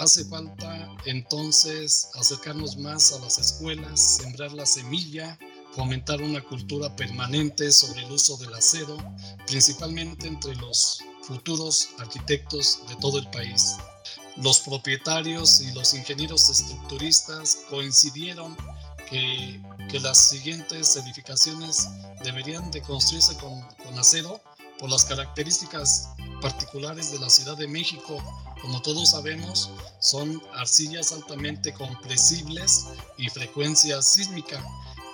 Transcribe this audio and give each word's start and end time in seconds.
Hace 0.00 0.24
falta 0.24 0.88
entonces 1.04 2.08
acercarnos 2.14 2.78
más 2.78 3.12
a 3.12 3.18
las 3.18 3.36
escuelas, 3.36 4.16
sembrar 4.16 4.50
la 4.50 4.64
semilla, 4.64 5.38
fomentar 5.72 6.22
una 6.22 6.42
cultura 6.42 6.96
permanente 6.96 7.70
sobre 7.70 8.04
el 8.06 8.10
uso 8.10 8.38
del 8.38 8.54
acero, 8.54 8.96
principalmente 9.46 10.26
entre 10.26 10.56
los 10.56 11.00
futuros 11.20 11.90
arquitectos 11.98 12.80
de 12.88 12.96
todo 12.96 13.18
el 13.18 13.28
país. 13.28 13.76
Los 14.38 14.60
propietarios 14.60 15.60
y 15.60 15.70
los 15.72 15.92
ingenieros 15.92 16.48
estructuristas 16.48 17.58
coincidieron 17.68 18.56
que, 19.10 19.60
que 19.90 20.00
las 20.00 20.30
siguientes 20.30 20.96
edificaciones 20.96 21.88
deberían 22.24 22.70
de 22.70 22.80
construirse 22.80 23.36
con, 23.36 23.60
con 23.84 23.98
acero 23.98 24.40
por 24.80 24.90
las 24.90 25.04
características 25.04 26.08
particulares 26.40 27.12
de 27.12 27.18
la 27.18 27.28
Ciudad 27.28 27.56
de 27.56 27.68
México. 27.68 28.18
Como 28.62 28.80
todos 28.80 29.10
sabemos, 29.10 29.70
son 30.00 30.42
arcillas 30.54 31.12
altamente 31.12 31.72
compresibles 31.72 32.86
y 33.18 33.28
frecuencia 33.28 34.00
sísmica. 34.00 34.64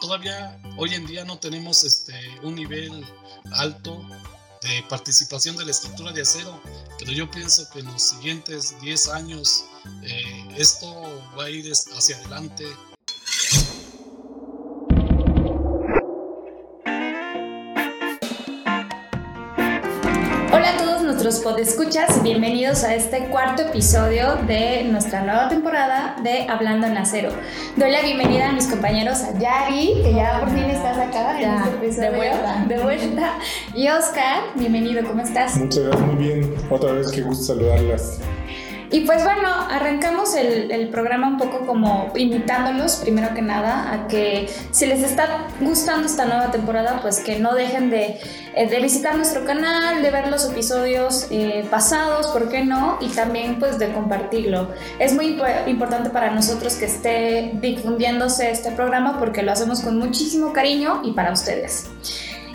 Todavía 0.00 0.58
hoy 0.76 0.94
en 0.94 1.06
día 1.06 1.24
no 1.24 1.38
tenemos 1.38 1.82
este, 1.84 2.14
un 2.42 2.54
nivel 2.54 3.04
alto 3.52 4.00
de 4.62 4.84
participación 4.88 5.56
de 5.56 5.64
la 5.64 5.72
estructura 5.72 6.12
de 6.12 6.22
acero, 6.22 6.60
pero 6.98 7.12
yo 7.12 7.30
pienso 7.30 7.68
que 7.70 7.80
en 7.80 7.86
los 7.86 8.02
siguientes 8.02 8.80
10 8.80 9.08
años 9.08 9.64
eh, 10.02 10.48
esto 10.56 10.88
va 11.36 11.44
a 11.44 11.50
ir 11.50 11.70
hacia 11.72 12.16
adelante 12.16 12.66
nuestros 21.27 21.52
podescuchas, 21.52 22.23
bienvenidos 22.23 22.85
a 22.85 22.95
este 22.95 23.27
cuarto 23.30 23.63
episodio 23.63 24.37
de 24.46 24.85
nuestra 24.85 25.23
nueva 25.23 25.49
temporada 25.49 26.15
de 26.23 26.46
Hablando 26.49 26.87
en 26.87 26.96
Acero. 26.96 27.30
Doy 27.74 27.91
la 27.91 28.01
bienvenida 28.01 28.51
a 28.51 28.52
mis 28.52 28.69
compañeros 28.69 29.23
a 29.23 29.37
Yari, 29.37 30.02
que 30.04 30.15
ya 30.15 30.38
por 30.38 30.51
fin 30.51 30.66
estás 30.66 30.97
acá 30.97 31.41
en 31.41 31.51
este 31.51 31.71
episodio. 31.85 32.10
De 32.13 32.16
vuelta. 32.16 32.65
De 32.69 32.79
vuelta. 32.79 33.38
Y 33.74 33.88
Oscar, 33.88 34.45
bienvenido, 34.54 35.02
¿cómo 35.04 35.21
estás? 35.21 35.57
Muchas 35.57 35.87
gracias, 35.87 36.07
muy 36.07 36.24
bien. 36.24 36.54
Otra 36.71 36.93
vez 36.93 37.10
que 37.10 37.23
gusto 37.23 37.43
saludarlas. 37.43 38.21
Y 38.90 39.01
pues 39.01 39.24
bueno, 39.24 39.48
arrancamos 39.68 40.34
el, 40.34 40.88
programa 40.90 41.26
un 41.26 41.37
poco 41.37 41.66
como 41.66 42.12
invitándolos, 42.15 42.96
primero 42.96 43.34
que 43.34 43.42
nada, 43.42 43.92
a 43.92 44.06
que 44.06 44.48
si 44.70 44.87
les 44.87 45.02
está 45.02 45.48
gustando 45.60 46.06
esta 46.06 46.24
nueva 46.24 46.51
temporada, 46.52 47.01
pues 47.02 47.18
que 47.20 47.38
no 47.38 47.54
dejen 47.54 47.90
de, 47.90 48.20
eh, 48.54 48.68
de 48.68 48.80
visitar 48.80 49.16
nuestro 49.16 49.45
canal, 49.45 50.02
de 50.02 50.10
ver 50.10 50.29
los 50.29 50.48
episodios 50.48 51.26
eh, 51.30 51.66
pasados, 51.70 52.29
¿por 52.29 52.48
qué 52.48 52.64
no? 52.64 52.98
Y 53.01 53.09
también 53.09 53.59
pues 53.59 53.79
de 53.79 53.92
compartirlo. 53.92 54.70
Es 55.01 55.12
muy 55.12 55.37
importante 55.66 56.10
para 56.10 56.30
nosotros 56.30 56.74
que 56.76 56.84
esté 56.84 57.51
difundiéndose 57.54 58.51
este 58.51 58.70
programa 58.70 59.18
porque 59.18 59.42
lo 59.42 59.52
hacemos 59.52 59.80
con 59.80 59.98
muchísimo 59.98 60.52
cariño 60.52 61.02
y 61.04 61.12
para 61.12 61.32
ustedes. 61.32 61.90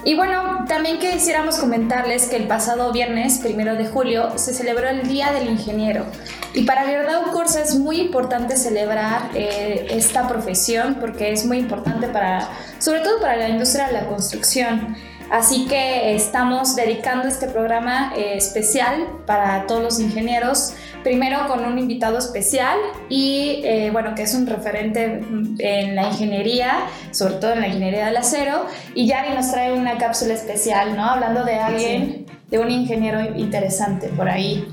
Y 0.04 0.16
bueno, 0.16 0.66
también 0.68 0.98
quisiéramos 0.98 1.58
comentarles 1.58 2.28
que 2.28 2.36
el 2.36 2.48
pasado 2.48 2.92
viernes, 2.92 3.38
primero 3.38 3.76
de 3.76 3.86
julio, 3.86 4.38
se 4.38 4.54
celebró 4.54 4.90
el 4.90 5.08
Día 5.08 5.32
del 5.32 5.48
Ingeniero. 5.48 6.06
Y 6.54 6.64
para 6.64 6.86
Verdad 6.86 7.22
Corsa 7.32 7.62
es 7.62 7.76
muy 7.76 8.02
importante 8.02 8.58
celebrar 8.58 9.30
eh, 9.36 9.88
esta 9.92 10.28
profesión 10.28 10.98
porque 11.00 11.32
es 11.32 11.46
muy 11.46 11.60
importante 11.60 12.08
para, 12.08 12.50
sobre 12.80 13.02
todo 13.02 13.22
para 13.22 13.38
la 13.38 13.50
industria 13.50 13.88
de 13.88 13.94
la 13.94 14.08
construcción. 14.08 14.96
Así 15.32 15.66
que 15.66 16.14
estamos 16.14 16.76
dedicando 16.76 17.30
este 17.30 17.48
programa 17.48 18.14
eh, 18.18 18.34
especial 18.36 19.08
para 19.26 19.66
todos 19.66 19.82
los 19.82 20.00
ingenieros, 20.02 20.74
primero 21.04 21.48
con 21.48 21.64
un 21.64 21.80
invitado 21.80 22.18
especial 22.18 22.78
y 23.08 23.62
eh, 23.64 23.92
bueno, 23.94 24.14
que 24.14 24.24
es 24.24 24.34
un 24.34 24.46
referente 24.46 25.22
en 25.60 25.96
la 25.96 26.10
ingeniería, 26.10 26.80
sobre 27.12 27.36
todo 27.36 27.54
en 27.54 27.62
la 27.62 27.68
ingeniería 27.68 28.08
del 28.08 28.18
acero, 28.18 28.66
y 28.94 29.08
Yari 29.08 29.34
nos 29.34 29.50
trae 29.52 29.72
una 29.72 29.98
cápsula 29.98 30.34
especial, 30.34 30.98
¿no? 30.98 31.06
Hablando 31.06 31.46
de 31.46 31.56
alguien, 31.56 32.26
de 32.50 32.60
un 32.60 32.70
ingeniero 32.70 33.22
interesante 33.38 34.10
por 34.10 34.28
ahí. 34.28 34.68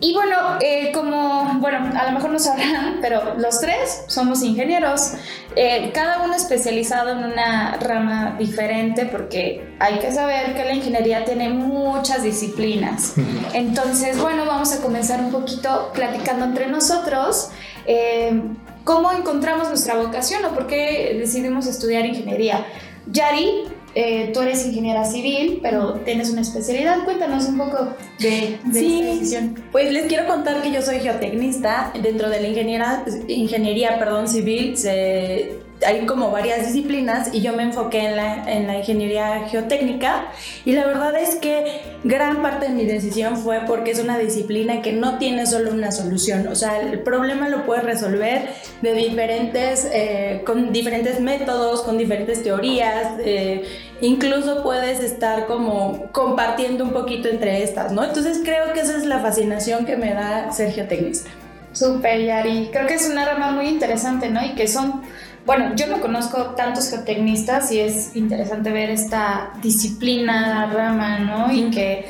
Y 0.00 0.12
bueno, 0.12 0.58
eh, 0.60 0.90
como, 0.92 1.58
bueno, 1.58 1.78
a 1.98 2.06
lo 2.06 2.12
mejor 2.12 2.30
no 2.30 2.38
sabrán, 2.38 2.98
pero 3.02 3.34
los 3.38 3.60
tres 3.60 4.04
somos 4.08 4.42
ingenieros, 4.42 5.12
eh, 5.54 5.90
cada 5.94 6.22
uno 6.22 6.34
especializado 6.34 7.10
en 7.10 7.24
una 7.24 7.76
rama 7.76 8.36
diferente 8.38 9.06
porque 9.06 9.74
hay 9.78 9.98
que 9.98 10.12
saber 10.12 10.54
que 10.54 10.64
la 10.64 10.74
ingeniería 10.74 11.24
tiene 11.24 11.48
muchas 11.48 12.22
disciplinas. 12.22 13.14
Entonces, 13.54 14.20
bueno, 14.20 14.44
vamos 14.44 14.72
a 14.72 14.82
comenzar 14.82 15.20
un 15.20 15.30
poquito 15.30 15.90
platicando 15.94 16.44
entre 16.44 16.66
nosotros. 16.66 17.50
Eh, 17.86 18.42
¿Cómo 18.84 19.10
encontramos 19.12 19.68
nuestra 19.68 19.96
vocación 19.96 20.44
o 20.44 20.50
por 20.50 20.68
qué 20.68 21.16
decidimos 21.18 21.66
estudiar 21.66 22.06
ingeniería? 22.06 22.64
Yari 23.06 23.64
eh, 23.98 24.30
tú 24.34 24.42
eres 24.42 24.66
ingeniera 24.66 25.06
civil, 25.06 25.60
pero 25.62 25.94
tienes 26.04 26.28
una 26.28 26.42
especialidad. 26.42 27.02
Cuéntanos 27.04 27.46
un 27.46 27.56
poco 27.56 27.94
de, 28.18 28.58
de 28.62 28.78
sí, 28.78 29.02
decisión. 29.02 29.54
Pues 29.72 29.90
les 29.90 30.04
quiero 30.04 30.26
contar 30.26 30.60
que 30.60 30.70
yo 30.70 30.82
soy 30.82 31.00
geotecnista. 31.00 31.92
Dentro 32.02 32.28
de 32.28 32.42
la 32.42 32.48
ingeniera, 32.48 33.04
ingeniería 33.26 33.98
perdón, 33.98 34.28
civil 34.28 34.76
se 34.76 35.60
hay 35.84 36.06
como 36.06 36.30
varias 36.30 36.66
disciplinas 36.66 37.34
y 37.34 37.42
yo 37.42 37.52
me 37.52 37.62
enfoqué 37.62 38.06
en 38.06 38.16
la, 38.16 38.50
en 38.50 38.66
la, 38.66 38.78
ingeniería 38.78 39.46
geotécnica 39.48 40.28
y 40.64 40.72
la 40.72 40.86
verdad 40.86 41.18
es 41.18 41.36
que 41.36 41.82
gran 42.04 42.40
parte 42.40 42.68
de 42.68 42.74
mi 42.74 42.86
decisión 42.86 43.36
fue 43.36 43.60
porque 43.66 43.90
es 43.90 43.98
una 43.98 44.18
disciplina 44.18 44.80
que 44.80 44.92
no 44.92 45.18
tiene 45.18 45.46
solo 45.46 45.72
una 45.72 45.92
solución, 45.92 46.48
o 46.48 46.54
sea, 46.54 46.80
el 46.80 47.00
problema 47.00 47.48
lo 47.48 47.66
puedes 47.66 47.84
resolver 47.84 48.48
de 48.80 48.94
diferentes, 48.94 49.88
eh, 49.92 50.42
con 50.46 50.72
diferentes 50.72 51.20
métodos, 51.20 51.82
con 51.82 51.98
diferentes 51.98 52.42
teorías, 52.42 53.12
eh, 53.18 53.64
incluso 54.00 54.62
puedes 54.62 55.00
estar 55.00 55.46
como 55.46 56.06
compartiendo 56.12 56.84
un 56.84 56.92
poquito 56.92 57.28
entre 57.28 57.62
estas, 57.62 57.92
¿no? 57.92 58.04
Entonces 58.04 58.40
creo 58.44 58.72
que 58.72 58.80
esa 58.80 58.96
es 58.96 59.04
la 59.04 59.20
fascinación 59.20 59.84
que 59.84 59.96
me 59.96 60.14
da 60.14 60.50
ser 60.52 60.72
geotecnista. 60.72 61.30
Súper, 61.76 62.24
Yari. 62.24 62.70
Creo 62.72 62.86
que 62.86 62.94
es 62.94 63.06
una 63.06 63.26
rama 63.26 63.50
muy 63.50 63.68
interesante, 63.68 64.30
¿no? 64.30 64.42
Y 64.42 64.54
que 64.54 64.66
son 64.66 65.02
bueno, 65.46 65.76
yo 65.76 65.86
no 65.86 66.00
conozco 66.00 66.54
tantos 66.56 66.90
geotecnistas 66.90 67.70
y 67.70 67.78
es 67.78 68.16
interesante 68.16 68.72
ver 68.72 68.90
esta 68.90 69.52
disciplina, 69.62 70.70
rama, 70.72 71.20
¿no? 71.20 71.52
Y 71.52 71.70
que 71.70 72.04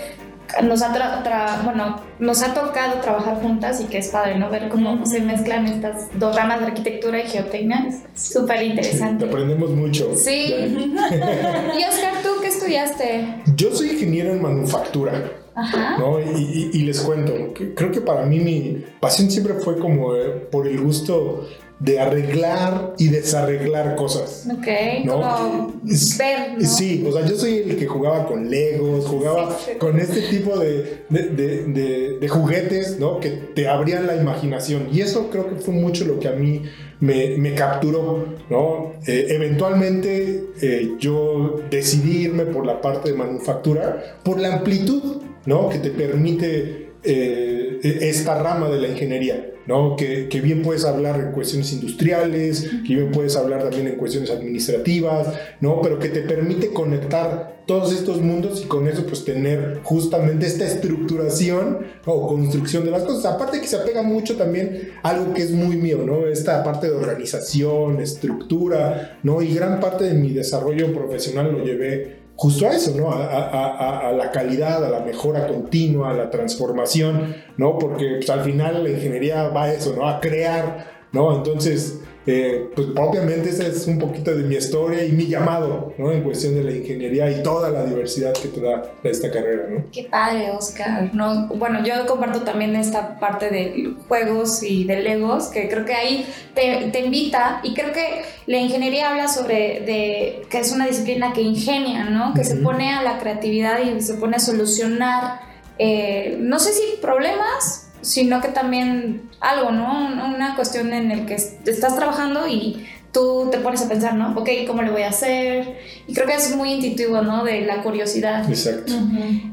nos 0.63 0.83
ha, 0.83 1.61
bueno, 1.65 2.01
nos 2.19 2.43
ha 2.43 2.55
tocado 2.55 3.01
trabajar 3.01 3.41
juntas 3.43 3.81
y 3.81 3.85
que 3.85 3.99
es 3.99 4.09
padre, 4.09 4.39
¿no? 4.39 4.49
Ver 4.51 4.69
cómo 4.71 5.05
se 5.05 5.21
mezclan 5.21 5.67
estas 5.67 6.09
dos 6.19 6.35
ramas 6.35 6.61
de 6.61 6.67
arquitectura 6.67 7.23
y 7.23 7.29
geotecnia. 7.29 7.89
Súper 8.15 8.63
interesante. 8.63 9.27
aprendemos 9.27 9.71
mucho. 9.71 10.15
Sí. 10.17 10.55
y 10.57 11.85
Oscar, 11.85 12.23
¿tú 12.23 12.41
qué 12.41 12.49
estudiaste? 12.49 13.43
Yo 13.55 13.75
soy 13.75 13.91
ingeniero 13.91 14.33
en 14.33 14.41
manufactura. 14.41 15.31
Ajá. 15.55 15.97
¿no? 15.99 16.21
Y, 16.21 16.71
y, 16.75 16.83
les 16.83 17.01
cuento, 17.01 17.33
creo 17.75 17.91
que 17.91 18.03
para 18.03 18.27
mí 18.27 18.41
mi 18.41 18.85
pasión 19.01 19.31
siempre 19.31 19.55
fue 19.55 19.79
como 19.79 20.15
eh, 20.15 20.49
por 20.53 20.69
el 20.69 20.79
gusto 20.79 21.49
de 21.79 22.01
arreglar 22.01 22.95
y 22.97 23.09
desarreglar 23.09 23.97
cosas. 23.97 24.49
Ok, 24.51 24.67
como 25.07 25.75
ver, 26.19 26.67
Sí, 26.67 27.05
o 27.07 27.13
sea, 27.13 27.27
yo 27.27 27.37
soy 27.37 27.59
el 27.69 27.77
que 27.77 27.87
jugaba 27.87 28.27
con 28.27 28.49
Legos, 28.49 29.07
jugaba 29.07 29.57
con 29.79 30.01
este 30.01 30.23
tipo 30.23 30.59
de, 30.59 31.05
de, 31.11 32.19
de, 32.19 32.29
juguetes, 32.29 32.99
¿no? 32.99 33.21
Que 33.21 33.31
te 33.31 33.69
abrían 33.69 34.07
la 34.07 34.17
imaginación. 34.17 34.89
Y 34.91 35.03
eso 35.03 35.29
creo 35.31 35.49
que 35.51 35.57
fue 35.57 35.75
mucho 35.75 36.07
lo 36.07 36.19
que 36.19 36.29
a 36.29 36.33
mí 36.33 36.63
me, 37.01 37.37
me 37.37 37.55
capturó, 37.55 38.25
¿no? 38.49 38.93
Eh, 39.07 39.27
eventualmente 39.29 40.45
eh, 40.63 40.95
yo 40.99 41.61
decidí 41.71 42.25
irme 42.25 42.47
por 42.47 42.65
la 42.65 42.81
parte 42.81 43.11
de 43.11 43.19
manufactura, 43.19 44.19
por 44.23 44.41
la 44.41 44.55
amplitud, 44.55 45.23
¿no? 45.45 45.69
Que 45.69 45.79
te 45.79 45.91
permite 45.91 46.86
eh, 47.03 47.79
esta 47.83 48.41
rama 48.43 48.69
de 48.69 48.81
la 48.81 48.89
ingeniería. 48.89 49.53
¿no? 49.67 49.97
Que, 49.97 50.29
que, 50.29 50.41
bien 50.41 50.63
puedes 50.63 50.85
hablar 50.85 51.19
en 51.19 51.33
cuestiones 51.33 51.73
industriales, 51.73 52.71
que 52.87 52.95
bien 52.95 53.11
puedes 53.11 53.37
hablar 53.37 53.63
también 53.63 53.89
en 53.89 53.97
cuestiones 53.97 54.31
administrativas, 54.31 55.35
¿no? 55.61 55.81
Pero 55.83 55.99
que 55.99 56.09
te 56.09 56.21
permite 56.21 56.73
conectar 56.73 57.57
todos 57.67 57.93
estos 57.93 58.21
mundos 58.21 58.63
y 58.65 58.69
con 58.69 58.87
eso 58.87 59.05
pues 59.07 59.25
tener 59.25 59.81
justamente 59.83 60.47
esta 60.47 60.65
estructuración 60.65 61.79
o 62.05 62.29
construcción 62.29 62.85
de 62.85 62.93
las 62.93 63.03
cosas. 63.03 63.27
Aparte 63.27 63.61
que 63.61 63.67
se 63.67 63.77
apega 63.77 64.03
mucho 64.03 64.37
también 64.37 64.93
a 65.03 65.11
algo 65.11 65.35
que 65.35 65.43
es 65.43 65.51
muy 65.51 65.77
mío, 65.77 66.03
¿no? 66.07 66.29
Esta 66.29 66.63
parte 66.63 66.89
de 66.89 66.95
organización, 66.95 68.01
estructura, 68.01 69.19
¿no? 69.25 69.43
Y 69.43 69.53
gran 69.53 69.81
parte 69.81 70.05
de 70.05 70.15
mi 70.15 70.33
desarrollo 70.33 70.95
profesional 70.95 71.51
lo 71.53 71.65
llevé 71.65 72.26
justo 72.37 72.67
a 72.67 72.75
eso, 72.75 72.93
¿no? 72.97 73.11
A, 73.11 74.13
la 74.13 74.31
calidad, 74.31 74.85
a 74.85 74.91
la 74.91 75.01
mejora 75.01 75.47
continua, 75.47 76.11
a 76.11 76.15
la 76.15 76.31
transformación, 76.31 77.37
¿no? 77.57 77.79
Porque 77.79 78.17
pues, 78.17 78.31
al 78.31 78.43
final 78.43 78.85
la 78.85 78.91
ingeniería 78.91 79.49
va 79.49 79.65
a 79.65 79.73
eso, 79.73 79.95
¿no? 79.97 80.07
A 80.07 80.21
crear, 80.21 80.87
¿no? 81.13 81.35
Entonces, 81.35 82.01
eh, 82.27 82.71
pues 82.75 82.89
propiamente 82.89 83.51
esa 83.51 83.67
es 83.67 83.87
un 83.87 83.99
poquito 83.99 84.35
de 84.35 84.43
mi 84.43 84.57
historia 84.57 85.05
y 85.05 85.13
mi 85.13 85.27
llamado, 85.27 85.95
¿no? 85.97 86.11
En 86.11 86.25
cuestión 86.25 86.55
de 86.55 86.65
la 86.65 86.73
ingeniería 86.73 87.31
y 87.31 87.43
toda 87.43 87.71
la 87.71 87.85
diversidad 87.85 88.33
que 88.33 88.49
te 88.49 88.61
da 88.61 88.83
esta 89.05 89.31
carrera, 89.31 89.69
¿no? 89.71 89.85
Qué 89.93 90.05
padre, 90.05 90.51
Oscar. 90.51 91.15
No, 91.15 91.47
bueno, 91.49 91.85
yo 91.85 92.05
comparto 92.07 92.43
también 92.43 92.75
esta 92.75 93.21
parte 93.21 93.51
de 93.51 93.95
juegos 94.09 94.63
y 94.63 94.85
de 94.85 95.03
Legos, 95.03 95.47
que 95.49 95.69
creo 95.69 95.85
que 95.85 95.95
ahí 95.95 96.27
te, 96.55 96.91
te 96.91 97.01
invita 97.01 97.61
y 97.63 97.75
creo 97.75 97.93
que 97.93 98.23
la 98.47 98.59
ingeniería 98.59 99.11
habla 99.11 99.29
sobre 99.29 99.81
de, 99.81 100.43
que 100.51 100.59
es 100.59 100.73
una 100.73 100.87
disciplina 100.87 101.33
que 101.33 101.43
ingenia, 101.43 102.05
¿no? 102.05 102.35
Que 102.35 102.43
se 102.43 102.57
pone 102.57 102.93
a 102.93 103.03
la 103.03 103.19
creatividad 103.19 103.79
y 103.81 104.01
se 104.01 104.15
pone 104.15 104.37
a 104.37 104.41
solucionar, 104.41 105.41
eh, 105.79 106.37
no 106.41 106.59
sé 106.59 106.73
si 106.73 106.97
problemas, 107.01 107.86
sino 108.07 108.41
que 108.41 108.49
también 108.49 109.29
algo, 109.41 109.73
¿no? 109.73 110.07
Una 110.33 110.55
cuestión 110.55 110.93
en 110.93 111.11
el 111.11 111.27
que 111.27 111.35
estás 111.35 111.97
trabajando 111.97 112.47
y 112.47 112.87
tú 113.13 113.49
te 113.51 113.59
pones 113.59 113.83
a 113.83 113.89
pensar, 113.89 114.15
¿no? 114.15 114.35
Ok, 114.39 114.49
¿cómo 114.67 114.83
le 114.83 114.91
voy 114.91 115.03
a 115.03 115.09
hacer? 115.09 115.77
Y 116.07 116.15
creo 116.15 116.27
que 116.27 116.35
es 116.35 116.55
muy 116.55 116.75
intuitivo, 116.75 117.21
¿no? 117.23 117.43
De 117.43 117.63
la 117.63 117.83
curiosidad. 117.83 118.49
Exacto. 118.49 118.93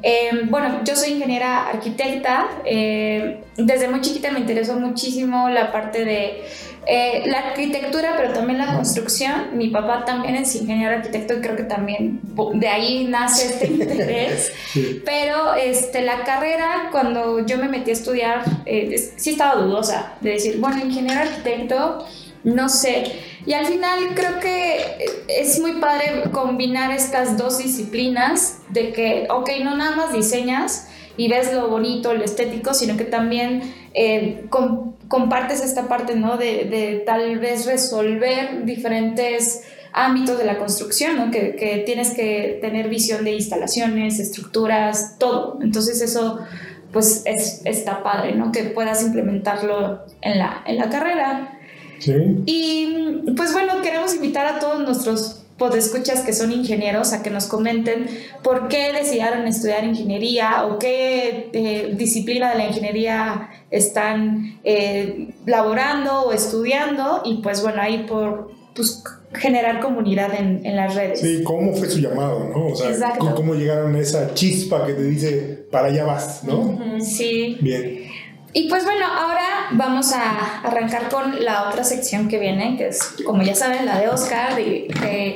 Em, 0.04 0.52
bueno, 0.52 0.82
yo 0.84 0.96
soy 0.96 1.14
ingeniera 1.14 1.68
arquitecta. 1.68 2.48
Eh, 2.64 3.42
desde 3.58 3.88
muy 3.88 4.02
chiquita 4.02 4.30
me 4.32 4.40
interesó 4.40 4.80
muchísimo 4.80 5.50
la 5.50 5.72
parte 5.72 6.06
de 6.06 6.44
eh, 6.86 7.24
la 7.28 7.40
arquitectura, 7.40 8.16
pero 8.18 8.34
también 8.34 8.58
la 8.58 8.76
construcción. 8.76 9.58
Mi 9.58 9.70
papá 9.70 10.04
también 10.06 10.36
es 10.36 10.54
ingeniero 10.56 10.96
arquitecto 10.96 11.36
y 11.36 11.42
creo 11.42 11.56
que 11.56 11.64
también 11.64 12.20
de 12.54 12.68
ahí 12.68 13.06
nace 13.06 13.46
este 13.54 13.68
interés. 13.68 14.52
Pero 15.06 15.54
este, 15.54 16.02
la 16.02 16.24
carrera, 16.24 16.90
cuando 16.92 17.46
yo 17.46 17.58
me 17.58 17.70
metí 17.70 17.92
a 17.92 17.94
estudiar, 17.94 18.44
eh, 18.66 19.14
sí 19.16 19.32
estaba 19.32 19.62
dudosa 19.62 20.14
de 20.22 20.32
decir, 20.32 20.60
bueno, 20.60 20.84
ingeniero 20.84 21.22
arquitecto, 21.22 22.06
no 22.44 22.68
sé. 22.68 23.04
Y 23.46 23.54
al 23.54 23.66
final 23.66 24.00
creo 24.14 24.40
que 24.40 24.78
es 25.28 25.60
muy 25.60 25.74
padre 25.74 26.24
combinar 26.32 26.92
estas 26.92 27.38
dos 27.38 27.60
disciplinas 27.60 28.60
de 28.70 28.92
que, 28.92 29.28
ok, 29.30 29.50
no 29.64 29.78
nada 29.78 29.96
más 29.96 30.14
diseñas 30.14 30.90
y 31.16 31.30
ves 31.30 31.54
lo 31.54 31.70
bonito, 31.70 32.14
lo 32.14 32.24
estético, 32.24 32.74
sino 32.74 32.98
que 32.98 33.06
también 33.06 33.74
eh, 33.94 34.46
compartes 35.14 35.62
esta 35.62 35.88
parte, 35.88 36.16
¿no? 36.16 36.38
De, 36.38 37.04
tal 37.06 37.38
vez 37.38 37.68
resolver 37.68 38.66
diferentes 38.66 39.62
ámbitos 39.92 40.40
de 40.40 40.44
la 40.44 40.58
construcción, 40.58 41.18
¿no? 41.18 41.30
Que, 41.30 41.84
tienes 41.86 42.16
que 42.16 42.58
tener 42.62 42.90
visión 42.90 43.24
de 43.24 43.34
instalaciones, 43.34 44.20
estructuras, 44.20 45.20
todo. 45.20 45.60
Entonces 45.62 46.02
eso, 46.02 46.40
pues, 46.92 47.22
es, 47.26 47.62
está 47.64 48.02
padre, 48.02 48.34
¿no? 48.34 48.52
Que 48.52 48.64
puedas 48.64 49.04
implementarlo 49.04 50.04
en 50.22 50.40
la, 50.40 50.64
en 50.66 50.78
la 50.78 50.90
carrera. 50.90 51.60
Sí. 52.00 52.14
Y, 52.48 53.32
pues 53.38 53.54
bueno, 53.54 53.84
queremos 53.84 54.16
invitar 54.16 54.48
a 54.48 54.58
todos 54.58 54.80
nuestros 54.80 55.43
escuchas 55.76 56.22
que 56.22 56.34
son 56.34 56.52
ingenieros 56.52 57.14
a 57.14 57.24
que 57.24 57.30
nos 57.30 57.46
comenten 57.46 58.08
por 58.44 58.68
qué 58.68 58.92
decidieron 58.92 59.48
estudiar 59.48 59.84
ingeniería 59.84 60.66
o 60.66 60.78
qué 60.78 61.50
eh, 61.54 61.94
disciplina 61.96 62.52
de 62.52 62.58
la 62.58 62.68
ingeniería 62.68 63.50
están 63.72 64.60
eh, 64.64 65.34
laborando 65.46 66.24
o 66.24 66.34
estudiando 66.34 67.22
y 67.26 67.36
pues 67.36 67.62
bueno, 67.62 67.82
ahí 67.82 68.06
por 68.08 68.52
pues, 68.76 69.04
generar 69.34 69.80
comunidad 69.80 70.34
en, 70.38 70.66
en, 70.66 70.76
las 70.76 70.96
redes. 70.96 71.22
Sí, 71.22 71.44
cómo 71.44 71.74
fue 71.74 71.90
su 71.90 72.00
llamado, 72.00 72.50
¿no? 72.50 72.68
O 72.68 72.76
sea, 72.76 73.18
cómo 73.36 73.56
llegaron 73.56 73.96
a 73.96 74.00
esa 74.00 74.34
chispa 74.34 74.86
que 74.86 74.94
te 74.94 75.04
dice, 75.04 75.66
para 75.72 75.88
allá 75.88 76.06
vas, 76.06 76.44
¿no? 76.44 76.78
Sí. 77.00 77.58
Bien. 77.62 78.13
Y 78.56 78.70
pues 78.70 78.84
bueno, 78.84 79.06
ahora 79.06 79.70
vamos 79.72 80.14
a 80.14 80.62
arrancar 80.62 81.10
con 81.10 81.44
la 81.44 81.70
otra 81.70 81.84
sección 81.84 82.28
que 82.28 82.38
viene, 82.38 82.78
que 82.78 82.90
es, 82.90 83.16
como 83.26 83.42
ya 83.42 83.56
saben, 83.56 83.86
la 83.88 84.00
de 84.00 84.10
Oscar, 84.10 84.54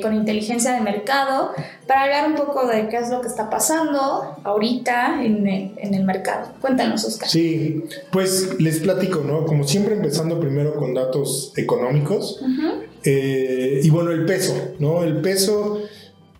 con 0.04 0.14
inteligencia 0.14 0.74
de 0.74 0.81
mercado, 0.81 1.52
para 1.88 2.04
hablar 2.04 2.28
un 2.28 2.36
poco 2.36 2.68
de 2.68 2.90
qué 2.90 2.98
es 2.98 3.10
lo 3.10 3.22
que 3.22 3.28
está 3.28 3.50
pasando 3.50 4.38
ahorita 4.44 5.24
en 5.24 5.48
el, 5.48 5.72
en 5.78 5.96
el 5.96 6.04
mercado. 6.04 6.50
Cuéntanos, 6.62 7.06
Oscar. 7.06 7.28
Sí, 7.28 7.84
pues 8.12 8.60
les 8.60 8.80
platico, 8.81 9.22
¿no? 9.22 9.46
Como 9.46 9.64
siempre, 9.64 9.96
empezando 9.96 10.40
primero 10.40 10.75
con 10.75 10.94
datos 10.94 11.54
económicos. 11.58 12.40
Eh, 13.04 13.80
y 13.81 13.90
bueno, 13.90 14.12
el 14.12 14.25
peso, 14.25 14.54
¿no? 14.80 15.04
El 15.04 15.22
peso... 15.22 15.81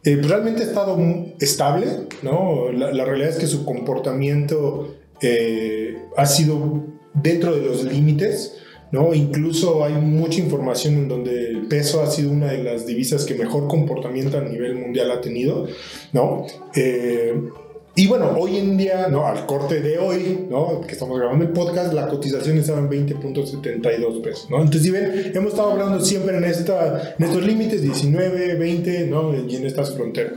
Eh, 0.03 0.15
pues 0.18 0.29
realmente 0.29 0.62
ha 0.62 0.68
estado 0.68 0.97
estable, 1.39 1.88
¿no? 2.21 2.71
La, 2.71 2.94
la 2.94 3.03
realidad 3.03 3.31
es 3.31 3.38
que 3.38 3.47
su 3.47 3.65
comportamiento 3.65 4.95
eh, 5.21 5.97
ha 6.15 6.25
sido 6.25 6.83
dentro 7.13 7.55
de 7.55 7.61
los 7.61 7.83
límites, 7.83 8.57
¿no? 8.91 9.13
Incluso 9.13 9.83
hay 9.83 9.93
mucha 9.93 10.39
información 10.39 10.95
en 10.95 11.07
donde 11.07 11.47
el 11.49 11.67
peso 11.67 12.01
ha 12.01 12.07
sido 12.07 12.31
una 12.31 12.51
de 12.51 12.63
las 12.63 12.85
divisas 12.85 13.25
que 13.25 13.35
mejor 13.35 13.67
comportamiento 13.67 14.37
a 14.37 14.41
nivel 14.41 14.75
mundial 14.75 15.11
ha 15.11 15.21
tenido, 15.21 15.67
¿no? 16.13 16.45
Eh, 16.75 17.33
y 17.97 18.05
bueno, 18.05 18.31
hoy 18.37 18.57
en 18.57 18.77
día, 18.77 19.07
¿no? 19.07 19.25
Al 19.25 19.47
corte 19.47 19.81
de 19.81 19.97
hoy, 19.97 20.45
¿no? 20.51 20.81
Que 20.81 20.93
estamos 20.93 21.17
grabando 21.17 21.45
el 21.45 21.51
podcast, 21.51 21.91
la 21.93 22.07
cotización 22.07 22.59
estaba 22.59 22.77
en 22.77 22.89
20.72 22.91 24.21
pesos, 24.21 24.47
¿no? 24.51 24.57
Entonces, 24.57 24.83
si 24.83 24.91
ven, 24.91 25.31
hemos 25.33 25.53
estado 25.53 25.71
hablando 25.71 25.99
siempre 25.99 26.37
en, 26.37 26.43
esta, 26.43 27.15
en 27.17 27.25
estos 27.25 27.43
límites, 27.43 27.81
19, 27.81 28.53
20, 28.53 29.07
¿no? 29.07 29.33
Y 29.33 29.55
en 29.55 29.65
estas 29.65 29.95
fronteras. 29.95 30.33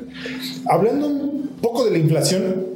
Hablando 0.71 1.07
un 1.07 1.51
poco 1.61 1.85
de 1.85 1.91
la 1.91 1.99
inflación, 1.99 2.70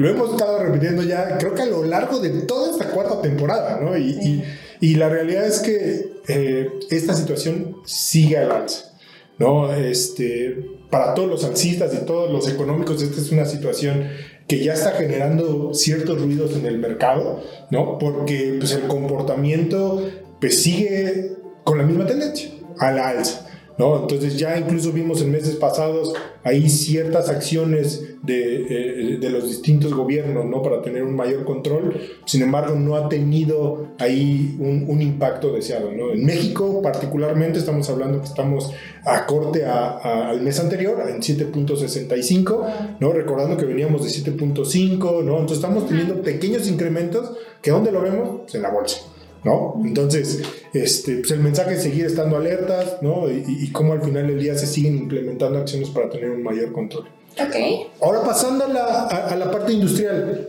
lo 0.00 0.10
hemos 0.10 0.32
estado 0.32 0.62
repitiendo 0.62 1.02
ya, 1.02 1.38
creo 1.38 1.54
que 1.54 1.62
a 1.62 1.66
lo 1.66 1.82
largo 1.84 2.20
de 2.20 2.30
toda 2.42 2.70
esta 2.70 2.90
cuarta 2.90 3.22
temporada, 3.22 3.80
¿no? 3.80 3.96
Y, 3.96 4.44
y, 4.80 4.94
la 4.96 5.08
realidad 5.08 5.46
es 5.46 5.60
que 5.60 6.20
eh, 6.28 6.70
esta 6.90 7.14
situación 7.14 7.78
sigue 7.86 8.36
alza, 8.36 8.92
¿no? 9.38 9.72
Este, 9.72 10.56
para 10.90 11.14
todos 11.14 11.28
los 11.28 11.44
alcistas 11.44 11.94
y 11.94 12.04
todos 12.04 12.30
los 12.30 12.48
económicos, 12.48 13.02
esta 13.02 13.20
es 13.20 13.32
una 13.32 13.46
situación 13.46 14.08
que 14.46 14.62
ya 14.62 14.74
está 14.74 14.92
generando 14.92 15.74
ciertos 15.74 16.20
ruidos 16.20 16.54
en 16.56 16.66
el 16.66 16.78
mercado, 16.78 17.42
¿no? 17.70 17.98
Porque 17.98 18.56
pues, 18.58 18.72
el 18.72 18.82
comportamiento 18.82 20.06
pues, 20.40 20.62
sigue 20.62 21.32
con 21.64 21.78
la 21.78 21.84
misma 21.84 22.06
tendencia, 22.06 22.50
a 22.78 22.92
la 22.92 23.08
alza. 23.08 23.45
¿No? 23.78 24.00
Entonces 24.00 24.36
ya 24.38 24.56
incluso 24.58 24.92
vimos 24.92 25.20
en 25.22 25.32
meses 25.32 25.56
pasados 25.56 26.14
ahí 26.44 26.68
ciertas 26.68 27.28
acciones 27.28 28.16
de, 28.22 29.14
eh, 29.14 29.18
de, 29.18 29.30
los 29.30 29.48
distintos 29.48 29.94
gobiernos, 29.94 30.44
¿no? 30.46 30.62
Para 30.62 30.82
tener 30.82 31.02
un 31.02 31.14
mayor 31.14 31.44
control. 31.44 32.00
Sin 32.24 32.42
embargo, 32.42 32.74
no 32.74 32.96
ha 32.96 33.08
tenido 33.08 33.88
ahí 33.98 34.56
un, 34.58 34.86
un 34.88 35.02
impacto 35.02 35.52
deseado, 35.52 35.92
¿no? 35.92 36.12
En 36.12 36.24
México 36.24 36.80
particularmente 36.82 37.58
estamos 37.58 37.88
hablando 37.90 38.20
que 38.20 38.26
estamos 38.26 38.72
a 39.04 39.26
corte 39.26 39.64
al 39.64 40.40
mes 40.40 40.58
anterior, 40.58 40.98
en 41.08 41.20
7.65, 41.20 42.96
¿no? 43.00 43.12
Recordando 43.12 43.56
que 43.56 43.64
veníamos 43.64 44.04
de 44.04 44.32
7.5, 44.32 45.24
¿no? 45.24 45.32
Entonces 45.32 45.58
estamos 45.58 45.86
teniendo 45.86 46.22
pequeños 46.22 46.68
incrementos 46.68 47.32
que 47.62 47.70
¿dónde 47.70 47.92
lo 47.92 48.00
vemos? 48.00 48.54
En 48.54 48.62
la 48.62 48.70
bolsa. 48.70 49.00
¿No? 49.46 49.80
Entonces, 49.84 50.42
este, 50.74 51.18
pues 51.18 51.30
el 51.30 51.38
mensaje 51.38 51.74
es 51.74 51.82
seguir 51.84 52.04
estando 52.04 52.36
alertas, 52.36 52.98
¿no? 53.00 53.30
Y, 53.30 53.44
y, 53.46 53.70
cómo 53.70 53.92
al 53.92 54.02
final 54.02 54.26
del 54.26 54.40
día 54.40 54.58
se 54.58 54.66
siguen 54.66 54.98
implementando 54.98 55.58
acciones 55.60 55.88
para 55.90 56.10
tener 56.10 56.30
un 56.30 56.42
mayor 56.42 56.72
control. 56.72 57.04
Ok. 57.38 57.54
Ahora 58.02 58.24
pasando 58.24 58.64
a 58.64 58.68
la, 58.68 59.02
a, 59.04 59.36
la 59.36 59.48
parte 59.52 59.72
industrial. 59.72 60.48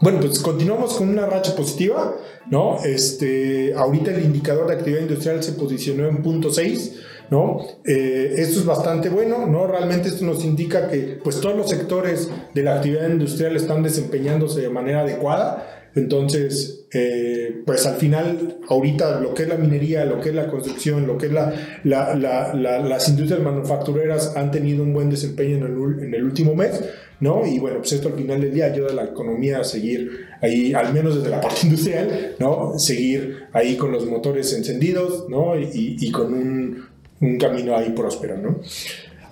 Bueno, 0.00 0.18
pues 0.18 0.40
continuamos 0.40 0.94
con 0.94 1.08
una 1.08 1.26
racha 1.26 1.54
positiva, 1.54 2.16
¿no? 2.50 2.82
Este, 2.82 3.74
ahorita 3.74 4.10
el 4.10 4.24
indicador 4.24 4.66
de 4.66 4.74
actividad 4.74 5.02
industrial 5.02 5.40
se 5.44 5.52
posicionó 5.52 6.08
en 6.08 6.24
punto 6.24 6.50
6, 6.50 6.96
¿no? 7.30 7.60
Eh, 7.84 8.34
esto 8.38 8.58
es 8.58 8.66
bastante 8.66 9.08
bueno, 9.08 9.46
¿no? 9.46 9.68
Realmente 9.68 10.08
esto 10.08 10.24
nos 10.24 10.44
indica 10.44 10.88
que 10.88 11.20
pues 11.22 11.40
todos 11.40 11.56
los 11.56 11.70
sectores 11.70 12.28
de 12.52 12.62
la 12.64 12.74
actividad 12.74 13.08
industrial 13.08 13.54
están 13.54 13.84
desempeñándose 13.84 14.62
de 14.62 14.70
manera 14.70 15.02
adecuada, 15.02 15.81
entonces, 15.94 16.86
eh, 16.92 17.62
pues 17.66 17.86
al 17.86 17.96
final, 17.96 18.58
ahorita 18.68 19.20
lo 19.20 19.34
que 19.34 19.42
es 19.42 19.48
la 19.48 19.56
minería, 19.56 20.04
lo 20.04 20.20
que 20.20 20.30
es 20.30 20.34
la 20.34 20.48
construcción, 20.48 21.06
lo 21.06 21.18
que 21.18 21.26
es 21.26 21.32
la, 21.32 21.52
las 21.84 23.08
industrias 23.08 23.40
manufactureras 23.40 24.34
han 24.36 24.50
tenido 24.50 24.82
un 24.82 24.94
buen 24.94 25.10
desempeño 25.10 25.56
en 25.56 25.62
el, 25.64 26.04
en 26.04 26.14
el, 26.14 26.24
último 26.24 26.54
mes, 26.54 26.82
¿no? 27.20 27.46
Y 27.46 27.58
bueno, 27.58 27.78
pues 27.78 27.92
esto 27.92 28.08
al 28.08 28.14
final 28.14 28.40
del 28.40 28.54
día 28.54 28.66
ayuda 28.66 28.90
a 28.90 28.94
la 28.94 29.04
economía 29.04 29.60
a 29.60 29.64
seguir 29.64 30.26
ahí, 30.40 30.72
al 30.72 30.94
menos 30.94 31.16
desde 31.16 31.28
la 31.28 31.40
parte 31.40 31.60
industrial, 31.64 32.36
¿no? 32.38 32.78
Seguir 32.78 33.44
ahí 33.52 33.76
con 33.76 33.92
los 33.92 34.06
motores 34.06 34.52
encendidos, 34.54 35.28
¿no? 35.28 35.58
Y, 35.58 35.96
y 36.00 36.10
con 36.10 36.32
un, 36.32 36.84
un 37.20 37.38
camino 37.38 37.76
ahí 37.76 37.90
próspero, 37.90 38.38
¿no? 38.38 38.60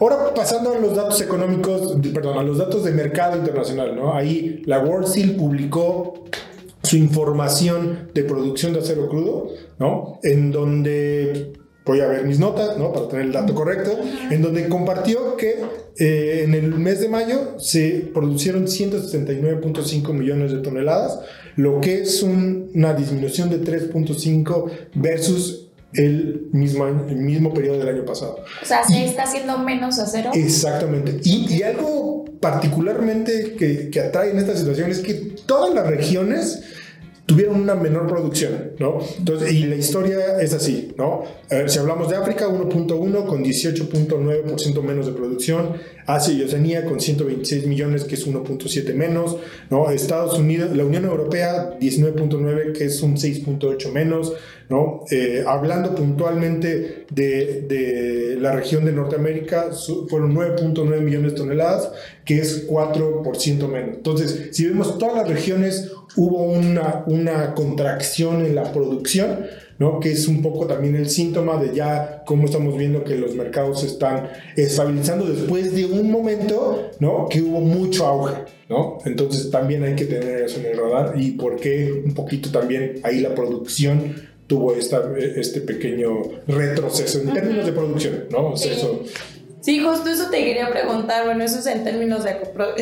Ahora 0.00 0.32
pasando 0.34 0.72
a 0.72 0.78
los 0.78 0.96
datos 0.96 1.20
económicos, 1.20 1.94
perdón, 2.14 2.38
a 2.38 2.42
los 2.42 2.56
datos 2.56 2.84
de 2.84 2.90
mercado 2.92 3.36
internacional, 3.36 3.94
¿no? 3.94 4.14
Ahí 4.14 4.62
la 4.64 4.78
World 4.78 5.06
Steel 5.06 5.36
publicó 5.36 6.24
su 6.90 6.96
información 6.96 8.10
de 8.14 8.24
producción 8.24 8.72
de 8.72 8.80
acero 8.80 9.08
crudo, 9.08 9.52
¿no? 9.78 10.18
En 10.24 10.50
donde 10.50 11.52
voy 11.86 12.00
a 12.00 12.08
ver 12.08 12.24
mis 12.24 12.40
notas, 12.40 12.76
¿no? 12.78 12.92
Para 12.92 13.06
tener 13.06 13.26
el 13.26 13.32
dato 13.32 13.54
correcto, 13.54 13.96
en 14.28 14.42
donde 14.42 14.68
compartió 14.68 15.36
que 15.36 15.54
eh, 16.00 16.42
en 16.44 16.54
el 16.54 16.74
mes 16.74 17.00
de 17.00 17.08
mayo 17.08 17.60
se 17.60 18.10
produjeron 18.12 18.66
169.5 18.66 20.12
millones 20.12 20.50
de 20.50 20.58
toneladas, 20.58 21.20
lo 21.54 21.80
que 21.80 22.02
es 22.02 22.24
una 22.24 22.92
disminución 22.94 23.50
de 23.50 23.60
3.5 23.60 24.70
versus 24.94 25.68
el 25.92 26.48
mismo, 26.50 26.88
el 26.88 27.16
mismo 27.16 27.54
periodo 27.54 27.78
del 27.78 27.88
año 27.88 28.04
pasado. 28.04 28.38
O 28.62 28.66
sea, 28.66 28.82
se 28.84 29.04
está 29.04 29.22
haciendo 29.22 29.58
menos 29.58 30.00
acero. 30.00 30.32
Exactamente. 30.34 31.20
Y, 31.22 31.54
y 31.54 31.62
algo 31.62 32.24
particularmente 32.40 33.54
que, 33.56 33.90
que, 33.90 34.00
atrae 34.00 34.30
en 34.30 34.38
esta 34.38 34.56
situación 34.56 34.90
es 34.90 35.00
que 35.00 35.14
todas 35.46 35.72
las 35.72 35.86
regiones 35.86 36.64
tuvieron 37.26 37.60
una 37.60 37.74
menor 37.74 38.06
producción, 38.06 38.72
¿no? 38.78 38.98
Entonces, 39.18 39.52
y 39.52 39.64
la 39.64 39.76
historia 39.76 40.40
es 40.40 40.52
así, 40.52 40.92
¿no? 40.98 41.24
si 41.66 41.78
hablamos 41.78 42.08
de 42.08 42.16
África, 42.16 42.48
1.1 42.48 43.26
con 43.26 43.44
18.9% 43.44 44.82
menos 44.82 45.06
de 45.06 45.12
producción, 45.12 45.74
Asia 46.06 46.34
y 46.34 46.42
Oceanía 46.42 46.84
con 46.84 47.00
126 47.00 47.66
millones, 47.66 48.04
que 48.04 48.14
es 48.14 48.26
1.7 48.26 48.94
menos, 48.94 49.36
¿no? 49.68 49.90
Estados 49.90 50.38
Unidos, 50.38 50.76
la 50.76 50.84
Unión 50.84 51.04
Europea, 51.04 51.78
19.9, 51.78 52.72
que 52.72 52.84
es 52.84 53.02
un 53.02 53.16
6.8 53.16 53.92
menos, 53.92 54.32
¿no? 54.70 55.04
Eh, 55.10 55.44
hablando 55.46 55.96
puntualmente 55.96 57.06
de, 57.10 57.62
de, 57.62 58.36
la 58.40 58.52
región 58.52 58.84
de 58.84 58.92
Norteamérica, 58.92 59.70
fueron 60.08 60.34
9.9 60.34 61.00
millones 61.00 61.32
de 61.32 61.38
toneladas, 61.38 61.90
que 62.24 62.38
es 62.38 62.68
4% 62.68 63.68
menos. 63.68 63.96
Entonces, 63.96 64.48
si 64.52 64.66
vemos 64.66 64.96
todas 64.96 65.16
las 65.16 65.28
regiones, 65.28 65.90
hubo 66.16 66.44
una, 66.44 67.02
una 67.06 67.54
contracción 67.54 68.46
en 68.46 68.54
la 68.54 68.72
producción, 68.72 69.46
¿no? 69.78 69.98
que 69.98 70.12
es 70.12 70.28
un 70.28 70.40
poco 70.40 70.66
también 70.66 70.94
el 70.94 71.10
síntoma 71.10 71.60
de 71.60 71.74
ya 71.74 72.22
cómo 72.24 72.44
estamos 72.44 72.78
viendo 72.78 73.02
que 73.02 73.16
los 73.16 73.34
mercados 73.34 73.80
se 73.80 73.88
están 73.88 74.28
estabilizando 74.56 75.26
después 75.26 75.74
de 75.74 75.86
un 75.86 76.10
momento 76.10 76.90
¿no? 77.00 77.28
que 77.28 77.42
hubo 77.42 77.60
mucho 77.60 78.06
auge. 78.06 78.34
¿no? 78.68 78.98
Entonces 79.04 79.50
también 79.50 79.82
hay 79.82 79.96
que 79.96 80.04
tener 80.04 80.42
eso 80.42 80.60
en 80.60 80.66
el 80.66 80.78
radar 80.78 81.14
y 81.16 81.32
por 81.32 81.56
qué 81.56 81.92
un 82.04 82.14
poquito 82.14 82.50
también 82.50 83.00
ahí 83.02 83.20
la 83.20 83.34
producción 83.34 84.29
tuvo 84.50 84.74
esta, 84.74 85.00
este 85.16 85.60
pequeño 85.60 86.22
retroceso 86.48 87.20
en 87.20 87.32
términos 87.32 87.64
de 87.64 87.72
producción, 87.72 88.24
¿no? 88.32 88.48
O 88.48 88.56
sea, 88.56 88.72
eso, 88.72 89.04
Sí, 89.60 89.78
justo 89.78 90.08
eso 90.08 90.28
te 90.30 90.42
quería 90.42 90.70
preguntar. 90.70 91.26
Bueno, 91.26 91.44
eso 91.44 91.58
es 91.60 91.66
en 91.66 91.84
términos 91.84 92.24
de, 92.24 92.32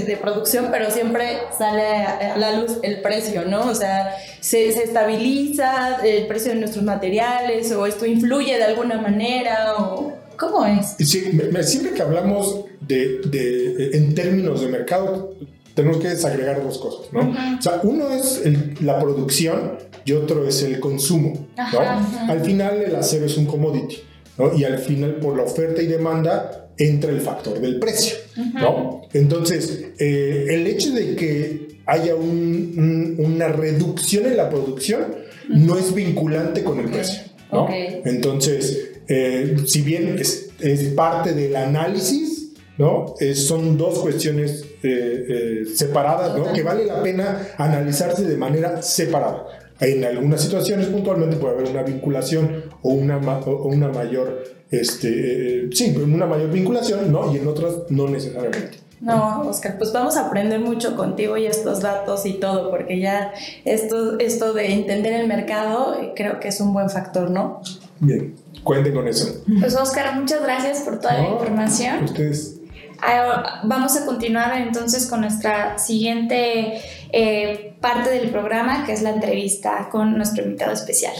de 0.01 0.17
producción, 0.17 0.69
pero 0.71 0.91
siempre 0.91 1.41
sale 1.59 1.83
a, 1.83 2.39
la 2.39 2.59
luz 2.59 2.79
el 2.83 3.03
precio, 3.03 3.45
¿no? 3.45 3.69
O 3.69 3.75
sea, 3.75 4.15
se, 4.41 4.73
se, 4.73 4.85
estabiliza 4.85 5.99
el 6.03 6.27
precio 6.27 6.53
de 6.53 6.61
nuestros 6.61 6.85
materiales 6.85 7.71
o 7.73 7.85
esto 7.85 8.07
influye 8.07 8.57
de 8.57 8.65
alguna 8.65 8.99
manera 8.99 9.75
o 9.77 10.15
¿cómo 10.39 10.65
es? 10.65 10.95
Sí, 11.01 11.39
siempre 11.63 11.93
que 11.93 12.01
hablamos 12.01 12.65
de, 12.81 13.23
de, 13.27 13.91
en 13.95 14.15
términos 14.15 14.63
de 14.63 14.69
mercado, 14.69 15.35
tenemos 15.79 15.99
que 15.99 16.09
desagregar 16.09 16.61
dos 16.61 16.77
cosas, 16.79 17.13
¿no? 17.13 17.21
O 17.21 17.63
sea, 17.63 17.79
uno 17.85 18.11
es 18.11 18.43
la 18.83 18.99
producción 18.99 19.79
y 20.05 20.11
otro 20.11 20.45
es 20.49 20.65
el 20.65 20.81
consumo, 20.81 21.47
¿no? 21.57 21.81
Al 22.29 22.41
final 22.41 22.83
el 22.83 22.97
acero 22.97 23.27
es 23.27 23.37
un 23.37 23.47
commodity. 23.47 23.99
¿no? 24.39 24.59
Y 24.59 24.65
al 24.65 24.81
final, 24.81 25.19
por 25.21 25.37
la 25.37 25.45
oferta 25.45 25.81
y 25.81 25.87
demanda, 25.87 26.73
entra 26.77 27.13
el 27.13 27.21
factor 27.21 27.61
del 27.61 27.79
precio, 27.79 28.17
¿no? 28.55 29.03
Entonces, 29.13 29.91
eh, 30.01 30.47
el 30.49 30.67
hecho 30.67 30.91
de 30.91 31.15
que 31.15 31.79
haya 31.87 32.17
una 32.17 33.47
reducción 33.47 34.27
en 34.27 34.37
la 34.37 34.51
producción 34.51 35.15
no 35.49 35.79
es 35.79 35.95
vinculante 35.95 36.65
con 36.65 36.81
el 36.81 36.87
precio, 36.91 37.21
¿no? 37.53 37.69
Entonces, 37.71 38.95
eh, 39.07 39.55
si 39.65 39.83
bien 39.83 40.19
es, 40.19 40.51
parte 40.97 41.35
del 41.35 41.55
análisis, 41.55 42.49
¿no? 42.79 43.15
son 43.37 43.79
dos 43.79 44.01
cuestiones 44.01 44.65
eh, 44.83 45.65
separadas, 45.75 46.37
¿no? 46.37 46.53
Que 46.53 46.63
vale 46.63 46.85
la 46.85 47.03
pena 47.03 47.49
analizarse 47.57 48.25
de 48.25 48.37
manera 48.37 48.83
separada. 48.83 49.47
En 49.81 50.05
algunas 50.05 50.43
situaciones 50.43 50.87
puntualmente 50.89 51.37
puede 51.37 51.55
haber 51.55 51.71
una 51.71 51.83
vinculación 51.83 52.65
o 52.83 52.91
una, 52.91 53.19
o 53.19 53.69
una 53.69 53.89
mayor 53.89 54.59
este, 54.71 55.65
eh, 55.65 55.71
sí, 55.73 55.97
una 55.97 56.27
mayor 56.27 56.51
vinculación, 56.51 57.11
¿no? 57.11 57.33
Y 57.33 57.39
en 57.39 57.49
otras 57.49 57.75
no 57.89 58.09
necesariamente. 58.09 58.79
No, 59.01 59.43
Oscar, 59.49 59.79
pues 59.79 59.93
vamos 59.93 60.17
a 60.17 60.27
aprender 60.27 60.59
mucho 60.59 60.97
contigo 60.97 61.37
y 61.37 61.47
estos 61.47 61.81
datos 61.81 62.27
y 62.27 62.35
todo, 62.35 62.71
porque 62.71 62.99
ya 62.99 63.33
esto, 63.65 64.19
esto 64.19 64.53
de 64.53 64.73
entender 64.73 65.13
el 65.13 65.29
mercado 65.29 65.95
eh, 65.95 66.13
creo 66.17 66.41
que 66.41 66.49
es 66.49 66.61
un 66.61 66.73
buen 66.73 66.91
factor, 66.91 67.31
¿no? 67.31 67.63
Bien, 68.01 68.35
cuenten 68.65 68.95
con 68.95 69.07
eso. 69.07 69.43
Pues 69.61 69.77
Oscar, 69.77 70.19
muchas 70.19 70.43
gracias 70.43 70.81
por 70.81 70.99
toda 70.99 71.15
la 71.15 71.29
información. 71.29 72.05
Ustedes. 72.05 72.58
Ah, 73.01 73.61
vamos 73.63 73.97
a 73.97 74.05
continuar 74.05 74.61
entonces 74.61 75.07
con 75.07 75.21
nuestra 75.21 75.79
siguiente 75.79 76.83
eh, 77.13 77.77
parte 77.81 78.11
del 78.11 78.31
programa, 78.31 78.85
que 78.85 78.93
es 78.93 79.03
la 79.03 79.11
entrevista 79.11 79.89
con 79.91 80.17
nuestro 80.17 80.45
invitado 80.45 80.73
especial. 80.73 81.15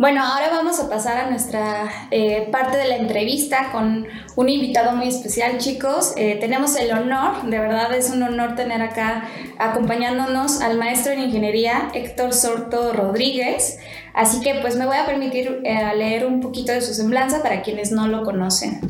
Bueno, 0.00 0.24
ahora 0.24 0.48
vamos 0.48 0.80
a 0.80 0.88
pasar 0.88 1.18
a 1.18 1.30
nuestra 1.30 2.08
eh, 2.10 2.48
parte 2.50 2.78
de 2.78 2.88
la 2.88 2.96
entrevista 2.96 3.68
con 3.70 4.06
un 4.34 4.48
invitado 4.48 4.96
muy 4.96 5.08
especial, 5.08 5.58
chicos. 5.58 6.14
Eh, 6.16 6.38
tenemos 6.40 6.74
el 6.76 6.90
honor, 6.92 7.42
de 7.42 7.58
verdad 7.58 7.92
es 7.92 8.08
un 8.08 8.22
honor 8.22 8.56
tener 8.56 8.80
acá 8.80 9.28
acompañándonos 9.58 10.62
al 10.62 10.78
maestro 10.78 11.12
en 11.12 11.20
ingeniería 11.24 11.90
Héctor 11.92 12.32
Sorto 12.32 12.94
Rodríguez. 12.94 13.78
Así 14.14 14.40
que 14.40 14.54
pues 14.56 14.76
me 14.76 14.86
voy 14.86 14.96
a 14.96 15.06
permitir 15.06 15.60
eh, 15.64 15.92
leer 15.96 16.26
un 16.26 16.40
poquito 16.40 16.72
de 16.72 16.80
su 16.80 16.94
semblanza 16.94 17.42
para 17.42 17.62
quienes 17.62 17.92
no 17.92 18.08
lo 18.08 18.22
conocen. 18.24 18.80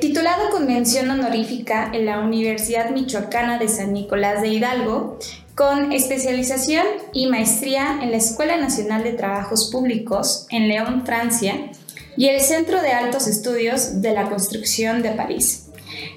titulado 0.00 0.50
con 0.50 0.66
mención 0.66 1.08
honorífica 1.10 1.90
en 1.92 2.06
la 2.06 2.20
Universidad 2.20 2.90
Michoacana 2.90 3.58
de 3.58 3.68
San 3.68 3.92
Nicolás 3.92 4.42
de 4.42 4.48
Hidalgo, 4.48 5.18
con 5.56 5.92
especialización 5.92 6.84
y 7.14 7.28
maestría 7.28 7.98
en 8.02 8.10
la 8.10 8.18
Escuela 8.18 8.58
Nacional 8.58 9.02
de 9.02 9.14
Trabajos 9.14 9.70
Públicos 9.72 10.46
en 10.50 10.68
León, 10.68 11.04
Francia, 11.06 11.70
y 12.16 12.28
el 12.28 12.40
Centro 12.40 12.82
de 12.82 12.90
Altos 12.90 13.26
Estudios 13.26 14.02
de 14.02 14.12
la 14.12 14.28
Construcción 14.28 15.02
de 15.02 15.10
París. 15.12 15.68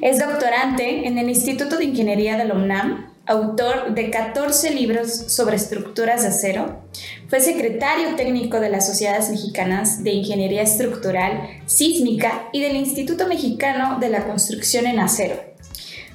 Es 0.01 0.20
doctorante 0.20 1.08
en 1.08 1.18
el 1.18 1.29
Instituto 1.29 1.77
de 1.77 1.86
Ingeniería 1.86 2.38
de 2.38 2.46
la 2.46 2.56
UNAM, 2.56 3.13
autor 3.25 3.94
de 3.94 4.10
14 4.10 4.72
libros 4.72 5.10
sobre 5.10 5.56
estructuras 5.56 6.24
de 6.24 6.29
acero, 6.29 6.82
fue 7.29 7.39
secretario 7.39 8.15
técnico 8.15 8.59
de 8.59 8.69
las 8.69 8.88
Sociedades 8.88 9.29
Mexicanas 9.29 10.03
de 10.03 10.12
Ingeniería 10.12 10.63
Estructural, 10.63 11.62
Sísmica 11.65 12.50
y 12.51 12.62
del 12.62 12.75
Instituto 12.75 13.27
Mexicano 13.27 14.00
de 14.00 14.09
la 14.09 14.25
Construcción 14.25 14.88
en 14.88 15.00
Acero 15.00 15.50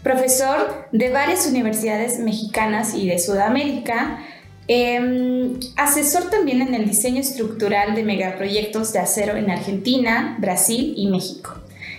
profesor 0.04 0.86
de 0.92 1.08
varias 1.08 1.46
universidades 1.48 2.20
mexicanas 2.20 2.94
y 2.94 3.08
de 3.08 3.18
Sudamérica, 3.18 4.22
em, 4.68 5.58
asesor 5.76 6.30
también 6.30 6.60
en 6.60 6.74
el 6.74 6.86
diseño 6.86 7.20
estructural 7.20 7.94
de 7.94 8.04
megaproyectos 8.04 8.92
de 8.92 8.98
acero 8.98 9.36
en 9.36 9.50
Argentina, 9.50 10.36
Brasil 10.38 10.94
y 10.96 11.08
México. 11.08 11.54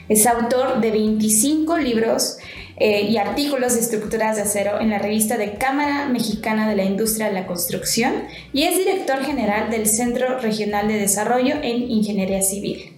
Es 0.07 0.27
autor 0.27 0.81
de 0.81 0.91
25 0.91 1.77
libros 1.77 2.37
eh, 2.77 3.03
y 3.03 3.17
artículos 3.17 3.75
de 3.75 3.79
estructuras 3.79 4.35
de 4.35 4.43
acero 4.43 4.79
en 4.81 4.89
la 4.89 4.99
revista 4.99 5.37
de 5.37 5.53
Cámara 5.53 6.07
Mexicana 6.09 6.67
de 6.69 6.75
la 6.75 6.83
Industria 6.83 7.27
de 7.27 7.33
la 7.33 7.47
Construcción 7.47 8.25
y 8.51 8.63
es 8.63 8.77
director 8.77 9.23
general 9.23 9.69
del 9.71 9.87
Centro 9.87 10.39
Regional 10.39 10.87
de 10.87 10.99
Desarrollo 10.99 11.55
en 11.61 11.89
Ingeniería 11.89 12.41
Civil. 12.41 12.95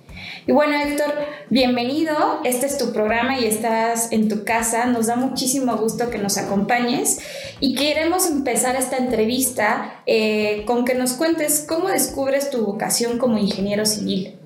Y 0.48 0.54
bueno, 0.54 0.78
Héctor, 0.82 1.14
bienvenido. 1.50 2.40
Este 2.46 2.68
es 2.68 2.78
tu 2.78 2.94
programa 2.94 3.38
y 3.38 3.46
estás 3.46 4.14
en 4.14 4.30
tu 4.30 4.46
casa. 4.46 4.86
Nos 4.86 5.08
da 5.08 5.18
muchísimo 5.18 5.76
gusto 5.76 6.10
que 6.10 6.20
nos 6.20 6.38
acompañes. 6.38 7.20
Y 7.60 7.76
queremos 7.76 8.28
empezar 8.28 8.78
esta 8.78 8.96
entrevista 8.96 10.02
eh, 10.06 10.64
con 10.66 10.86
que 10.86 10.96
nos 10.96 11.14
cuentes 11.14 11.66
cómo 11.68 11.90
descubres 11.90 12.50
tu 12.50 12.66
vocación 12.66 13.18
como 13.18 13.38
ingeniero 13.38 13.86
civil. 13.86 14.38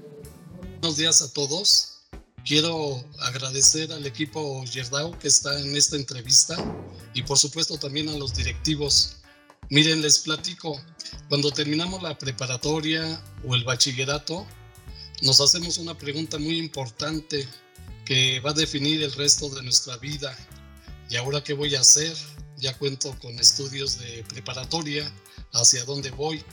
Buenos 0.82 0.98
días 0.98 1.22
a 1.22 1.32
todos. 1.32 1.91
Quiero 2.46 3.04
agradecer 3.20 3.92
al 3.92 4.06
equipo 4.06 4.64
Yerdao 4.66 5.18
que 5.20 5.28
está 5.28 5.60
en 5.60 5.76
esta 5.76 5.96
entrevista 5.96 6.58
y 7.14 7.22
por 7.22 7.38
supuesto 7.38 7.78
también 7.78 8.10
a 8.10 8.18
los 8.18 8.34
directivos. 8.34 9.18
Miren, 9.70 10.02
les 10.02 10.20
platico, 10.20 10.82
cuando 11.30 11.52
terminamos 11.52 12.02
la 12.02 12.18
preparatoria 12.18 13.22
o 13.46 13.56
el 13.56 13.64
bachillerato, 13.64 14.46
nos 15.22 15.40
hacemos 15.40 15.78
una 15.78 15.96
pregunta 15.96 16.40
muy 16.40 16.58
importante 16.58 17.48
que 18.06 18.40
va 18.40 18.50
a 18.50 18.54
definir 18.54 19.04
el 19.04 19.14
resto 19.14 19.48
de 19.50 19.62
nuestra 19.62 19.98
vida. 19.98 20.36
¿Y 21.10 21.18
ahora 21.18 21.44
qué 21.44 21.54
voy 21.54 21.76
a 21.76 21.82
hacer? 21.82 22.16
Ya 22.58 22.76
cuento 22.78 23.16
con 23.20 23.40
estudios 23.40 24.00
de 24.00 24.24
preparatoria, 24.28 25.12
hacia 25.54 25.86
dónde 25.86 26.10
voy. 26.10 26.44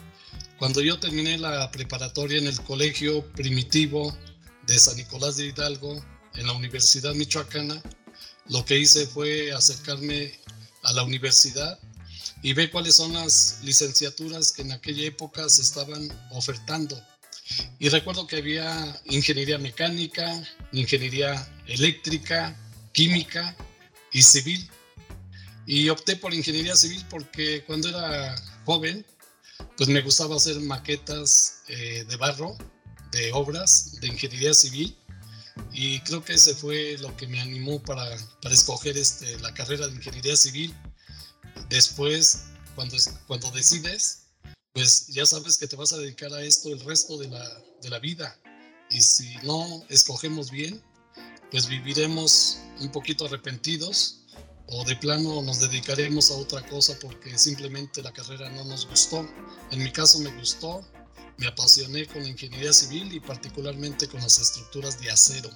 Cuando 0.58 0.82
yo 0.82 0.98
terminé 1.00 1.38
la 1.38 1.70
preparatoria 1.70 2.38
en 2.38 2.46
el 2.46 2.60
colegio 2.62 3.24
primitivo 3.32 4.16
de 4.68 4.78
San 4.78 4.96
Nicolás 4.96 5.36
de 5.36 5.46
Hidalgo, 5.46 6.00
en 6.34 6.46
la 6.46 6.52
Universidad 6.52 7.14
Michoacana, 7.14 7.82
lo 8.46 8.64
que 8.64 8.78
hice 8.78 9.06
fue 9.06 9.50
acercarme 9.50 10.38
a 10.84 10.92
la 10.92 11.02
universidad 11.02 11.80
y 12.42 12.52
ver 12.52 12.70
cuáles 12.70 12.94
son 12.94 13.14
las 13.14 13.58
licenciaturas 13.64 14.52
que 14.52 14.62
en 14.62 14.70
aquella 14.70 15.04
época 15.04 15.48
se 15.48 15.62
estaban 15.62 16.08
ofertando 16.30 16.96
y 17.78 17.88
recuerdo 17.88 18.26
que 18.26 18.36
había 18.36 19.00
ingeniería 19.06 19.58
mecánica, 19.58 20.42
ingeniería 20.72 21.48
eléctrica, 21.66 22.56
química 22.92 23.56
y 24.12 24.22
civil. 24.22 24.68
Y 25.66 25.88
opté 25.88 26.16
por 26.16 26.34
ingeniería 26.34 26.76
civil 26.76 27.04
porque 27.10 27.64
cuando 27.64 27.88
era 27.88 28.34
joven 28.64 29.04
pues 29.76 29.88
me 29.88 30.02
gustaba 30.02 30.36
hacer 30.36 30.60
maquetas 30.60 31.62
eh, 31.68 32.04
de 32.08 32.16
barro, 32.16 32.56
de 33.10 33.32
obras, 33.32 34.00
de 34.00 34.08
ingeniería 34.08 34.54
civil. 34.54 34.96
Y 35.72 36.00
creo 36.00 36.24
que 36.24 36.34
ese 36.34 36.54
fue 36.54 36.96
lo 36.98 37.16
que 37.16 37.26
me 37.26 37.40
animó 37.40 37.82
para, 37.82 38.04
para 38.42 38.54
escoger 38.54 38.96
este, 38.96 39.38
la 39.40 39.52
carrera 39.54 39.88
de 39.88 39.94
ingeniería 39.94 40.36
civil. 40.36 40.74
Después, 41.68 42.44
cuando, 42.74 42.96
cuando 43.26 43.50
decides, 43.50 44.22
pues 44.72 45.08
ya 45.08 45.26
sabes 45.26 45.58
que 45.58 45.66
te 45.66 45.76
vas 45.76 45.92
a 45.92 45.98
dedicar 45.98 46.32
a 46.32 46.42
esto 46.42 46.72
el 46.72 46.80
resto 46.80 47.18
de 47.18 47.28
la, 47.28 47.62
de 47.82 47.90
la 47.90 47.98
vida. 47.98 48.38
Y 48.90 49.00
si 49.00 49.36
no 49.42 49.84
escogemos 49.88 50.50
bien, 50.50 50.82
pues 51.50 51.66
viviremos 51.66 52.58
un 52.80 52.90
poquito 52.90 53.26
arrepentidos 53.26 54.18
o 54.70 54.84
de 54.84 54.96
plano 54.96 55.42
nos 55.42 55.60
dedicaremos 55.60 56.30
a 56.30 56.34
otra 56.34 56.66
cosa 56.68 56.98
porque 57.00 57.38
simplemente 57.38 58.02
la 58.02 58.12
carrera 58.12 58.50
no 58.50 58.64
nos 58.64 58.86
gustó. 58.86 59.26
En 59.70 59.82
mi 59.82 59.90
caso 59.90 60.18
me 60.18 60.30
gustó, 60.36 60.84
me 61.36 61.46
apasioné 61.46 62.06
con 62.06 62.22
la 62.22 62.28
ingeniería 62.28 62.72
civil 62.72 63.12
y 63.12 63.20
particularmente 63.20 64.08
con 64.08 64.20
las 64.20 64.38
estructuras 64.38 65.00
de 65.00 65.10
acero. 65.10 65.50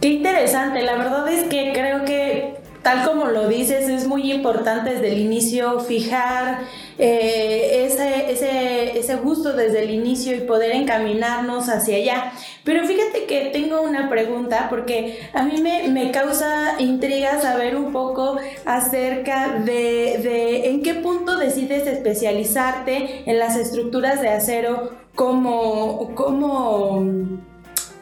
Qué 0.00 0.08
interesante, 0.08 0.82
la 0.82 0.96
verdad 0.96 1.32
es 1.32 1.48
que 1.48 1.72
creo 1.72 2.04
que 2.04 2.62
tal 2.82 3.04
como 3.06 3.26
lo 3.26 3.48
dices, 3.48 3.88
es 3.88 4.06
muy 4.06 4.32
importante 4.32 4.94
desde 4.94 5.12
el 5.12 5.18
inicio 5.18 5.80
fijar 5.80 6.62
eh, 6.98 7.86
ese, 7.86 8.30
ese, 8.30 8.98
ese, 8.98 9.16
gusto 9.16 9.52
desde 9.52 9.84
el 9.84 9.90
inicio 9.90 10.36
y 10.36 10.40
poder 10.40 10.72
encaminarnos 10.72 11.68
hacia 11.68 11.96
allá. 11.96 12.32
Pero 12.64 12.84
fíjate 12.86 13.24
que 13.24 13.50
tengo 13.52 13.82
una 13.82 14.10
pregunta 14.10 14.66
porque 14.68 15.20
a 15.32 15.42
mí 15.42 15.60
me, 15.60 15.88
me 15.88 16.10
causa 16.10 16.80
intriga 16.80 17.40
saber 17.40 17.76
un 17.76 17.92
poco 17.92 18.36
acerca 18.64 19.58
de, 19.58 20.18
de 20.22 20.70
en 20.70 20.82
qué 20.82 20.94
punto 20.94 21.36
decides 21.36 21.86
especializarte 21.86 23.30
en 23.30 23.38
las 23.38 23.56
estructuras 23.56 24.20
de 24.20 24.28
acero 24.30 24.90
como... 25.14 26.14
como 26.14 27.51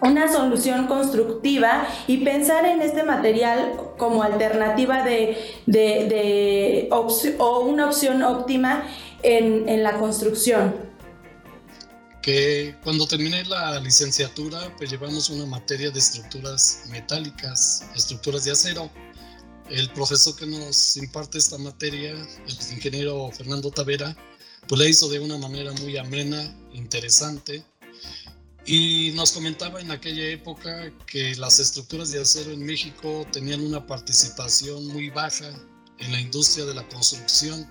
una 0.02 0.32
solución 0.32 0.86
constructiva 0.86 1.86
y 2.06 2.18
pensar 2.18 2.64
en 2.64 2.80
este 2.80 3.02
material 3.02 3.78
como 3.98 4.22
alternativa 4.22 5.04
de, 5.04 5.36
de, 5.66 6.88
o 6.90 7.60
una 7.60 7.86
opción 7.88 8.22
óptima 8.22 8.84
en, 9.22 9.68
en, 9.68 9.82
la 9.82 9.98
construcción. 9.98 10.74
Que 12.22 12.76
cuando 12.82 13.06
terminé 13.06 13.44
la 13.44 13.78
licenciatura, 13.80 14.74
pues 14.76 14.90
llevamos 14.90 15.30
una 15.30 15.46
materia 15.46 15.90
de 15.90 15.98
estructuras 15.98 16.84
metálicas, 16.90 17.86
estructuras 17.94 18.44
de 18.44 18.52
acero. 18.52 18.90
El 19.68 19.88
profesor 19.90 20.34
que 20.36 20.46
nos 20.46 20.96
imparte 20.96 21.38
esta 21.38 21.56
materia, 21.58 22.10
el 22.10 22.74
ingeniero 22.74 23.30
Fernando 23.32 23.70
Tavera, 23.70 24.16
pues 24.66 24.80
la 24.80 24.88
hizo 24.88 25.08
de 25.08 25.20
una 25.20 25.38
manera 25.38 25.72
muy 25.72 25.96
amena, 25.96 26.54
interesante 26.72 27.62
y 28.72 29.10
nos 29.16 29.32
comentaba 29.32 29.80
en 29.80 29.90
aquella 29.90 30.28
época 30.28 30.92
que 31.04 31.34
las 31.34 31.58
estructuras 31.58 32.12
de 32.12 32.20
acero 32.20 32.52
en 32.52 32.64
México 32.64 33.26
tenían 33.32 33.62
una 33.62 33.84
participación 33.84 34.86
muy 34.86 35.10
baja 35.10 35.50
en 35.98 36.12
la 36.12 36.20
industria 36.20 36.64
de 36.66 36.74
la 36.74 36.86
construcción. 36.86 37.68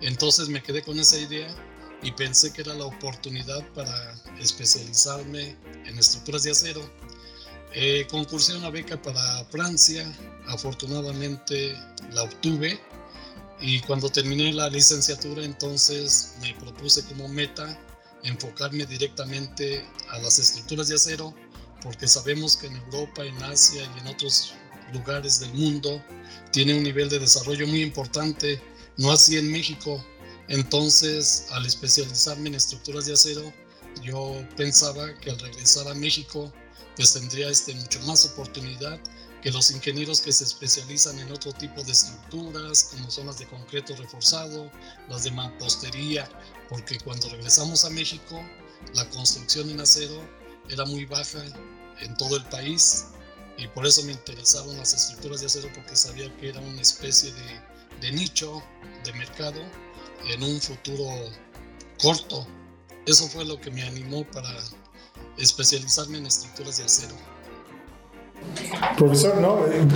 Entonces 0.00 0.48
me 0.48 0.62
quedé 0.62 0.80
con 0.80 0.98
esa 0.98 1.18
idea 1.18 1.54
y 2.02 2.12
pensé 2.12 2.50
que 2.50 2.62
era 2.62 2.72
la 2.72 2.86
oportunidad 2.86 3.62
para 3.74 4.14
especializarme 4.40 5.54
en 5.84 5.98
estructuras 5.98 6.44
de 6.44 6.52
acero. 6.52 6.90
Eh, 7.74 8.06
concursé 8.10 8.56
una 8.56 8.70
beca 8.70 9.02
para 9.02 9.44
Francia, 9.50 10.10
afortunadamente 10.46 11.76
la 12.12 12.22
obtuve 12.22 12.80
y 13.60 13.80
cuando 13.80 14.08
terminé 14.08 14.50
la 14.54 14.70
licenciatura 14.70 15.44
entonces 15.44 16.36
me 16.40 16.54
propuse 16.54 17.04
como 17.04 17.28
meta 17.28 17.78
enfocarme 18.22 18.86
directamente 18.86 19.84
a 20.10 20.18
las 20.18 20.38
estructuras 20.38 20.88
de 20.88 20.96
acero, 20.96 21.34
porque 21.82 22.08
sabemos 22.08 22.56
que 22.56 22.66
en 22.66 22.76
Europa, 22.76 23.24
en 23.24 23.42
Asia 23.42 23.82
y 23.82 24.00
en 24.00 24.06
otros 24.08 24.54
lugares 24.92 25.40
del 25.40 25.52
mundo 25.54 26.02
tiene 26.52 26.74
un 26.74 26.82
nivel 26.82 27.08
de 27.08 27.18
desarrollo 27.18 27.66
muy 27.66 27.82
importante, 27.82 28.60
no 28.96 29.10
así 29.10 29.36
en 29.36 29.50
México. 29.50 30.04
Entonces, 30.48 31.46
al 31.50 31.66
especializarme 31.66 32.48
en 32.48 32.54
estructuras 32.54 33.06
de 33.06 33.14
acero, 33.14 33.52
yo 34.02 34.46
pensaba 34.56 35.12
que 35.18 35.30
al 35.30 35.38
regresar 35.38 35.88
a 35.88 35.94
México, 35.94 36.52
pues 36.96 37.12
tendría 37.12 37.48
este, 37.48 37.74
mucho 37.74 38.00
más 38.02 38.24
oportunidad 38.24 39.00
que 39.42 39.50
los 39.50 39.70
ingenieros 39.70 40.20
que 40.20 40.32
se 40.32 40.44
especializan 40.44 41.18
en 41.18 41.30
otro 41.30 41.52
tipo 41.52 41.82
de 41.82 41.92
estructuras, 41.92 42.90
como 42.90 43.10
son 43.10 43.26
las 43.26 43.38
de 43.38 43.46
concreto 43.46 43.94
reforzado, 43.96 44.70
las 45.08 45.24
de 45.24 45.30
mampostería, 45.30 46.28
porque 46.68 46.98
cuando 46.98 47.28
regresamos 47.28 47.84
a 47.84 47.90
México, 47.90 48.40
la 48.94 49.08
construcción 49.10 49.70
en 49.70 49.80
acero 49.80 50.20
era 50.68 50.84
muy 50.84 51.04
baja 51.04 51.38
en 52.00 52.16
todo 52.16 52.36
el 52.36 52.44
país 52.44 53.06
y 53.58 53.68
por 53.68 53.86
eso 53.86 54.02
me 54.04 54.12
interesaron 54.12 54.76
las 54.76 54.92
estructuras 54.92 55.40
de 55.40 55.46
acero 55.46 55.68
porque 55.74 55.96
sabía 55.96 56.34
que 56.36 56.50
era 56.50 56.60
una 56.60 56.80
especie 56.80 57.32
de, 57.32 58.06
de 58.06 58.12
nicho 58.12 58.62
de 59.04 59.12
mercado 59.14 59.60
en 60.28 60.42
un 60.42 60.60
futuro 60.60 61.06
corto. 62.00 62.46
Eso 63.06 63.28
fue 63.28 63.44
lo 63.44 63.60
que 63.60 63.70
me 63.70 63.82
animó 63.82 64.24
para 64.24 64.50
especializarme 65.38 66.18
en 66.18 66.26
estructuras 66.26 66.78
de 66.78 66.84
acero. 66.84 67.14
Profesor, 68.98 69.36
¿no? 69.38 69.66
Eh, 69.66 69.86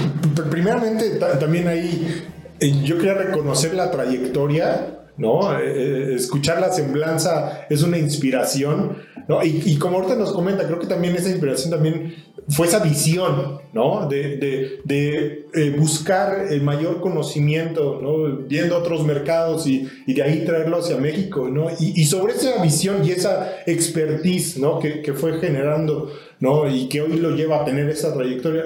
primeramente 0.51 1.11
también 1.19 1.69
ahí 1.69 2.27
eh, 2.59 2.83
yo 2.85 2.97
quería 2.97 3.15
reconocer 3.15 3.75
la 3.75 3.91
trayectoria 3.91 5.00
¿no? 5.21 5.53
Eh, 5.53 5.61
eh, 5.67 6.15
escuchar 6.15 6.61
la 6.61 6.73
semblanza 6.73 7.67
es 7.69 7.83
una 7.83 7.99
inspiración, 7.99 8.97
¿no? 9.29 9.45
Y, 9.45 9.77
como 9.77 9.99
ahorita 9.99 10.17
nos 10.17 10.33
comenta, 10.33 10.67
creo 10.67 10.79
que 10.81 10.87
también 10.87 11.15
esa 11.15 11.29
inspiración 11.29 11.71
también 11.71 12.15
fue 12.49 12.67
esa 12.67 12.79
visión, 12.79 13.61
¿no? 13.75 14.09
De, 14.09 14.81
eh, 14.89 15.77
buscar 15.79 16.47
el 16.51 16.63
mayor 16.63 17.01
conocimiento, 17.01 18.01
¿no? 18.03 18.47
Viendo 18.47 18.79
otros 18.79 19.05
mercados 19.05 19.67
y, 19.67 19.87
de 20.07 20.23
ahí 20.23 20.45
traerlo 20.47 20.79
hacia 20.79 20.97
México, 20.97 21.49
¿no? 21.51 21.69
Y, 21.79 22.05
sobre 22.07 22.33
esa 22.33 22.63
visión 22.63 23.05
y 23.05 23.11
esa 23.11 23.59
expertise, 23.67 24.59
¿no? 24.59 24.79
Que, 24.79 25.03
que 25.03 25.13
fue 25.13 25.39
generando, 25.39 26.11
¿no? 26.41 26.67
Y 26.67 26.89
que 26.89 27.03
hoy 27.03 27.19
lo 27.19 27.37
lleva 27.37 27.61
a 27.61 27.65
tener 27.67 27.91
esa 27.91 28.15
trayectoria. 28.15 28.65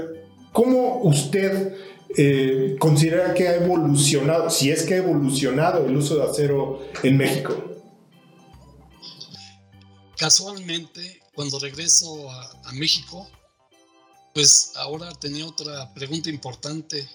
¿Cómo 0.53 1.01
usted 1.03 1.75
eh, 2.17 2.77
considera 2.79 3.35
que 3.35 3.49
ha 3.49 3.57
evolucionado, 3.57 4.49
si 4.51 4.71
es 4.71 4.85
que 4.85 4.95
ha 4.95 4.99
evolucionado 4.99 5.87
el 5.87 5.97
uso 5.97 6.17
de 6.17 6.25
acero 6.25 6.81
en 7.03 7.17
México? 7.17 7.75
Casualmente, 10.17 11.21
cuando 11.35 11.59
regreso 11.59 12.31
a, 12.31 12.73
México, 12.73 13.29
pues 14.33 14.73
ahora 14.77 15.13
tenía 15.13 15.47
otra 15.47 15.93
pregunta 15.93 16.31
importante. 16.31 17.09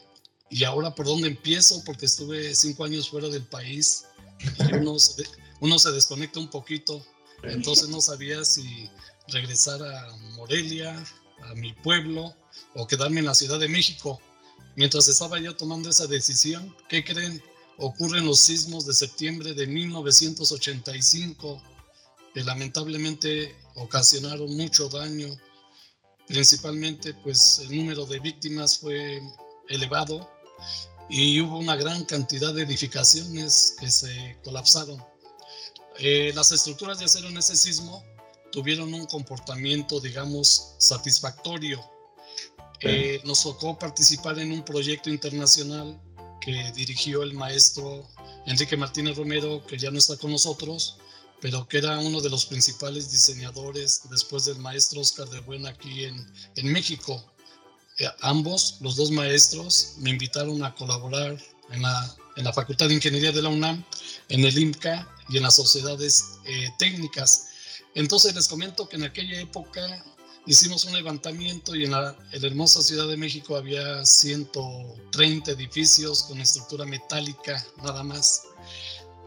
¿Y 0.50 0.64
ahora 0.64 0.94
por 0.94 1.06
dónde 1.06 1.28
empiezo? 1.28 1.84
Porque 1.86 2.06
estuve 2.06 2.54
cinco 2.56 2.84
años 2.84 3.10
fuera 3.10 3.30
del 3.30 3.44
país 3.44 4.06
y 4.40 4.74
uno 4.76 4.98
se, 5.00 5.24
uno 5.60 5.80
se 5.80 5.92
desconecta 5.92 6.40
un 6.40 6.50
poquito. 6.50 7.06
Entonces 7.44 7.90
no 7.90 8.02
sabía 8.02 8.44
si 8.44 8.90
regresar 9.28 9.82
a 9.82 10.16
Morelia, 10.36 10.96
a 11.44 11.56
mi 11.56 11.74
pueblo, 11.74 12.34
o 12.76 12.88
quedarme 12.88 13.20
en 13.20 13.26
la 13.26 13.36
Ciudad 13.36 13.60
de 13.60 13.68
México. 13.68 14.20
Mientras 14.80 15.10
estaba 15.10 15.38
yo 15.42 15.58
tomando 15.58 15.89
esa 15.89 16.08
decisión, 16.08 16.74
¿qué 16.88 17.04
creen? 17.04 17.44
Ocurren 17.80 18.26
los 18.26 18.39
sismos 18.39 18.86
de 18.86 18.94
septiembre 18.94 19.54
de 19.54 19.68
1985 19.68 21.62
que 22.34 22.46
lamentablemente 22.46 23.58
ocasionaron 23.76 24.56
mucho 24.56 24.88
daño. 24.88 25.38
Principalmente, 26.28 27.13
pues 27.13 27.60
el 27.60 27.76
número 27.76 28.06
de 28.06 28.22
víctimas 28.22 28.78
fue 28.78 29.22
elevado 29.68 30.32
y 31.10 31.42
hubo 31.42 31.60
una 31.60 31.76
gran 31.76 32.06
cantidad 32.06 32.54
de 32.54 32.63
edificaciones 32.63 33.76
que 33.82 33.92
se 33.92 34.38
colapsaron. 34.46 35.04
Eh, 35.98 36.32
las 36.34 36.54
estructuras 36.54 37.00
de 37.00 37.06
acero 37.06 37.28
en 37.28 37.38
ese 37.38 37.58
sismo 37.58 38.02
tuvieron 38.50 38.94
un 38.94 39.06
comportamiento, 39.08 40.00
digamos, 40.00 40.76
satisfactorio 40.78 41.99
eh, 42.82 43.22
nos 43.26 43.44
tocó 43.44 43.78
participar 43.78 44.39
en 44.39 44.52
un 44.52 44.63
proyecto 44.63 45.10
internacional 45.10 46.00
que 46.39 46.72
dirigió 46.74 47.24
el 47.24 47.34
maestro 47.34 48.08
Enrique 48.46 48.78
Martínez 48.78 49.18
Romero, 49.18 49.65
que 49.65 49.78
ya 49.78 49.92
no 49.92 49.98
está 49.98 50.18
con 50.18 50.32
nosotros, 50.32 50.98
pero 51.42 51.68
que 51.68 51.78
era 51.78 52.00
uno 52.00 52.22
de 52.22 52.30
los 52.30 52.46
principales 52.46 53.12
diseñadores 53.12 54.02
después 54.10 54.46
del 54.46 54.60
maestro 54.60 55.02
Oscar 55.02 55.30
de 55.30 55.39
Buena 55.42 55.70
aquí 55.70 56.06
en, 56.06 56.34
en 56.56 56.72
México. 56.72 57.24
Eh, 58.00 58.08
ambos, 58.22 58.78
los 58.82 58.96
dos 58.96 59.12
maestros, 59.12 59.96
me 59.98 60.10
invitaron 60.10 60.63
a 60.63 60.74
colaborar 60.74 61.38
en 61.72 61.82
la, 61.82 62.15
en 62.38 62.46
la 62.46 62.54
Facultad 62.54 62.88
de 62.88 62.96
Ingeniería 62.96 63.32
de 63.32 63.42
la 63.42 63.50
UNAM, 63.50 63.84
en 64.30 64.46
el 64.46 64.58
IMCA 64.58 65.08
y 65.30 65.38
en 65.38 65.44
las 65.44 65.56
sociedades 65.56 66.39
eh, 66.46 66.70
técnicas. 66.78 67.48
Entonces 67.96 68.36
les 68.36 68.48
comento 68.48 68.88
que 68.88 68.96
en 68.96 69.04
aquella 69.04 69.39
época 69.42 70.04
hicimos 70.50 70.84
un 70.86 70.94
levantamiento 70.94 71.76
y 71.76 71.86
en 71.86 71.92
la, 71.92 72.18
hermosa 72.32 72.82
Ciudad 72.82 73.08
de 73.08 73.18
México 73.18 73.56
había 73.56 74.04
130 74.04 75.52
edificios 75.52 76.24
con 76.24 76.42
estructura 76.42 76.86
metálica 76.86 77.64
nada 77.84 78.02
más. 78.02 78.42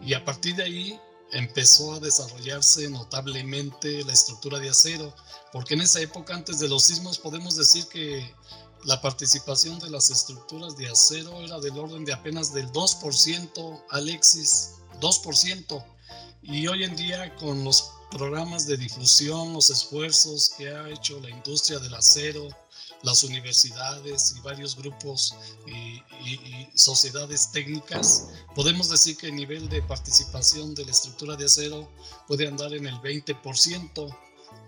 y 0.05 0.15
a 0.15 0.25
partir 0.25 0.57
de 0.57 0.65
ahí 0.65 1.01
empezó 1.31 1.95
a 1.95 2.01
desarrollarse 2.01 2.91
notablemente 2.91 4.03
la 4.05 4.13
estructura 4.13 4.59
de 4.59 4.71
acero, 4.71 5.15
porque 5.53 5.75
en 5.75 5.83
esa 5.83 6.01
época, 6.01 6.35
antes 6.35 6.59
de 6.59 6.69
los 6.69 6.83
sismos, 6.83 7.19
podemos 7.19 7.55
decir 7.55 7.87
que 7.87 8.35
la 8.85 9.01
participación 9.01 9.79
de 9.79 9.91
las 9.91 10.11
estructuras 10.11 10.77
de 10.77 10.89
acero 10.89 11.41
era 11.41 11.61
del 11.61 11.79
orden 11.79 12.05
de 12.05 12.13
apenas 12.13 12.53
del 12.53 12.67
2%, 12.73 13.85
Alexis, 13.91 14.73
2%. 15.01 15.85
Y 16.43 16.67
hoy 16.67 16.83
en 16.83 16.97
día 16.97 17.33
con 17.37 17.63
los 17.63 17.93
programas 18.13 18.67
de 18.67 18.77
difusión, 18.77 19.53
los 19.55 19.71
esfuerzos 19.71 20.51
que 20.57 20.69
ha 20.69 20.89
hecho 20.89 21.19
la 21.21 21.31
industria 21.31 21.79
del 21.79 21.95
acero, 21.95 22.49
las 23.03 23.25
universidades 23.25 24.35
y 24.37 24.41
varios 24.41 24.77
grupos 24.77 25.35
y, 25.67 26.03
sociedades 26.75 27.51
técnicas, 27.53 28.29
podemos 28.55 28.89
decir 28.89 29.17
que 29.17 29.27
el 29.27 29.37
nivel 29.37 29.69
de 29.69 29.83
participación 29.83 30.75
de 30.75 30.85
la 30.85 30.93
estructura 30.93 31.37
de 31.37 31.47
acero 31.47 31.91
puede 32.27 32.47
andar 32.47 32.73
en 32.75 32.87
el 32.87 32.95
20%. 32.97 34.19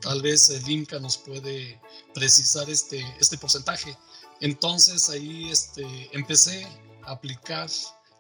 Tal 0.01 0.21
vez 0.21 0.51
el 0.51 0.69
INCA 0.69 0.99
nos 0.99 1.17
puede 1.17 1.81
precisar 2.13 2.69
este, 2.69 3.01
este 3.21 3.39
porcentaje. 3.39 3.97
Entonces 4.41 5.09
ahí 5.09 5.51
este, 5.51 5.85
empecé 6.13 6.67
a 7.05 7.13
aplicar 7.13 7.71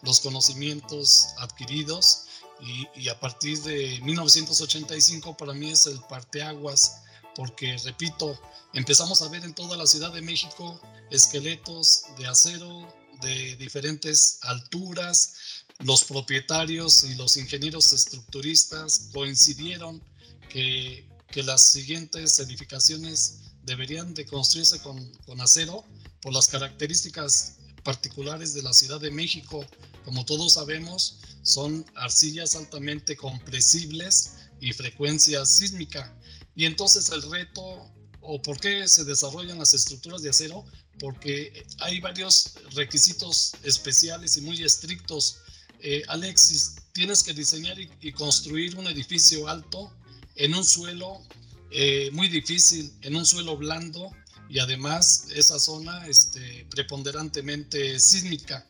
los 0.02 0.20
conocimientos 0.20 1.26
adquiridos 1.38 2.26
y, 2.64 3.08
a 3.08 3.20
partir 3.20 3.60
de 3.62 4.00
1985 4.00 5.36
para 5.36 5.52
mí 5.52 5.70
es 5.70 5.86
el 5.86 6.00
parteaguas 6.08 7.02
porque, 7.34 7.76
repito, 7.84 8.40
empezamos 8.72 9.20
a 9.22 9.28
ver 9.28 9.44
en 9.44 9.54
toda 9.54 9.76
la 9.76 9.86
Ciudad 9.86 10.12
de 10.12 10.22
México 10.22 10.80
esqueletos 11.10 12.04
de 12.16 12.26
acero 12.26 12.88
de 13.20 13.56
diferentes 13.56 14.38
alturas. 14.42 15.34
Los 15.80 16.04
propietarios 16.04 17.04
y 17.04 17.16
los 17.16 17.36
ingenieros 17.36 17.92
estructuristas 17.92 19.10
coincidieron 19.12 20.02
que, 20.48 21.08
que 21.28 21.42
las 21.42 21.62
siguientes 21.62 22.38
edificaciones 22.38 23.40
deberían 23.64 24.14
de 24.14 24.24
construirse 24.26 24.80
con, 24.80 25.12
con 25.26 25.40
acero 25.40 25.84
por 26.22 26.32
las 26.32 26.48
características 26.48 27.56
particulares 27.82 28.54
de 28.54 28.62
la 28.62 28.72
Ciudad 28.72 29.00
de 29.00 29.10
México. 29.10 29.66
Como 30.04 30.24
todos 30.24 30.54
sabemos, 30.54 31.18
son 31.42 31.84
arcillas 31.94 32.54
altamente 32.56 33.16
compresibles 33.16 34.34
y 34.60 34.72
frecuencia 34.72 35.44
sísmica. 35.44 36.14
Y 36.54 36.66
entonces 36.66 37.10
el 37.10 37.22
reto, 37.30 37.90
o 38.20 38.40
por 38.42 38.58
qué 38.60 38.86
se 38.88 39.04
desarrollan 39.04 39.58
las 39.58 39.74
estructuras 39.74 40.22
de 40.22 40.30
acero, 40.30 40.64
porque 40.98 41.66
hay 41.80 42.00
varios 42.00 42.54
requisitos 42.74 43.52
especiales 43.62 44.36
y 44.36 44.42
muy 44.42 44.62
estrictos. 44.62 45.38
Eh, 45.80 46.02
Alexis, 46.08 46.76
tienes 46.92 47.22
que 47.22 47.34
diseñar 47.34 47.76
y, 47.78 48.12
construir 48.12 48.76
un 48.76 48.86
edificio 48.86 49.48
alto 49.48 49.92
en 50.36 50.54
un 50.54 50.64
suelo 50.64 51.20
eh, 51.70 52.10
muy 52.12 52.28
difícil, 52.28 52.92
en 53.02 53.16
un 53.16 53.26
suelo 53.26 53.56
blando 53.56 54.10
y 54.48 54.60
además 54.60 55.26
esa 55.34 55.58
zona 55.58 56.06
este, 56.06 56.66
preponderantemente 56.70 57.98
sísmica. 57.98 58.66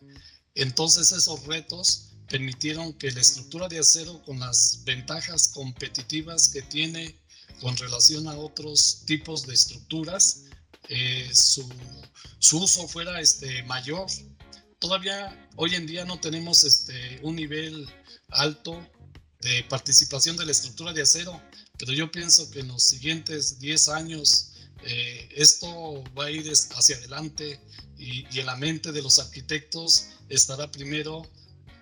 Entonces 0.55 1.13
esos 1.13 1.45
retos 1.47 2.11
permitieron 2.29 2.93
que 2.95 3.11
la 3.11 3.21
estructura 3.21 3.69
de 3.69 3.79
acero 3.79 4.23
con 4.25 4.41
las 4.41 4.83
ventajas 4.85 5.49
competitivas 5.49 6.49
que 6.49 6.63
tiene 6.63 7.19
con 7.61 7.77
relación 7.77 8.29
a 8.29 8.37
otros 8.37 9.03
tipos 9.07 9.47
de 9.47 9.55
estructuras, 9.55 10.43
eh, 10.89 11.31
su, 11.33 11.69
uso 12.53 12.89
fuera 12.89 13.21
este, 13.21 13.63
mayor. 13.65 14.07
Todavía 14.79 15.49
hoy 15.57 15.75
en 15.75 15.87
día 15.87 16.05
no 16.05 16.21
tenemos 16.21 16.65
este, 16.65 17.21
un 17.23 17.37
nivel 17.37 17.89
alto 18.31 18.87
de 19.41 19.65
participación 19.65 20.37
de 20.37 20.47
la 20.47 20.53
estructura 20.53 20.93
de 20.93 21.03
acero, 21.03 21.41
pero 21.79 21.93
yo 21.93 22.11
pienso 22.11 22.51
que 22.51 22.61
en 22.61 22.69
los 22.69 22.83
siguientes 22.83 23.59
10 23.59 23.89
años 23.91 24.53
eh, 24.85 25.29
esto 25.35 26.03
va 26.19 26.27
a 26.27 26.31
ir 26.31 26.51
hacia 26.51 26.97
adelante 26.97 27.61
y, 27.99 28.27
en 28.39 28.47
la 28.47 28.57
mente 28.57 28.93
de 28.93 29.03
los 29.03 29.19
arquitectos 29.19 30.07
estará 30.29 30.71
primero 30.71 31.23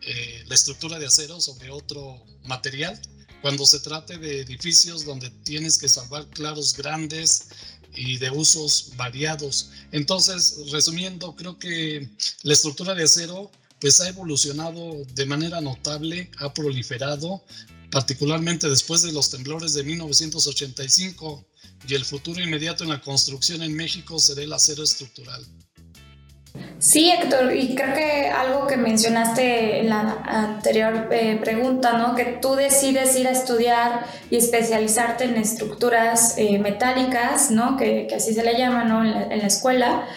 eh, 0.03 0.45
la 0.47 0.55
estructura 0.55 0.99
de 0.99 1.07
acero 1.07 1.41
sobre 1.41 1.71
otro 1.71 2.25
material 2.45 3.01
cuando 3.41 3.67
se 3.67 3.81
trate 3.81 4.19
de 4.19 4.41
edificios 4.41 5.05
donde 5.05 5.31
tienes 5.45 5.79
que 5.79 5.89
salvar 5.89 6.29
claros 6.31 6.75
grandes 6.77 7.49
y 7.95 8.17
de 8.19 8.31
usos 8.31 8.93
variados. 8.97 9.71
Entonces, 9.91 10.57
resumiendo, 10.71 11.35
creo 11.35 11.59
que 11.59 12.09
la 12.43 12.53
estructura 12.53 12.95
de 12.95 13.05
acero 13.05 13.51
pues 13.81 14.01
ha 14.01 14.09
evolucionado 14.09 15.05
de 15.13 15.27
manera 15.27 15.61
notable, 15.61 16.31
ha 16.39 16.55
proliferado, 16.55 17.45
particularmente 17.91 18.69
después 18.69 19.03
de 19.03 19.13
los 19.13 19.29
temblores 19.31 19.75
de 19.75 19.83
1985 19.83 21.45
y 21.89 21.95
el 21.95 22.05
futuro 22.05 22.41
inmediato 22.41 22.85
en 22.85 22.91
la 22.91 23.01
construcción 23.01 23.61
en 23.63 23.75
México 23.75 24.21
será 24.21 24.43
el 24.43 24.53
acero 24.53 24.85
estructural. 24.85 25.45
Sí, 26.83 27.13
Héctor, 27.13 27.55
y 27.55 27.77
creo 27.77 27.95
que 27.95 28.27
algo 28.27 28.67
que 28.67 28.77
mencionaste 28.77 29.79
en 29.79 29.89
la 29.89 30.21
anterior 30.27 31.07
eh, 31.13 31.39
pregunta, 31.41 31.93
¿no? 31.93 32.17
Que 32.17 32.25
tú 32.25 32.57
decides 32.57 33.15
ir 33.17 33.29
a 33.29 33.31
estudiar 33.31 34.05
y 34.31 34.37
especializarte 34.37 35.23
en 35.23 35.37
estructuras 35.37 36.35
eh, 36.39 36.59
metálicas, 36.59 37.53
¿no? 37.53 37.77
Que, 37.77 38.09
así 38.13 38.35
se 38.35 38.43
le 38.43 38.59
llama, 38.59 38.83
¿no? 38.83 39.05
En 39.05 39.39
la, 39.39 39.47
escuela 39.47 40.09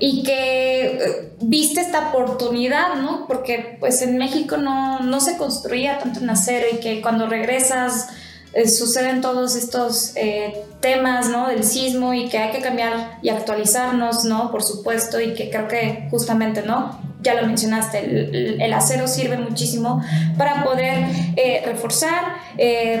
y 0.00 0.22
que 0.22 0.86
eh, 0.86 1.32
viste 1.42 1.82
esta 1.82 2.08
oportunidad, 2.08 2.94
¿no? 2.94 3.26
Porque 3.26 3.76
pues 3.78 4.00
en 4.00 4.16
México 4.16 4.56
no, 4.56 5.00
no 5.00 5.20
se 5.20 5.36
construía 5.36 5.98
tanto 5.98 6.20
en 6.20 6.30
acero 6.30 6.68
y 6.72 6.78
que 6.78 7.02
cuando 7.02 7.26
regresas 7.26 8.08
eh, 8.54 8.68
suceden 8.68 9.20
todos 9.20 9.56
estos 9.56 10.12
eh, 10.14 10.62
temas, 10.78 11.28
¿no? 11.28 11.48
Del 11.48 11.64
sismo 11.64 12.14
y 12.14 12.28
que 12.28 12.38
hay 12.38 12.52
que 12.52 12.60
cambiar 12.60 13.18
y 13.20 13.30
actualizarnos, 13.30 14.24
¿no? 14.24 14.52
Por 14.52 14.62
supuesto, 14.62 15.20
y 15.20 15.34
que 15.34 15.50
creo 15.50 15.66
que 15.66 16.06
justamente, 16.12 16.62
¿no? 16.62 17.02
Ya 17.20 17.34
lo 17.34 17.46
mencionaste, 17.46 17.98
el, 18.62 18.72
acero 18.74 19.08
sirve 19.08 19.38
muchísimo 19.38 20.04
para 20.36 20.62
poder 20.62 21.06
eh, 21.36 21.62
reforzar, 21.64 22.36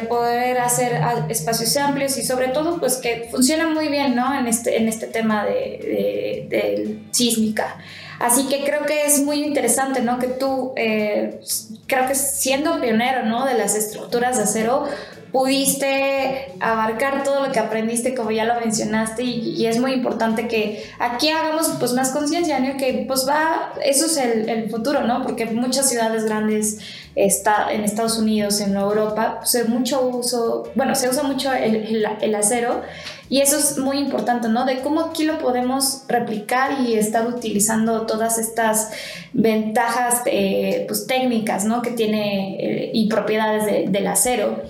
poder 0.08 0.58
hacer 0.58 0.98
espacios 1.28 1.76
amplios 1.76 2.16
y 2.16 2.24
sobre 2.24 2.48
todo, 2.48 2.80
pues 2.80 2.96
que 2.96 3.28
funciona 3.30 3.68
muy 3.68 3.88
bien, 3.88 4.16
¿no? 4.16 4.36
En 4.36 4.46
este, 4.46 4.78
en 4.78 4.88
este 4.88 5.06
tema 5.08 5.44
de, 5.44 6.46
de, 6.48 6.98
sísmica. 7.10 7.76
Así 8.18 8.48
que 8.48 8.64
creo 8.64 8.86
que 8.86 9.04
es 9.04 9.20
muy 9.20 9.44
interesante, 9.44 10.00
¿no? 10.00 10.18
Que 10.18 10.28
tú, 10.28 10.72
creo 10.74 12.08
que 12.08 12.14
siendo 12.14 12.80
pionero, 12.80 13.26
¿no? 13.26 13.44
De 13.44 13.54
las 13.54 13.74
estructuras 13.74 14.38
de 14.38 14.44
acero, 14.44 14.86
pudiste 15.34 16.52
abarcar 16.60 17.24
todo 17.24 17.44
lo 17.44 17.50
que 17.50 17.58
aprendiste, 17.58 18.14
como 18.14 18.30
ya 18.30 18.44
lo 18.44 18.54
mencionaste, 18.60 19.24
y, 19.24 19.66
es 19.66 19.80
muy 19.80 19.92
importante 19.92 20.46
que 20.46 20.88
aquí 21.00 21.28
hagamos 21.28 21.70
pues 21.80 21.92
más 21.92 22.10
conciencia, 22.10 22.60
¿no? 22.60 22.76
Que 22.76 23.04
pues 23.08 23.26
va, 23.28 23.72
eso 23.84 24.06
es 24.06 24.16
el, 24.16 24.48
el, 24.48 24.70
futuro, 24.70 25.00
¿no? 25.02 25.24
Porque 25.24 25.46
muchas 25.46 25.88
ciudades 25.88 26.26
grandes 26.26 26.78
está, 27.16 27.72
en 27.72 27.82
Estados 27.82 28.16
Unidos, 28.16 28.60
en 28.60 28.76
Europa, 28.76 29.40
pues 29.40 29.68
mucho 29.68 30.06
uso, 30.06 30.70
bueno, 30.76 30.94
se 30.94 31.08
usa 31.08 31.24
mucho 31.24 31.52
el, 31.52 32.06
el, 32.20 32.34
acero, 32.36 32.82
y 33.28 33.40
eso 33.40 33.58
es 33.58 33.76
muy 33.76 33.98
importante, 33.98 34.48
¿no? 34.48 34.64
De 34.64 34.82
cómo 34.82 35.00
aquí 35.00 35.24
lo 35.24 35.40
podemos 35.40 36.04
replicar 36.06 36.80
y 36.80 36.94
estar 36.94 37.26
utilizando 37.26 38.06
todas 38.06 38.38
estas 38.38 38.92
ventajas 39.32 40.22
eh, 40.26 40.84
pues, 40.86 41.08
técnicas, 41.08 41.64
¿no? 41.64 41.82
Que 41.82 41.90
tiene 41.90 42.54
eh, 42.60 42.90
y 42.94 43.08
propiedades 43.08 43.90
del 43.90 44.06
acero. 44.06 44.62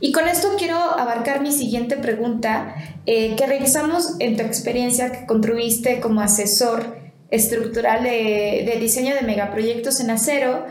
Y 0.00 0.12
con 0.12 0.26
esto 0.26 0.48
quiero 0.58 0.76
abarcar 0.76 1.42
mi 1.42 1.52
siguiente 1.52 1.96
pregunta, 1.96 2.74
eh, 3.06 3.36
que 3.36 3.46
revisamos 3.46 4.16
en 4.18 4.36
tu 4.36 4.42
experiencia 4.42 5.12
que 5.12 5.26
contribuiste 5.26 6.00
como 6.00 6.22
asesor 6.22 6.98
estructural 7.30 8.02
de, 8.02 8.76
diseño 8.80 9.14
de 9.14 9.22
megaproyectos 9.22 10.00
en 10.00 10.10
acero. 10.10 10.64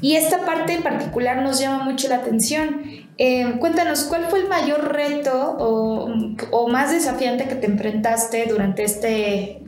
Y 0.00 0.14
esta 0.14 0.44
parte 0.44 0.74
en 0.74 0.82
particular 0.82 1.42
nos 1.42 1.58
llama 1.58 1.84
mucho 1.84 2.08
la 2.08 2.16
atención. 2.16 2.82
Eh, 3.18 3.56
cuéntanos, 3.58 4.04
¿cuál 4.04 4.26
fue 4.26 4.40
el 4.40 4.48
mayor 4.48 4.92
reto 4.92 5.56
o, 5.58 6.08
o, 6.50 6.68
más 6.68 6.92
desafiante 6.92 7.48
que 7.48 7.54
te 7.54 7.66
enfrentaste 7.66 8.44
durante, 8.46 8.84
este, 8.84 9.62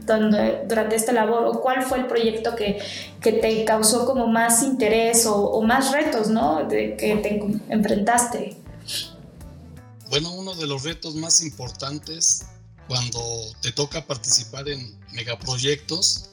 durante 0.68 0.96
esta 0.96 1.12
labor? 1.12 1.46
¿O 1.46 1.60
cuál 1.60 1.82
fue 1.82 1.98
el 1.98 2.06
proyecto 2.06 2.54
que, 2.54 2.78
que 3.20 3.32
te 3.32 3.64
causó 3.64 4.04
como 4.04 4.26
más 4.26 4.62
interés 4.62 5.26
o, 5.26 5.34
o 5.34 5.62
más 5.62 5.92
retos 5.92 6.28
¿no? 6.28 6.64
de, 6.64 6.94
que 6.96 7.16
te 7.16 7.42
enfrentaste? 7.70 8.57
Bueno, 10.08 10.32
uno 10.32 10.54
de 10.54 10.66
los 10.66 10.82
retos 10.82 11.14
más 11.14 11.42
importantes 11.42 12.44
cuando 12.86 13.20
te 13.60 13.72
toca 13.72 14.06
participar 14.06 14.68
en 14.68 14.98
megaproyectos, 15.12 16.30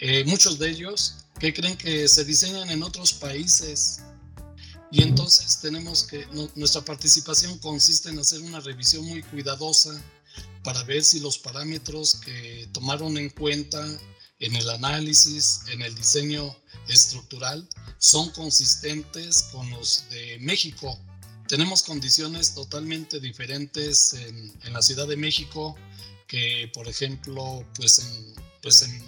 eh, 0.00 0.24
muchos 0.24 0.58
de 0.58 0.70
ellos 0.70 1.16
que 1.38 1.52
creen 1.52 1.76
que 1.76 2.08
se 2.08 2.24
diseñan 2.24 2.70
en 2.70 2.82
otros 2.82 3.12
países 3.12 4.00
y 4.90 5.02
entonces 5.02 5.58
tenemos 5.60 6.04
que, 6.04 6.24
nuestra 6.54 6.82
participación 6.82 7.58
consiste 7.58 8.10
en 8.10 8.18
hacer 8.18 8.40
una 8.40 8.60
revisión 8.60 9.04
muy 9.04 9.22
cuidadosa 9.24 9.90
para 10.62 10.82
ver 10.84 11.04
si 11.04 11.20
los 11.20 11.36
parámetros 11.38 12.14
que 12.24 12.68
tomaron 12.72 13.18
en 13.18 13.28
cuenta 13.30 13.84
en 14.38 14.56
el 14.56 14.70
análisis, 14.70 15.62
en 15.68 15.82
el 15.82 15.94
diseño 15.94 16.56
estructural, 16.88 17.68
son 17.98 18.30
consistentes 18.30 19.42
con 19.52 19.68
los 19.70 20.04
de 20.10 20.38
México. 20.40 20.98
Tenemos 21.54 21.84
condiciones 21.84 22.52
totalmente 22.52 23.20
diferentes 23.20 24.12
en, 24.14 24.72
la 24.72 24.82
Ciudad 24.82 25.06
de 25.06 25.16
México 25.16 25.76
que, 26.26 26.68
por 26.74 26.88
ejemplo, 26.88 27.64
pues 27.76 28.00
en, 28.00 28.34
pues 28.60 28.82
en 28.82 29.00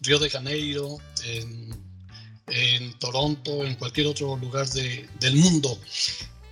Río 0.00 0.18
de 0.18 0.28
Janeiro, 0.28 0.98
en, 1.24 2.92
Toronto, 2.98 3.64
en 3.64 3.74
cualquier 3.76 4.08
otro 4.08 4.36
lugar 4.36 4.68
de, 4.68 5.08
del 5.18 5.36
mundo. 5.36 5.80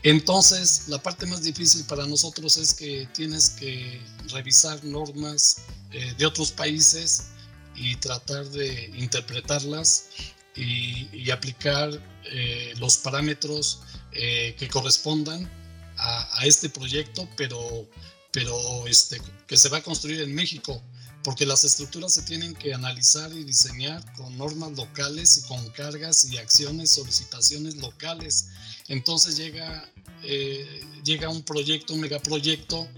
Entonces, 0.03 0.89
la 0.89 1.03
parte 1.03 1.27
más 1.27 1.43
difícil 1.43 1.85
para 1.85 2.07
nosotros 2.07 2.57
es 2.57 2.73
que 2.73 3.07
tienes 3.13 3.51
que 3.51 4.01
revisar 4.29 4.83
normas 4.85 5.59
eh, 5.93 6.15
de 6.17 6.25
otros 6.25 6.51
países 6.51 7.27
y 7.75 7.95
tratar 7.97 8.47
de 8.47 8.87
interpretarlas 8.97 10.07
y, 10.55 11.11
y 11.13 11.31
aplicar 11.31 11.91
eh, 12.25 12.73
los 12.79 12.97
parámetros 12.97 13.81
eh, 14.19 14.55
que 14.59 14.69
correspondan 14.69 15.51
a, 15.97 16.41
a, 16.41 16.47
este 16.47 16.69
proyecto, 16.69 17.29
pero, 17.37 17.89
pero 18.33 18.87
este, 18.87 19.21
que 19.47 19.57
se 19.57 19.69
va 19.69 19.79
a 19.79 19.83
construir 19.83 20.21
en 20.21 20.35
México 20.35 20.83
porque 21.27 21.45
las 21.45 21.65
estructuras 21.65 22.15
se 22.15 22.23
tienen 22.23 22.55
que 22.55 22.73
analizar 22.73 23.33
y 23.33 23.43
diseñar 23.43 24.01
con 24.15 24.39
normas 24.39 24.71
locales 24.77 25.39
y 25.39 25.49
con 25.49 25.69
cargas 25.71 26.25
y 26.31 26.39
acciones, 26.39 26.93
solicitaciones 26.93 27.75
locales. 27.79 28.47
Entonces 28.87 29.37
llega, 29.37 29.91
eh, 30.23 30.85
llega 31.03 31.29
un 31.29 31.43
proyecto, 31.43 31.95
un 31.95 32.01
megaproyecto 32.01 32.89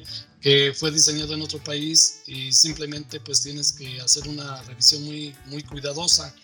que 0.43 0.75
fue 0.77 0.91
diseñado 0.91 1.33
en 1.33 1.41
otro 1.41 1.59
país 1.65 2.21
y 2.27 2.53
simplemente 2.53 3.19
pues 3.19 3.41
tienes 3.41 3.73
que 3.73 3.99
hacer 4.03 4.29
una 4.29 4.63
revisión 4.65 5.05
muy, 5.05 5.35
muy 5.47 5.63
cuidadosa. 5.63 6.35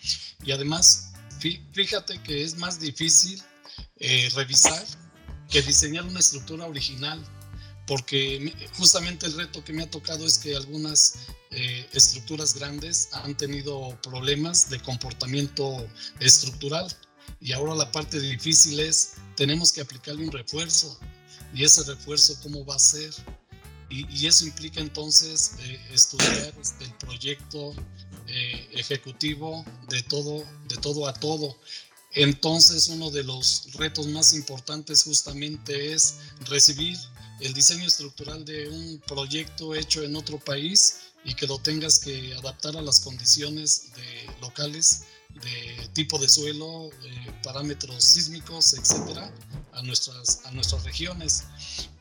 Y 0.43 0.53
además, 0.53 1.09
fíjate 1.71 2.19
que 2.23 2.43
es 2.43 2.57
más 2.57 2.79
difícil 2.79 3.43
eh, 3.97 4.29
revisar 4.35 4.85
que 5.49 5.61
diseñar 5.61 6.03
una 6.03 6.19
estructura 6.19 6.65
original 6.65 7.23
porque 7.87 8.53
justamente 8.77 9.25
el 9.25 9.33
reto 9.33 9.63
que 9.63 9.71
me 9.71 9.83
ha 9.83 9.89
tocado 9.89 10.25
es 10.25 10.37
que 10.37 10.55
algunas 10.55 11.27
eh, 11.51 11.87
estructuras 11.93 12.55
grandes 12.55 13.09
han 13.13 13.37
tenido 13.37 13.97
problemas 14.01 14.69
de 14.69 14.79
comportamiento 14.81 15.87
estructural 16.19 16.87
y 17.39 17.53
ahora 17.53 17.75
la 17.75 17.91
parte 17.91 18.19
difícil 18.19 18.79
es 18.79 19.13
tenemos 19.35 19.71
que 19.71 19.81
aplicarle 19.81 20.25
un 20.25 20.31
refuerzo 20.31 20.99
y 21.53 21.63
ese 21.63 21.83
refuerzo 21.83 22.37
cómo 22.41 22.65
va 22.65 22.75
a 22.75 22.79
ser 22.79 23.13
y, 23.87 24.25
eso 24.25 24.45
implica 24.45 24.81
entonces 24.81 25.53
eh, 25.59 25.79
estudiar 25.93 26.53
este, 26.59 26.85
el 26.85 26.93
proyecto 26.95 27.73
ejecutivo 28.73 29.63
de 29.87 30.01
todo 30.01 30.43
de 30.67 30.75
todo 30.77 31.07
a 31.07 31.13
todo 31.13 31.55
entonces 32.15 32.87
uno 32.87 33.11
de 33.11 33.23
los 33.23 33.73
retos 33.73 34.07
más 34.07 34.33
importantes 34.33 35.03
justamente 35.03 35.93
es 35.93 36.15
recibir 36.47 36.97
el 37.41 37.53
diseño 37.53 37.85
estructural 37.85 38.45
de 38.45 38.69
un 38.69 39.01
proyecto 39.05 39.75
hecho 39.75 40.01
en 40.03 40.15
otro 40.15 40.39
país 40.39 40.99
y 41.25 41.33
que 41.33 41.47
lo 41.47 41.59
tengas 41.59 41.99
que 41.99 42.33
adaptar 42.35 42.77
a 42.77 42.81
las 42.81 43.01
condiciones 43.01 43.91
de, 43.95 44.41
locales 44.41 45.03
de 45.41 45.89
tipo 45.93 46.17
de 46.17 46.29
suelo, 46.29 46.89
eh, 47.03 47.31
parámetros 47.43 48.03
sísmicos, 48.03 48.73
etcétera, 48.73 49.29
a 49.73 49.81
nuestras, 49.81 50.41
a 50.45 50.51
nuestras 50.51 50.83
regiones. 50.83 51.43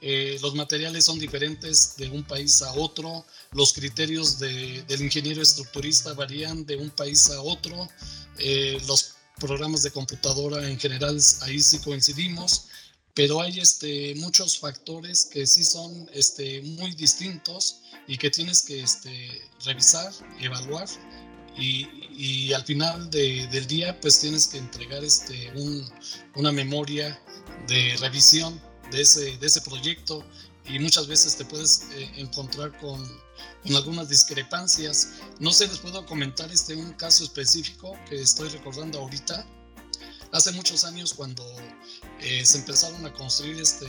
Eh, 0.00 0.38
los 0.40 0.54
materiales 0.54 1.04
son 1.04 1.18
diferentes 1.18 1.96
de 1.96 2.08
un 2.10 2.22
país 2.22 2.62
a 2.62 2.72
otro, 2.74 3.24
los 3.52 3.72
criterios 3.72 4.38
de, 4.38 4.82
del 4.82 5.02
ingeniero 5.02 5.42
estructurista 5.42 6.12
varían 6.12 6.64
de 6.66 6.76
un 6.76 6.90
país 6.90 7.28
a 7.30 7.40
otro, 7.40 7.88
eh, 8.38 8.78
los 8.86 9.13
programas 9.38 9.82
de 9.82 9.90
computadora 9.90 10.68
en 10.68 10.78
general 10.78 11.18
ahí 11.42 11.60
sí 11.60 11.78
coincidimos, 11.78 12.66
pero 13.14 13.40
hay 13.40 13.60
este, 13.60 14.14
muchos 14.16 14.58
factores 14.58 15.24
que 15.26 15.46
sí 15.46 15.64
son 15.64 16.08
este, 16.12 16.62
muy 16.62 16.94
distintos 16.94 17.80
y 18.06 18.16
que 18.16 18.30
tienes 18.30 18.62
que 18.62 18.80
este, 18.80 19.48
revisar, 19.64 20.12
evaluar 20.40 20.88
y, 21.56 21.88
y 22.16 22.52
al 22.52 22.64
final 22.64 23.10
de, 23.10 23.46
del 23.48 23.66
día 23.66 23.98
pues 24.00 24.20
tienes 24.20 24.48
que 24.48 24.58
entregar 24.58 25.04
este, 25.04 25.52
un, 25.54 25.88
una 26.34 26.52
memoria 26.52 27.20
de 27.68 27.96
revisión 28.00 28.60
de 28.90 29.02
ese, 29.02 29.36
de 29.38 29.46
ese 29.46 29.60
proyecto 29.60 30.24
y 30.66 30.78
muchas 30.78 31.06
veces 31.06 31.36
te 31.36 31.44
puedes 31.44 31.86
eh, 31.92 32.10
encontrar 32.16 32.76
con, 32.78 33.02
con, 33.62 33.76
algunas 33.76 34.08
discrepancias. 34.08 35.14
No 35.38 35.52
sé, 35.52 35.68
les 35.68 35.78
puedo 35.78 36.04
comentar 36.06 36.50
este, 36.50 36.74
un 36.74 36.92
caso 36.94 37.24
específico 37.24 37.96
que 38.08 38.20
estoy 38.20 38.48
recordando 38.48 39.00
ahorita 39.00 39.46
hace 40.34 40.50
muchos 40.50 40.84
años 40.84 41.14
cuando 41.14 41.44
eh, 42.20 42.44
se 42.44 42.58
empezaron 42.58 43.06
a 43.06 43.12
construir 43.12 43.60
este, 43.60 43.86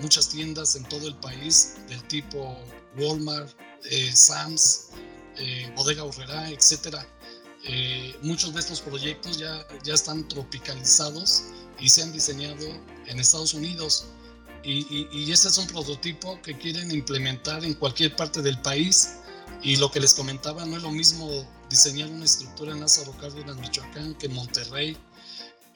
muchas 0.00 0.28
tiendas 0.28 0.76
en 0.76 0.84
todo 0.84 1.08
el 1.08 1.16
país 1.16 1.74
del 1.88 2.00
tipo 2.04 2.56
Walmart, 2.96 3.50
eh, 3.90 4.12
Sam's, 4.14 4.90
eh, 5.36 5.70
Bodega 5.76 6.04
Urrera, 6.04 6.50
etc. 6.50 6.98
Muchos 8.22 8.54
de 8.54 8.60
estos 8.60 8.80
proyectos 8.80 9.38
ya, 9.38 9.66
ya 9.84 9.94
están 9.94 10.26
tropicalizados 10.28 11.42
y 11.78 11.88
se 11.88 12.02
han 12.02 12.12
diseñado 12.12 12.64
en 13.06 13.18
Estados 13.18 13.52
Unidos. 13.52 14.06
Y, 14.64 15.08
y, 15.12 15.32
este 15.32 15.48
es 15.48 15.58
un 15.58 15.66
prototipo 15.66 16.40
que 16.42 16.56
quieren 16.58 16.90
implementar 16.90 17.64
en 17.64 17.74
cualquier 17.74 18.14
parte 18.16 18.42
del 18.42 18.60
país. 18.60 19.20
Y 19.62 19.76
lo 19.76 19.90
que 19.90 20.00
les 20.00 20.14
comentaba, 20.14 20.64
no 20.66 20.76
es 20.76 20.82
lo 20.82 20.90
mismo 20.90 21.46
diseñar 21.70 22.08
una 22.10 22.24
estructura 22.24 22.72
en 22.72 22.80
Lázaro 22.80 23.12
Cárdenas, 23.20 23.56
Michoacán, 23.56 24.14
que 24.14 24.26
en 24.26 24.34
Monterrey, 24.34 24.96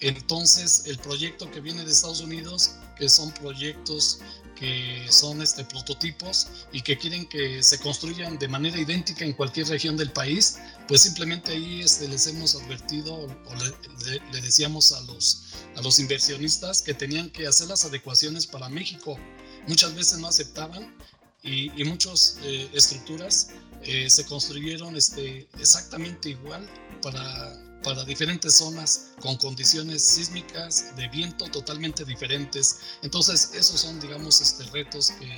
entonces, 0.02 0.84
el 0.86 0.98
proyecto 0.98 1.50
que 1.50 1.60
viene 1.60 1.84
de 1.84 1.92
Estados 1.92 2.20
Unidos, 2.20 2.72
que 2.98 3.08
son 3.08 3.32
proyectos 3.32 4.20
que 4.62 5.06
son 5.10 5.42
este, 5.42 5.64
prototipos 5.64 6.46
y 6.70 6.82
que 6.82 6.96
quieren 6.96 7.26
que 7.26 7.64
se 7.64 7.80
construyan 7.80 8.38
de 8.38 8.46
manera 8.46 8.78
idéntica 8.78 9.24
en 9.24 9.32
cualquier 9.32 9.66
región 9.66 9.96
del 9.96 10.12
país, 10.12 10.58
pues 10.86 11.00
simplemente 11.00 11.50
ahí 11.50 11.80
este, 11.80 12.06
les 12.06 12.28
hemos 12.28 12.54
advertido 12.54 13.12
o 13.12 13.54
le, 13.56 14.40
decíamos 14.40 14.92
a 14.92 15.00
los, 15.02 15.54
a 15.76 15.82
los 15.82 15.98
inversionistas 15.98 16.80
que 16.80 16.94
tenían 16.94 17.28
que 17.30 17.48
hacer 17.48 17.66
las 17.66 17.84
adecuaciones 17.84 18.46
para 18.46 18.68
México. 18.68 19.18
Muchas 19.66 19.96
veces 19.96 20.18
no 20.18 20.28
aceptaban 20.28 20.96
y, 21.42 21.72
y 21.80 21.84
muchas 21.84 22.38
eh, 22.44 22.70
estructuras 22.72 23.50
eh, 23.82 24.08
se 24.08 24.24
construyeron 24.26 24.94
este, 24.94 25.48
exactamente 25.58 26.30
igual 26.30 26.68
para 27.02 27.71
para 27.82 28.04
diferentes 28.04 28.56
zonas 28.56 29.12
con 29.20 29.36
condiciones 29.36 30.02
sísmicas 30.02 30.94
de 30.96 31.08
viento 31.08 31.46
totalmente 31.46 32.04
diferentes. 32.04 32.80
Entonces, 33.02 33.52
esos 33.54 33.80
son, 33.80 34.00
digamos, 34.00 34.40
este, 34.40 34.64
retos 34.72 35.10
que, 35.10 35.28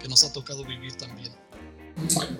que 0.00 0.08
nos 0.08 0.24
ha 0.24 0.32
tocado 0.32 0.64
vivir 0.64 0.94
también. 0.96 1.32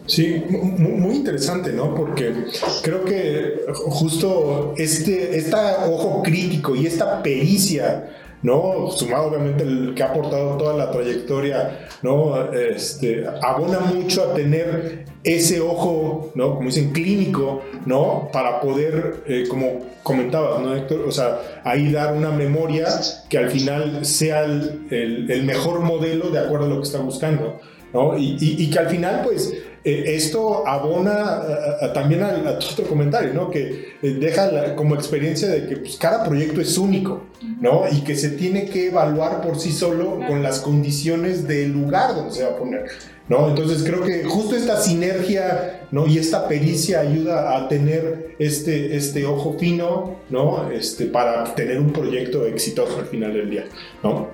Sí, 0.07 0.43
muy 0.49 1.17
interesante, 1.17 1.73
¿no? 1.73 1.95
Porque 1.95 2.47
creo 2.83 3.05
que 3.05 3.65
justo 3.73 4.75
este, 4.77 5.37
esta 5.37 5.87
ojo 5.87 6.23
crítico 6.23 6.75
y 6.75 6.87
esta 6.87 7.23
pericia 7.23 8.22
¿no? 8.43 8.91
Sumado 8.91 9.29
obviamente 9.29 9.63
el 9.63 9.95
que 9.95 10.03
ha 10.03 10.07
aportado 10.07 10.57
toda 10.57 10.77
la 10.77 10.91
trayectoria, 10.91 11.89
¿no? 12.03 12.53
Este, 12.53 13.25
abona 13.43 13.81
mucho 13.81 14.25
a 14.25 14.35
tener 14.35 15.05
ese 15.23 15.61
ojo, 15.61 16.33
¿no? 16.35 16.57
Como 16.57 16.69
dicen, 16.69 16.93
clínico, 16.93 17.63
¿no? 17.87 18.29
Para 18.33 18.61
poder, 18.61 19.23
eh, 19.27 19.45
como 19.49 19.87
comentabas, 20.03 20.61
¿no, 20.61 20.75
Héctor? 20.75 21.03
O 21.07 21.13
sea, 21.13 21.41
ahí 21.65 21.93
dar 21.93 22.15
una 22.15 22.31
memoria 22.31 22.89
que 23.29 23.39
al 23.39 23.51
final 23.51 24.05
sea 24.05 24.45
el, 24.45 24.87
el, 24.91 25.45
mejor 25.45 25.81
modelo 25.81 26.31
de 26.31 26.41
acuerdo 26.41 26.67
a 26.67 26.69
lo 26.69 26.77
que 26.79 26.87
está 26.87 26.99
buscando, 26.99 27.61
¿no? 27.93 28.19
Y, 28.19 28.37
y 28.41 28.71
que 28.71 28.79
al 28.79 28.89
final, 28.89 29.23
pues, 29.25 29.55
eh, 29.85 30.15
esto 30.15 30.67
abona 30.67 31.13
a, 31.13 31.87
a, 31.87 31.93
también 31.93 32.23
a, 32.23 32.29
a, 32.29 32.59
tu 32.59 32.67
otro 32.69 32.87
comentario, 32.87 33.35
¿no? 33.35 33.51
Que 33.51 33.97
eh, 34.01 34.11
deja 34.21 34.51
la, 34.51 34.77
como 34.77 34.95
experiencia 34.95 35.49
de 35.49 35.67
que 35.67 35.77
pues, 35.77 35.97
cada 35.97 36.25
proyecto 36.25 36.61
es 36.61 36.79
único, 36.79 37.25
¿no? 37.61 37.83
Y 37.91 38.03
que 38.03 38.15
se 38.15 38.31
tiene 38.31 38.67
que 38.67 38.89
evaluar 38.89 39.41
por 39.41 39.59
sí 39.59 39.73
solo 39.73 40.21
con 40.29 40.43
las 40.43 40.61
condiciones 40.61 41.49
del 41.49 41.73
lugar 41.73 42.15
donde 42.15 42.33
se 42.33 42.45
va 42.45 42.51
a 42.51 42.57
poner, 42.57 42.87
¿no? 43.29 43.49
Entonces 43.49 43.83
creo 43.83 44.05
que 44.05 44.23
justo 44.23 44.55
esta 44.55 44.81
sinergia, 44.81 45.89
¿no? 45.91 46.07
Y 46.07 46.19
esta 46.19 46.47
pericia 46.47 47.01
ayuda 47.01 47.57
a 47.57 47.69
tener 47.69 48.37
este, 48.39 48.97
este 48.97 49.27
ojo 49.27 49.57
fino, 49.59 50.19
¿no? 50.31 50.71
Este, 50.71 51.07
para 51.07 51.55
tener 51.55 51.81
un 51.81 51.93
proyecto 51.93 52.47
exitoso 52.47 53.01
al 53.01 53.07
final 53.07 53.35
del 53.35 53.51
día, 53.51 53.65
¿no? 54.05 54.29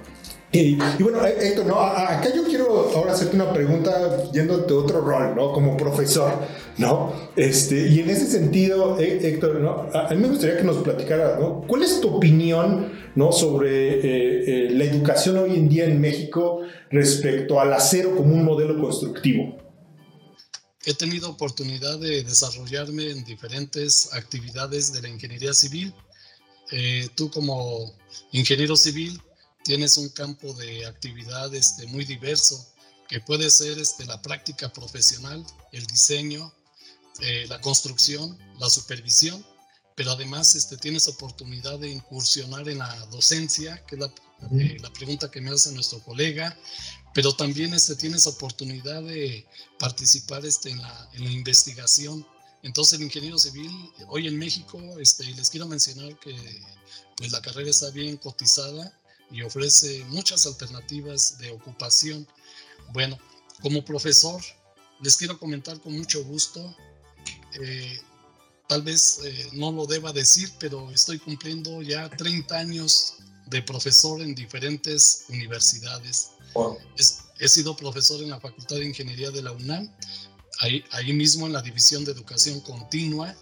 Y, 0.50 0.76
bueno, 1.02 1.24
Héctor, 1.26 1.66
¿no? 1.66 1.78
acá 1.78 2.34
yo 2.34 2.42
quiero 2.44 2.90
ahora 2.94 3.12
hacerte 3.12 3.36
una 3.36 3.52
pregunta 3.52 4.30
yendo 4.32 4.56
de 4.56 4.72
otro 4.72 5.02
rol, 5.02 5.36
¿no? 5.36 5.52
Como 5.52 5.76
profesor, 5.76 6.32
¿no? 6.78 7.12
Este, 7.36 7.86
y 7.86 8.00
en 8.00 8.08
ese 8.08 8.26
sentido, 8.26 8.98
Héctor, 8.98 9.56
¿no? 9.56 9.90
A 9.92 10.08
mí 10.14 10.16
me 10.16 10.28
gustaría 10.28 10.56
que 10.56 10.64
nos 10.64 10.78
platicara, 10.78 11.38
¿no? 11.38 11.66
¿Cuál 11.68 11.82
es 11.82 12.00
tu 12.00 12.16
opinión, 12.16 12.92
¿no? 13.14 13.30
Sobre 13.30 13.98
eh, 13.98 14.44
eh, 14.46 14.70
la 14.70 14.84
educación 14.84 15.36
hoy 15.36 15.54
en 15.54 15.68
día 15.68 15.84
en 15.84 16.00
México 16.00 16.62
respecto 16.90 17.60
al 17.60 17.74
acero 17.74 18.16
como 18.16 18.32
un 18.34 18.44
modelo 18.44 18.80
constructivo? 18.80 19.58
he 20.86 20.94
tenido 20.94 21.28
oportunidad 21.28 21.98
de 21.98 22.22
desarrollarme 22.22 23.10
en 23.10 23.22
diferentes 23.22 24.08
actividades 24.14 24.90
de 24.90 25.02
la 25.02 25.08
ingeniería 25.10 25.52
civil. 25.52 25.92
Eh, 26.70 27.08
tú 27.14 27.30
como 27.30 27.92
ingeniero 28.32 28.74
civil 28.74 29.20
tienes 29.68 29.98
un 29.98 30.08
campo 30.08 30.54
de 30.54 30.86
actividad 30.86 31.54
este, 31.54 31.86
muy 31.88 32.06
diverso, 32.06 32.66
que 33.06 33.20
puede 33.20 33.50
ser 33.50 33.78
este, 33.78 34.06
la 34.06 34.22
práctica 34.22 34.72
profesional, 34.72 35.44
el 35.72 35.86
diseño, 35.86 36.54
eh, 37.20 37.44
la 37.50 37.60
construcción, 37.60 38.38
la 38.58 38.70
supervisión, 38.70 39.44
pero 39.94 40.12
además 40.12 40.54
este, 40.54 40.78
tienes 40.78 41.06
oportunidad 41.06 41.78
de 41.78 41.90
incursionar 41.90 42.66
en 42.70 42.78
la 42.78 42.96
docencia, 43.12 43.84
que 43.84 43.96
es 43.96 44.00
la, 44.00 44.10
eh, 44.58 44.78
la 44.80 44.90
pregunta 44.90 45.30
que 45.30 45.42
me 45.42 45.50
hace 45.50 45.70
nuestro 45.72 46.02
colega, 46.02 46.56
pero 47.12 47.36
también 47.36 47.74
este, 47.74 47.94
tienes 47.94 48.26
oportunidad 48.26 49.02
de 49.02 49.46
participar 49.78 50.46
este, 50.46 50.70
en, 50.70 50.80
la, 50.80 51.10
en 51.12 51.24
la 51.24 51.30
investigación. 51.30 52.26
Entonces 52.62 52.98
el 52.98 53.04
ingeniero 53.04 53.38
civil 53.38 53.70
hoy 54.08 54.28
en 54.28 54.38
México, 54.38 54.80
este, 54.98 55.24
les 55.24 55.50
quiero 55.50 55.66
mencionar 55.66 56.18
que 56.20 56.34
pues, 57.18 57.32
la 57.32 57.42
carrera 57.42 57.68
está 57.68 57.90
bien 57.90 58.16
cotizada 58.16 58.98
y 59.30 59.42
ofrece 59.42 60.04
muchas 60.06 60.46
alternativas 60.46 61.38
de 61.38 61.50
ocupación. 61.50 62.26
Bueno, 62.92 63.18
como 63.60 63.84
profesor, 63.84 64.42
les 65.00 65.16
quiero 65.16 65.38
comentar 65.38 65.80
con 65.80 65.96
mucho 65.96 66.24
gusto, 66.24 66.74
eh, 67.60 68.00
tal 68.68 68.82
vez 68.82 69.20
eh, 69.24 69.48
no 69.52 69.72
lo 69.72 69.86
deba 69.86 70.12
decir, 70.12 70.52
pero 70.58 70.90
estoy 70.90 71.18
cumpliendo 71.18 71.82
ya 71.82 72.08
30 72.08 72.56
años 72.56 73.14
de 73.46 73.62
profesor 73.62 74.20
en 74.20 74.34
diferentes 74.34 75.24
universidades. 75.28 76.30
he 77.38 77.48
sido 77.48 77.76
profesor 77.76 78.22
en 78.22 78.30
la 78.30 78.40
Facultad 78.40 78.76
de 78.76 78.86
Ingeniería 78.86 79.30
de 79.30 79.42
la 79.42 79.52
UNAM, 79.52 79.90
ahí, 80.60 80.84
ahí 80.92 81.12
mismo 81.12 81.46
en 81.46 81.52
la 81.52 81.62
División 81.62 82.04
de 82.04 82.12
Educación 82.12 82.60
Continua, 82.60 83.34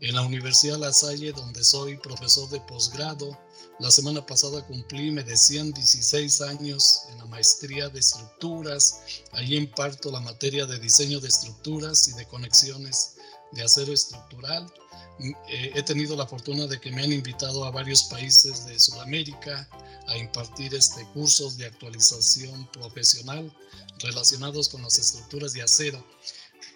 en 0.00 0.14
la 0.14 0.22
Universidad 0.22 0.78
La 0.78 0.92
Salle, 0.92 1.32
donde 1.32 1.62
soy 1.62 1.96
profesor 1.96 2.50
de 2.50 2.60
posgrado. 2.60 3.38
La 3.78 3.90
semana 3.90 4.24
pasada 4.24 4.64
cumplí, 4.66 5.10
me 5.10 5.24
decían, 5.24 5.72
16 5.72 6.40
años 6.42 7.02
en 7.10 7.18
la 7.18 7.26
maestría 7.26 7.88
de 7.88 8.00
estructuras. 8.00 9.00
Ahí 9.32 9.56
imparto 9.56 10.10
la 10.10 10.20
materia 10.20 10.66
de 10.66 10.78
diseño 10.78 11.20
de 11.20 11.28
estructuras 11.28 12.06
y 12.08 12.12
de 12.12 12.26
conexiones 12.26 13.16
de 13.52 13.62
acero 13.62 13.92
estructural. 13.92 14.72
Eh, 15.48 15.72
he 15.74 15.82
tenido 15.82 16.16
la 16.16 16.26
fortuna 16.26 16.66
de 16.66 16.80
que 16.80 16.90
me 16.90 17.02
han 17.02 17.12
invitado 17.12 17.64
a 17.64 17.70
varios 17.70 18.04
países 18.04 18.66
de 18.66 18.78
Sudamérica 18.78 19.68
a 20.06 20.16
impartir 20.16 20.74
este, 20.74 21.04
cursos 21.12 21.56
de 21.56 21.66
actualización 21.66 22.70
profesional 22.72 23.52
relacionados 24.00 24.68
con 24.68 24.82
las 24.82 24.98
estructuras 24.98 25.52
de 25.52 25.62
acero. 25.62 26.04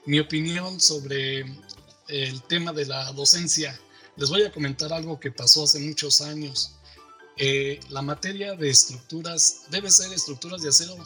Mi 0.06 0.20
opinión 0.20 0.80
sobre 0.80 1.44
el 2.09 2.42
tema 2.44 2.72
de 2.72 2.87
la 2.87 3.12
docencia, 3.12 3.78
les 4.16 4.30
voy 4.30 4.44
a 4.44 4.52
comentar 4.52 4.92
algo 4.92 5.18
que 5.18 5.30
pasó 5.30 5.64
hace 5.64 5.80
muchos 5.80 6.20
años. 6.20 6.72
Eh, 7.37 7.81
la 7.90 8.03
materia 8.03 8.55
de 8.55 8.70
estructuras 8.70 9.62
debe 9.70 9.90
ser 9.90 10.12
estructuras 10.12 10.62
de 10.62 10.70
acero. 10.70 10.96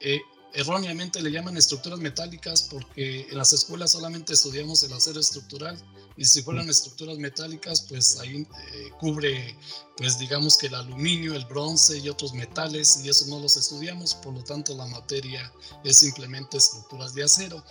Eh, 0.00 0.20
erróneamente 0.54 1.22
le 1.22 1.30
llaman 1.30 1.56
estructuras 1.56 1.98
metálicas 1.98 2.64
porque 2.70 3.28
en 3.30 3.38
las 3.38 3.52
escuelas 3.52 3.92
solamente 3.92 4.32
estudiamos 4.32 4.82
el 4.82 4.92
acero 4.92 5.20
estructural 5.20 5.78
y 6.20 6.24
si 6.26 6.42
fueran 6.42 6.68
estructuras 6.68 7.16
metálicas 7.16 7.80
pues 7.88 8.20
ahí 8.20 8.46
eh, 8.72 8.90
cubre 9.00 9.56
pues 9.96 10.18
digamos 10.18 10.58
que 10.58 10.66
el 10.66 10.74
aluminio, 10.74 11.34
el 11.34 11.46
bronce 11.46 11.96
y 11.96 12.10
otros 12.10 12.34
metales 12.34 13.00
y 13.02 13.08
eso 13.08 13.26
no 13.28 13.38
los 13.38 13.56
estudiamos, 13.56 14.14
por 14.14 14.34
lo 14.34 14.44
tanto 14.44 14.76
la 14.76 14.84
materia 14.84 15.50
es 15.82 15.96
simplemente 15.96 16.58
estructuras 16.58 17.14
de 17.14 17.24
acero. 17.24 17.64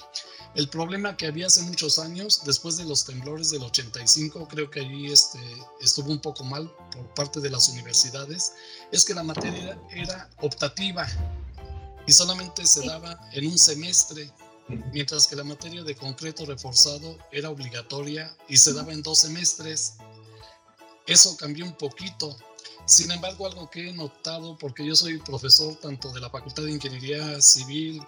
El 0.56 0.68
problema 0.70 1.16
que 1.16 1.28
había 1.28 1.48
hace 1.48 1.62
muchos 1.62 1.98
años, 2.00 2.42
después 2.44 2.78
de 2.78 2.86
los 2.86 3.06
temblores 3.06 3.52
del 3.52 3.64
85, 3.64 4.48
creo 4.48 4.70
que 4.70 4.80
allí 4.80 5.12
este, 5.12 5.40
estuvo 5.82 6.12
un 6.12 6.20
poco 6.20 6.44
mal 6.44 6.72
por 6.92 7.14
parte 7.14 7.40
de 7.40 7.50
las 7.50 7.70
universidades, 7.70 8.54
es 8.92 9.06
que 9.06 9.14
la 9.14 9.24
materia 9.24 9.80
era 9.92 10.30
optativa 10.42 11.08
y 12.06 12.12
solamente 12.12 12.66
se 12.66 12.86
daba 12.86 13.20
en 13.34 13.48
un 13.48 13.58
semestre, 13.58 14.32
mientras 14.94 15.28
que 15.28 15.36
la 15.36 15.44
materia 15.44 15.84
de 15.84 15.96
concreto 15.96 16.46
reforzado 16.46 17.18
era 17.32 17.50
obligatoria 17.50 18.36
y 18.48 18.58
se 18.58 18.74
daba 18.74 18.94
en 18.94 19.02
dos 19.02 19.20
semestres. 19.20 19.96
Eso 21.06 21.36
cambió 21.38 21.66
un 21.66 21.74
poquito. 21.74 22.38
Sin 22.86 23.12
embargo, 23.12 23.46
algo 23.46 23.70
que 23.70 23.90
he 23.90 23.94
notado, 23.94 24.58
porque 24.58 24.86
yo 24.86 24.96
soy 24.96 25.20
profesor 25.20 25.76
tanto 25.76 26.12
de 26.12 26.20
la 26.20 26.30
Facultad 26.30 26.64
de 26.64 26.72
Ingeniería 26.72 27.42
Civil 27.42 28.02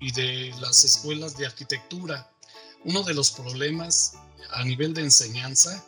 y 0.00 0.12
de 0.12 0.54
las 0.60 0.84
escuelas 0.84 1.36
de 1.36 1.46
arquitectura, 1.46 2.30
uno 2.84 3.02
de 3.02 3.14
los 3.14 3.30
problemas 3.30 4.14
a 4.50 4.64
nivel 4.64 4.94
de 4.94 5.02
enseñanza 5.02 5.84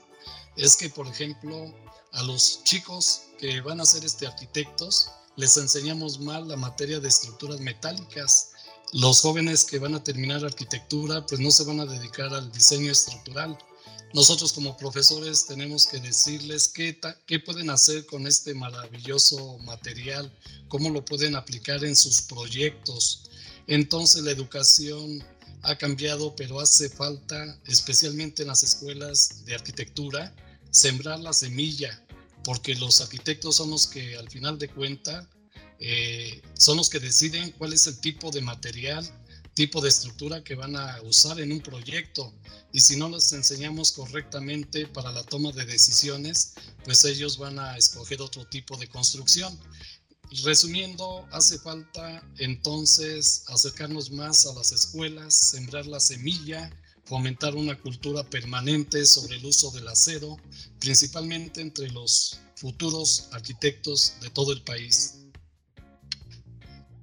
es 0.56 0.76
que, 0.76 0.88
por 0.88 1.06
ejemplo, 1.06 1.74
a 2.12 2.22
los 2.22 2.64
chicos 2.64 3.22
que 3.38 3.60
van 3.60 3.80
a 3.80 3.86
ser 3.86 4.04
este 4.04 4.26
arquitectos, 4.26 5.10
les 5.36 5.56
enseñamos 5.58 6.18
mal 6.18 6.48
la 6.48 6.56
materia 6.56 6.98
de 6.98 7.08
estructuras 7.08 7.60
metálicas. 7.60 8.52
Los 8.92 9.20
jóvenes 9.20 9.64
que 9.64 9.78
van 9.78 9.94
a 9.94 10.04
terminar 10.04 10.44
arquitectura, 10.44 11.26
pues 11.26 11.40
no 11.40 11.50
se 11.50 11.64
van 11.64 11.80
a 11.80 11.86
dedicar 11.86 12.32
al 12.32 12.52
diseño 12.52 12.92
estructural. 12.92 13.58
Nosotros 14.14 14.52
como 14.52 14.76
profesores 14.76 15.46
tenemos 15.46 15.86
que 15.86 15.98
decirles 15.98 16.68
qué, 16.68 16.98
qué 17.26 17.40
pueden 17.40 17.70
hacer 17.70 18.06
con 18.06 18.26
este 18.26 18.54
maravilloso 18.54 19.58
material, 19.58 20.32
cómo 20.68 20.90
lo 20.90 21.04
pueden 21.04 21.34
aplicar 21.34 21.84
en 21.84 21.96
sus 21.96 22.22
proyectos. 22.22 23.30
Entonces 23.66 24.22
la 24.22 24.30
educación 24.30 25.22
ha 25.62 25.76
cambiado, 25.76 26.36
pero 26.36 26.60
hace 26.60 26.88
falta, 26.88 27.58
especialmente 27.66 28.42
en 28.42 28.48
las 28.48 28.62
escuelas 28.62 29.44
de 29.44 29.54
arquitectura, 29.54 30.32
sembrar 30.70 31.18
la 31.18 31.32
semilla 31.32 32.02
porque 32.44 32.76
los 32.76 33.00
arquitectos 33.00 33.56
son 33.56 33.70
los 33.70 33.88
que 33.88 34.16
al 34.16 34.30
final 34.30 34.56
de 34.56 34.68
cuenta 34.68 35.28
eh, 35.80 36.42
son 36.54 36.76
los 36.76 36.88
que 36.88 37.00
deciden 37.00 37.52
cuál 37.52 37.72
es 37.72 37.86
el 37.86 37.98
tipo 37.98 38.30
de 38.30 38.40
material, 38.40 39.06
tipo 39.54 39.80
de 39.80 39.88
estructura 39.88 40.44
que 40.44 40.54
van 40.54 40.76
a 40.76 41.00
usar 41.02 41.40
en 41.40 41.52
un 41.52 41.60
proyecto. 41.60 42.32
Y 42.72 42.80
si 42.80 42.96
no 42.96 43.08
les 43.08 43.32
enseñamos 43.32 43.92
correctamente 43.92 44.86
para 44.86 45.12
la 45.12 45.24
toma 45.24 45.52
de 45.52 45.64
decisiones, 45.64 46.54
pues 46.84 47.04
ellos 47.04 47.38
van 47.38 47.58
a 47.58 47.76
escoger 47.76 48.20
otro 48.20 48.46
tipo 48.46 48.76
de 48.76 48.88
construcción. 48.88 49.58
Resumiendo, 50.44 51.26
hace 51.30 51.58
falta 51.58 52.22
entonces 52.38 53.44
acercarnos 53.46 54.10
más 54.10 54.44
a 54.44 54.52
las 54.54 54.72
escuelas, 54.72 55.34
sembrar 55.34 55.86
la 55.86 56.00
semilla, 56.00 56.70
fomentar 57.04 57.54
una 57.54 57.78
cultura 57.78 58.28
permanente 58.28 59.06
sobre 59.06 59.36
el 59.36 59.46
uso 59.46 59.70
del 59.70 59.86
acero, 59.88 60.36
principalmente 60.80 61.60
entre 61.60 61.88
los 61.90 62.40
futuros 62.56 63.28
arquitectos 63.32 64.14
de 64.20 64.30
todo 64.30 64.52
el 64.52 64.62
país. 64.62 65.25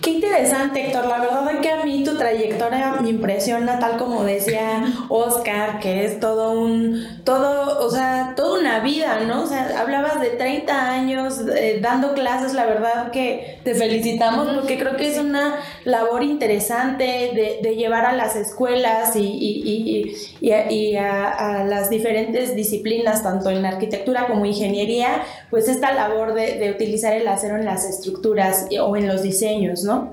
Qué 0.00 0.10
interesante, 0.10 0.86
Héctor. 0.86 1.06
La 1.06 1.18
verdad 1.18 1.50
es 1.52 1.60
que 1.60 1.70
a 1.70 1.84
mí 1.84 2.04
tu 2.04 2.16
trayectoria 2.16 2.96
me 3.00 3.08
impresiona, 3.10 3.78
tal 3.78 3.98
como 3.98 4.22
decía 4.22 4.84
Oscar, 5.08 5.80
que 5.80 6.06
es 6.06 6.20
todo 6.20 6.52
un, 6.52 7.20
todo, 7.24 7.84
o 7.84 7.90
sea, 7.90 8.34
toda 8.36 8.60
una 8.60 8.80
vida, 8.80 9.20
¿no? 9.26 9.42
O 9.42 9.46
sea, 9.46 9.80
hablabas 9.80 10.20
de 10.20 10.30
30 10.30 10.90
años 10.90 11.40
eh, 11.54 11.80
dando 11.82 12.14
clases, 12.14 12.54
la 12.54 12.66
verdad 12.66 13.10
que 13.10 13.58
te 13.64 13.74
felicitamos 13.74 14.48
porque 14.54 14.78
creo 14.78 14.96
que 14.96 15.10
es 15.10 15.18
una 15.18 15.58
labor 15.84 16.22
interesante 16.22 17.58
de, 17.62 17.70
llevar 17.80 18.04
a 18.04 18.12
las 18.12 18.36
escuelas 18.36 19.16
y, 19.16 19.22
y, 19.22 20.12
y, 20.40 20.96
a, 20.96 21.64
las 21.64 21.88
diferentes 21.88 22.54
disciplinas, 22.54 23.22
tanto 23.22 23.48
en 23.50 23.64
arquitectura 23.64 24.26
como 24.26 24.44
ingeniería, 24.44 25.22
pues 25.50 25.68
esta 25.68 25.92
labor 25.92 26.34
de, 26.34 26.58
de 26.58 26.70
utilizar 26.70 27.14
el 27.14 27.26
acero 27.26 27.56
en 27.56 27.64
las 27.64 27.84
estructuras 27.84 28.66
o 28.82 28.96
en 28.96 29.06
los 29.06 29.22
diseños, 29.22 29.39
¿no? 29.84 30.12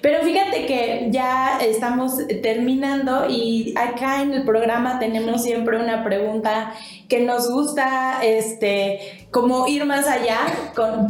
Pero 0.00 0.22
fíjate 0.24 0.66
que 0.66 1.08
ya 1.10 1.58
estamos 1.60 2.18
terminando 2.42 3.26
y 3.28 3.74
acá 3.76 4.22
en 4.22 4.34
el 4.34 4.44
programa 4.44 4.98
tenemos 4.98 5.42
siempre 5.42 5.78
una 5.78 6.04
pregunta 6.04 6.74
que 7.08 7.20
nos 7.20 7.50
gusta, 7.50 8.24
este, 8.24 9.28
como 9.30 9.66
ir 9.66 9.84
más 9.84 10.06
allá 10.06 10.40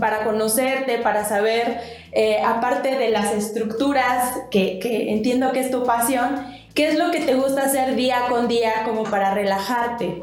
para 0.01 0.25
conocerte, 0.25 0.99
para 0.99 1.27
saber, 1.29 1.81
eh, 2.13 2.41
aparte 2.45 2.97
de 2.97 3.11
las 3.11 3.33
estructuras, 3.33 4.37
que, 4.51 4.79
entiendo 5.11 5.53
que 5.53 5.61
es 5.61 5.71
tu 5.71 5.85
pasión, 5.85 6.45
¿qué 6.75 6.89
es 6.89 6.99
lo 6.99 7.11
que 7.11 7.21
te 7.21 7.35
gusta 7.35 7.63
hacer 7.63 7.97
día 7.97 8.27
con 8.29 8.49
día 8.49 8.85
como 8.85 9.05
para 9.05 9.35
relajarte? 9.35 10.23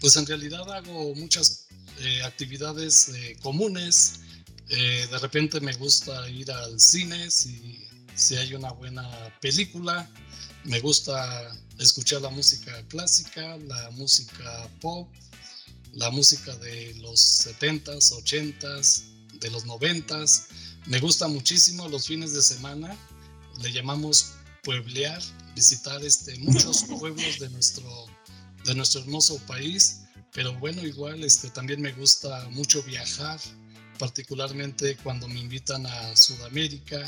Pues 0.00 0.16
en 0.16 0.26
realidad 0.26 0.70
hago 0.72 1.14
muchas 1.14 1.66
eh, 2.02 2.22
actividades 2.24 3.10
eh, 3.10 3.36
comunes 3.42 4.20
eh, 4.70 5.08
de 5.10 5.18
repente 5.18 5.60
me 5.60 5.72
gusta 5.74 6.28
ir 6.30 6.50
al 6.50 6.78
cine 6.78 7.28
si, 7.30 7.84
si 8.14 8.36
hay 8.36 8.54
una 8.54 8.70
buena 8.70 9.04
película. 9.40 10.08
Me 10.64 10.78
gusta 10.78 11.52
escuchar 11.78 12.22
la 12.22 12.30
música 12.30 12.72
clásica, 12.88 13.56
la 13.58 13.90
música 13.90 14.70
pop, 14.80 15.08
la 15.92 16.10
música 16.10 16.54
de 16.58 16.94
los 17.00 17.20
70s, 17.46 18.12
80s, 18.12 19.02
de 19.40 19.50
los 19.50 19.66
90s. 19.66 20.46
Me 20.86 21.00
gusta 21.00 21.26
muchísimo 21.26 21.88
los 21.88 22.06
fines 22.06 22.32
de 22.32 22.42
semana. 22.42 22.96
Le 23.60 23.72
llamamos 23.72 24.34
pueblear, 24.62 25.20
visitar 25.56 26.00
este, 26.04 26.38
muchos 26.38 26.84
pueblos 27.00 27.40
de 27.40 27.50
nuestro, 27.50 28.06
de 28.64 28.74
nuestro 28.76 29.00
hermoso 29.00 29.38
país, 29.46 30.02
pero 30.32 30.54
bueno, 30.60 30.86
igual 30.86 31.24
este, 31.24 31.50
también 31.50 31.80
me 31.80 31.92
gusta 31.92 32.48
mucho 32.50 32.82
viajar, 32.84 33.40
particularmente 34.00 34.96
cuando 34.96 35.28
me 35.28 35.38
invitan 35.38 35.84
a 35.84 36.16
Sudamérica, 36.16 36.98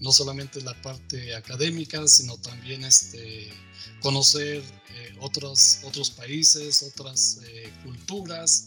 no 0.00 0.10
solamente 0.12 0.62
la 0.62 0.72
parte 0.80 1.34
académica, 1.36 2.08
sino 2.08 2.38
también 2.38 2.82
este, 2.84 3.52
conocer 4.00 4.62
eh, 4.94 5.14
otros, 5.20 5.80
otros 5.84 6.10
países, 6.10 6.82
otras 6.82 7.40
eh, 7.44 7.70
culturas. 7.84 8.66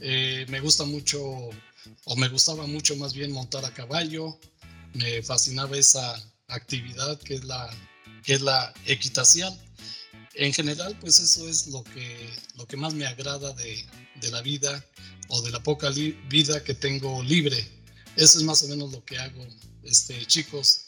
Eh, 0.00 0.44
me 0.50 0.60
gusta 0.60 0.84
mucho, 0.84 1.20
o 2.04 2.16
me 2.16 2.28
gustaba 2.28 2.66
mucho 2.66 2.94
más 2.96 3.14
bien 3.14 3.32
montar 3.32 3.64
a 3.64 3.72
caballo, 3.72 4.38
me 4.92 5.22
fascinaba 5.22 5.78
esa 5.78 6.14
actividad 6.48 7.18
que 7.20 7.36
es 7.36 7.44
la, 7.44 7.70
que 8.22 8.34
es 8.34 8.42
la 8.42 8.74
equitación. 8.84 9.58
En 10.38 10.52
general, 10.52 10.96
pues 11.00 11.18
eso 11.18 11.48
es 11.48 11.66
lo 11.66 11.82
que, 11.82 12.30
lo 12.56 12.64
que 12.64 12.76
más 12.76 12.94
me 12.94 13.06
agrada 13.06 13.52
de, 13.54 13.84
de 14.20 14.30
la 14.30 14.40
vida 14.40 14.84
o 15.28 15.42
de 15.42 15.50
la 15.50 15.60
poca 15.60 15.90
vida 16.28 16.62
que 16.62 16.74
tengo 16.74 17.22
libre. 17.24 17.56
Eso 18.14 18.38
es 18.38 18.44
más 18.44 18.62
o 18.62 18.68
menos 18.68 18.92
lo 18.92 19.04
que 19.04 19.18
hago, 19.18 19.44
este, 19.82 20.24
chicos. 20.26 20.84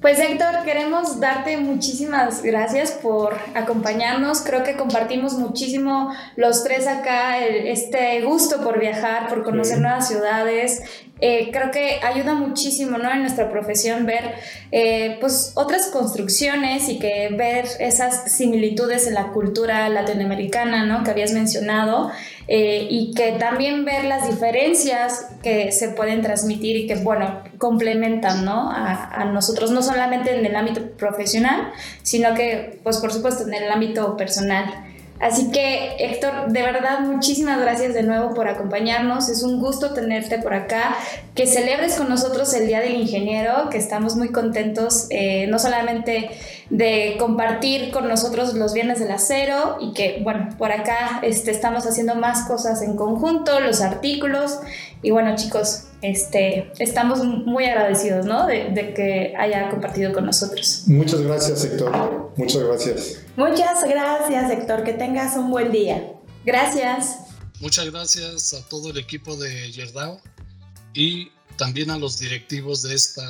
Pues 0.00 0.20
Héctor, 0.20 0.62
queremos 0.64 1.18
darte 1.18 1.56
muchísimas 1.56 2.42
gracias 2.42 2.92
por 2.92 3.36
acompañarnos. 3.54 4.42
Creo 4.42 4.62
que 4.62 4.76
compartimos 4.76 5.32
muchísimo 5.32 6.14
los 6.36 6.62
tres 6.62 6.86
acá 6.86 7.44
este 7.44 8.22
gusto 8.22 8.62
por 8.62 8.78
viajar, 8.78 9.28
por 9.28 9.42
conocer 9.42 9.80
nuevas 9.80 10.06
ciudades. 10.06 10.82
Eh, 11.18 11.48
creo 11.50 11.70
que 11.70 12.00
ayuda 12.02 12.34
muchísimo 12.34 12.98
¿no? 12.98 13.10
en 13.10 13.20
nuestra 13.20 13.48
profesión 13.48 14.04
ver 14.04 14.34
eh, 14.70 15.16
pues, 15.18 15.52
otras 15.54 15.86
construcciones 15.86 16.90
y 16.90 16.98
que 16.98 17.30
ver 17.30 17.64
esas 17.80 18.30
similitudes 18.30 19.06
en 19.06 19.14
la 19.14 19.28
cultura 19.28 19.88
latinoamericana 19.88 20.84
¿no? 20.84 21.04
que 21.04 21.10
habías 21.10 21.32
mencionado. 21.32 22.10
Eh, 22.48 22.86
y 22.90 23.12
que 23.12 23.32
también 23.32 23.84
ver 23.84 24.04
las 24.04 24.30
diferencias 24.30 25.26
que 25.42 25.72
se 25.72 25.88
pueden 25.88 26.22
transmitir 26.22 26.76
y 26.76 26.86
que, 26.86 26.94
bueno, 26.94 27.42
complementan 27.58 28.48
a, 28.48 29.10
a, 29.20 29.24
nosotros, 29.24 29.72
no 29.72 29.82
solamente 29.82 30.38
en 30.38 30.46
el 30.46 30.54
ámbito 30.54 30.92
profesional, 30.92 31.72
sino 32.04 32.34
que, 32.34 32.78
pues 32.84 32.98
por 32.98 33.12
supuesto, 33.12 33.48
en 33.48 33.54
el 33.54 33.68
ámbito 33.68 34.16
personal. 34.16 34.72
Así 35.18 35.50
que 35.50 35.96
Héctor, 35.98 36.48
de 36.48 36.62
verdad 36.62 37.00
muchísimas 37.00 37.60
gracias 37.60 37.94
de 37.94 38.02
nuevo 38.02 38.34
por 38.34 38.48
acompañarnos. 38.48 39.28
Es 39.28 39.42
un 39.42 39.60
gusto 39.60 39.94
tenerte 39.94 40.38
por 40.38 40.54
acá. 40.54 40.96
Que 41.34 41.46
celebres 41.46 41.96
con 41.96 42.08
nosotros 42.08 42.52
el 42.54 42.66
Día 42.66 42.80
del 42.80 42.94
Ingeniero, 42.94 43.68
que 43.70 43.78
estamos 43.78 44.16
muy 44.16 44.30
contentos 44.30 45.06
eh, 45.10 45.46
no 45.48 45.58
solamente 45.58 46.30
de 46.70 47.16
compartir 47.18 47.90
con 47.90 48.08
nosotros 48.08 48.54
los 48.54 48.72
viernes 48.72 48.98
del 48.98 49.10
acero 49.10 49.76
y 49.80 49.92
que, 49.92 50.20
bueno, 50.22 50.48
por 50.58 50.72
acá 50.72 51.20
este, 51.22 51.50
estamos 51.50 51.86
haciendo 51.86 52.14
más 52.14 52.46
cosas 52.46 52.82
en 52.82 52.96
conjunto, 52.96 53.60
los 53.60 53.80
artículos. 53.80 54.58
Y 55.02 55.10
bueno, 55.10 55.34
chicos, 55.36 55.85
este, 56.02 56.72
estamos 56.78 57.24
muy 57.24 57.64
agradecidos 57.64 58.26
¿no? 58.26 58.46
de, 58.46 58.70
de 58.70 58.94
que 58.94 59.34
haya 59.36 59.70
compartido 59.70 60.12
con 60.12 60.26
nosotros. 60.26 60.84
Muchas 60.86 61.20
gracias, 61.20 61.64
Héctor. 61.64 62.32
Muchas 62.36 62.62
gracias. 62.62 63.20
Muchas 63.36 63.84
gracias, 63.84 64.50
Héctor. 64.50 64.84
Que 64.84 64.92
tengas 64.92 65.36
un 65.36 65.50
buen 65.50 65.72
día. 65.72 66.12
Gracias. 66.44 67.18
Muchas 67.60 67.90
gracias 67.90 68.54
a 68.54 68.68
todo 68.68 68.90
el 68.90 68.98
equipo 68.98 69.36
de 69.36 69.72
Yerdao 69.72 70.20
y 70.92 71.30
también 71.56 71.90
a 71.90 71.98
los 71.98 72.18
directivos 72.18 72.82
de 72.82 72.94
esta, 72.94 73.24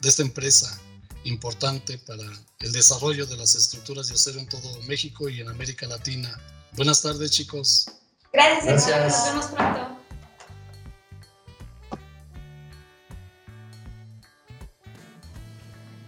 de 0.00 0.08
esta 0.08 0.22
empresa 0.22 0.80
importante 1.24 1.98
para 1.98 2.22
el 2.60 2.72
desarrollo 2.72 3.26
de 3.26 3.36
las 3.36 3.54
estructuras 3.54 4.08
de 4.08 4.14
acero 4.14 4.40
en 4.40 4.48
todo 4.48 4.82
México 4.82 5.28
y 5.28 5.40
en 5.40 5.48
América 5.48 5.86
Latina. 5.86 6.40
Buenas 6.72 7.02
tardes, 7.02 7.30
chicos. 7.30 7.86
Gracias. 8.32 8.86
Gracias. 8.86 9.12
Nos 9.12 9.26
vemos 9.26 9.46
pronto. 9.46 9.95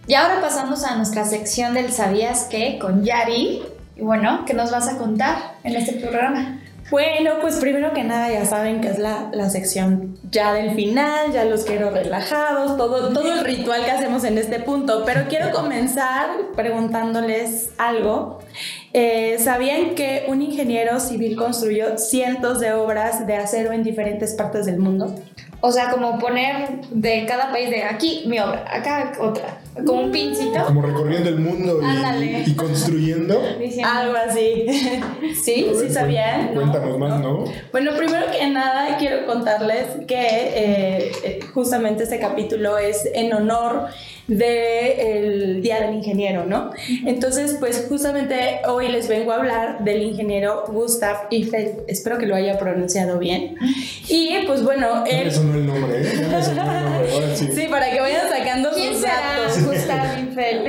Y 0.09 0.15
ahora 0.15 0.41
pasamos 0.41 0.83
a 0.85 0.95
nuestra 0.95 1.23
sección 1.23 1.75
del 1.75 1.91
¿Sabías 1.91 2.47
qué? 2.49 2.79
con 2.79 3.03
Yari. 3.03 3.61
Y 3.95 4.01
bueno, 4.01 4.43
¿qué 4.47 4.55
nos 4.55 4.71
vas 4.71 4.87
a 4.87 4.97
contar 4.97 5.53
en 5.63 5.75
este 5.75 5.99
programa? 5.99 6.59
Bueno, 6.89 7.33
pues 7.41 7.57
primero 7.57 7.93
que 7.93 8.03
nada 8.03 8.27
ya 8.31 8.43
saben 8.43 8.81
que 8.81 8.87
es 8.87 8.97
la, 8.97 9.29
la, 9.31 9.51
sección 9.51 10.17
ya 10.31 10.53
del 10.53 10.73
final, 10.73 11.31
ya 11.31 11.45
los 11.45 11.63
quiero 11.63 11.91
relajados, 11.91 12.75
todo, 12.75 13.13
todo 13.13 13.33
el 13.33 13.45
ritual 13.45 13.85
que 13.85 13.91
hacemos 13.91 14.23
en 14.23 14.39
este 14.39 14.59
punto, 14.59 15.03
pero 15.05 15.25
quiero 15.29 15.51
comenzar 15.51 16.29
preguntándoles 16.55 17.69
algo. 17.77 18.39
Eh, 18.93 19.37
¿Sabían 19.39 19.95
que 19.95 20.25
un 20.27 20.41
ingeniero 20.41 20.99
civil 20.99 21.35
construyó 21.35 21.97
cientos 21.97 22.59
de 22.59 22.73
obras 22.73 23.27
de 23.27 23.35
acero 23.35 23.71
en 23.71 23.83
diferentes 23.83 24.33
partes 24.33 24.65
del 24.65 24.79
mundo? 24.79 25.15
O 25.61 25.71
sea, 25.71 25.91
como 25.91 26.17
poner 26.19 26.85
de 26.89 27.25
cada 27.27 27.51
país 27.51 27.69
de 27.69 27.83
aquí 27.83 28.23
mi 28.25 28.39
obra, 28.39 28.63
acá 28.71 29.11
otra, 29.19 29.59
como 29.85 30.03
un 30.03 30.11
pincito. 30.11 30.63
Como 30.65 30.81
recorriendo 30.81 31.27
el 31.27 31.39
mundo 31.39 31.81
y, 32.17 32.49
y 32.49 32.55
construyendo. 32.55 33.41
Algo 33.83 34.15
así. 34.15 34.65
¿Sí? 35.43 35.69
¿Sí 35.77 35.89
sabían? 35.89 36.53
Cuéntanos 36.53 36.97
más, 36.97 37.19
¿no? 37.19 37.43
Bueno, 37.73 37.91
primero 37.97 38.25
que 38.31 38.47
nada 38.47 38.97
quiero 38.97 39.25
contarles 39.25 39.87
que 40.07 40.15
eh, 40.15 41.11
eh, 41.23 41.39
justamente 41.53 42.03
este 42.03 42.19
capítulo 42.19 42.77
es 42.77 43.09
en 43.13 43.33
honor 43.33 43.87
del 44.27 45.61
Día 45.61 45.81
del 45.81 45.95
Ingeniero, 45.95 46.45
¿no? 46.45 46.71
Entonces, 47.05 47.57
pues 47.59 47.85
justamente 47.89 48.61
hoy 48.67 48.78
les 48.87 49.07
vengo 49.07 49.31
a 49.31 49.35
hablar 49.35 49.83
del 49.83 50.01
ingeniero 50.01 50.63
Gustav 50.67 51.27
Eiffel, 51.31 51.83
espero 51.87 52.17
que 52.17 52.25
lo 52.25 52.35
haya 52.35 52.57
pronunciado 52.57 53.19
bien. 53.19 53.55
Y 54.07 54.45
pues 54.47 54.63
bueno, 54.63 55.03
él... 55.05 55.27
Eso 55.27 55.43
no 55.43 55.55
el 55.55 55.67
nombre, 55.67 56.01
¿eh? 56.01 56.11
el 56.13 56.55
nombre, 56.55 57.35
sí. 57.35 57.49
sí. 57.53 57.67
para 57.69 57.91
que 57.91 57.99
vayan 57.99 58.29
sacando 58.29 58.69
¿Quién 58.71 58.93
sus 58.93 59.01
será 59.01 59.21
datos. 59.21 59.63
Gustav 59.65 60.17
Eiffel? 60.17 60.63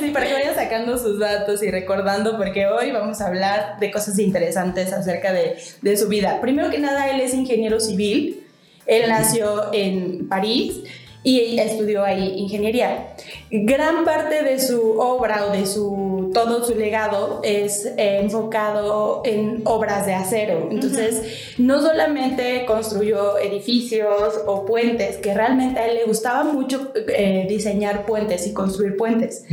sí, 0.00 0.10
para 0.10 0.26
que 0.26 0.32
vayan 0.32 0.54
sacando 0.54 0.98
sus 0.98 1.18
datos 1.18 1.62
y 1.62 1.70
recordando, 1.70 2.36
porque 2.36 2.66
hoy 2.66 2.90
vamos 2.90 3.20
a 3.20 3.26
hablar 3.26 3.78
de 3.78 3.90
cosas 3.90 4.18
interesantes 4.18 4.92
acerca 4.92 5.32
de, 5.32 5.56
de 5.82 5.96
su 5.96 6.08
vida. 6.08 6.40
Primero 6.40 6.70
que 6.70 6.78
nada, 6.78 7.10
él 7.10 7.20
es 7.20 7.34
ingeniero 7.34 7.78
civil, 7.80 8.44
él 8.86 9.08
nació 9.08 9.72
en 9.72 10.28
París 10.28 10.80
y 11.24 11.58
estudió 11.58 12.04
ahí 12.04 12.34
ingeniería. 12.36 13.14
Gran 13.50 14.04
parte 14.04 14.42
de 14.42 14.60
su 14.60 14.98
obra 14.98 15.46
o 15.46 15.52
de 15.52 15.66
su 15.66 16.23
todo 16.34 16.62
su 16.62 16.74
legado 16.74 17.40
es 17.42 17.86
eh, 17.86 18.18
enfocado 18.20 19.22
en 19.24 19.62
obras 19.64 20.04
de 20.04 20.12
acero. 20.12 20.68
Entonces, 20.70 21.54
no 21.56 21.80
solamente 21.80 22.66
construyó 22.66 23.38
edificios 23.38 24.34
o 24.46 24.66
puentes, 24.66 25.16
que 25.16 25.32
realmente 25.32 25.80
a 25.80 25.86
él 25.86 25.94
le 25.94 26.04
gustaba 26.04 26.44
mucho 26.44 26.92
eh, 26.94 27.46
diseñar 27.48 28.04
puentes 28.04 28.46
y 28.46 28.52
construir 28.52 28.98
puentes, 28.98 29.44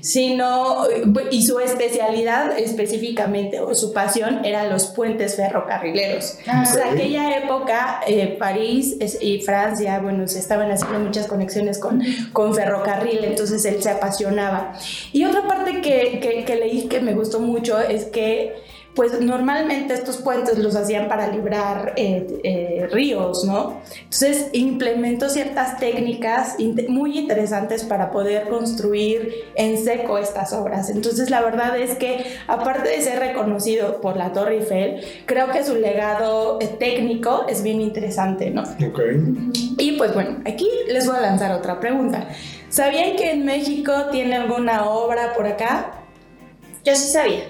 sino 0.00 0.84
y 1.30 1.42
su 1.42 1.58
especialidad 1.60 2.58
específicamente 2.58 3.60
o 3.60 3.74
su 3.74 3.92
pasión 3.92 4.44
eran 4.44 4.70
los 4.70 4.86
puentes 4.86 5.36
ferrocarrileros. 5.36 6.38
Ah. 6.46 6.64
En 6.74 6.94
aquella 6.94 7.36
época 7.38 8.00
eh, 8.06 8.36
París 8.38 8.96
y 9.20 9.40
Francia, 9.40 9.98
bueno, 10.00 10.26
se 10.28 10.38
estaban 10.38 10.70
haciendo 10.70 11.00
muchas 11.00 11.26
conexiones 11.26 11.78
con, 11.78 12.02
con 12.32 12.54
ferrocarril, 12.54 13.24
entonces 13.24 13.64
él 13.64 13.82
se 13.82 13.90
apasionaba. 13.90 14.72
Y 15.12 15.24
otra 15.24 15.46
parte 15.46 15.80
que, 15.80 16.20
que, 16.20 16.27
que 16.44 16.56
leí 16.56 16.88
que 16.88 17.00
me 17.00 17.14
gustó 17.14 17.40
mucho 17.40 17.78
es 17.80 18.06
que 18.06 18.54
pues 18.98 19.20
normalmente 19.20 19.94
estos 19.94 20.16
puentes 20.16 20.58
los 20.58 20.74
hacían 20.74 21.06
para 21.06 21.28
librar 21.28 21.92
eh, 21.94 22.26
eh, 22.42 22.88
ríos, 22.90 23.44
¿no? 23.44 23.80
Entonces 23.94 24.48
implementó 24.50 25.28
ciertas 25.28 25.78
técnicas 25.78 26.56
muy 26.88 27.16
interesantes 27.16 27.84
para 27.84 28.10
poder 28.10 28.48
construir 28.48 29.52
en 29.54 29.78
seco 29.78 30.18
estas 30.18 30.52
obras. 30.52 30.90
Entonces 30.90 31.30
la 31.30 31.42
verdad 31.42 31.78
es 31.78 31.94
que 31.94 32.24
aparte 32.48 32.88
de 32.88 33.00
ser 33.00 33.20
reconocido 33.20 34.00
por 34.00 34.16
la 34.16 34.32
Torre 34.32 34.56
Eiffel, 34.56 35.00
creo 35.26 35.52
que 35.52 35.62
su 35.62 35.76
legado 35.76 36.58
eh, 36.60 36.66
técnico 36.66 37.46
es 37.48 37.62
bien 37.62 37.80
interesante, 37.80 38.50
¿no? 38.50 38.62
Ok. 38.62 39.00
Y 39.78 39.92
pues 39.92 40.12
bueno, 40.12 40.38
aquí 40.44 40.68
les 40.88 41.06
voy 41.06 41.18
a 41.18 41.20
lanzar 41.20 41.52
otra 41.52 41.78
pregunta. 41.78 42.26
¿Sabían 42.68 43.14
que 43.14 43.30
en 43.30 43.44
México 43.44 43.92
tiene 44.10 44.34
alguna 44.34 44.90
obra 44.90 45.34
por 45.34 45.46
acá? 45.46 45.97
Yo 46.84 46.94
sí 46.94 47.08
sabía. 47.10 47.44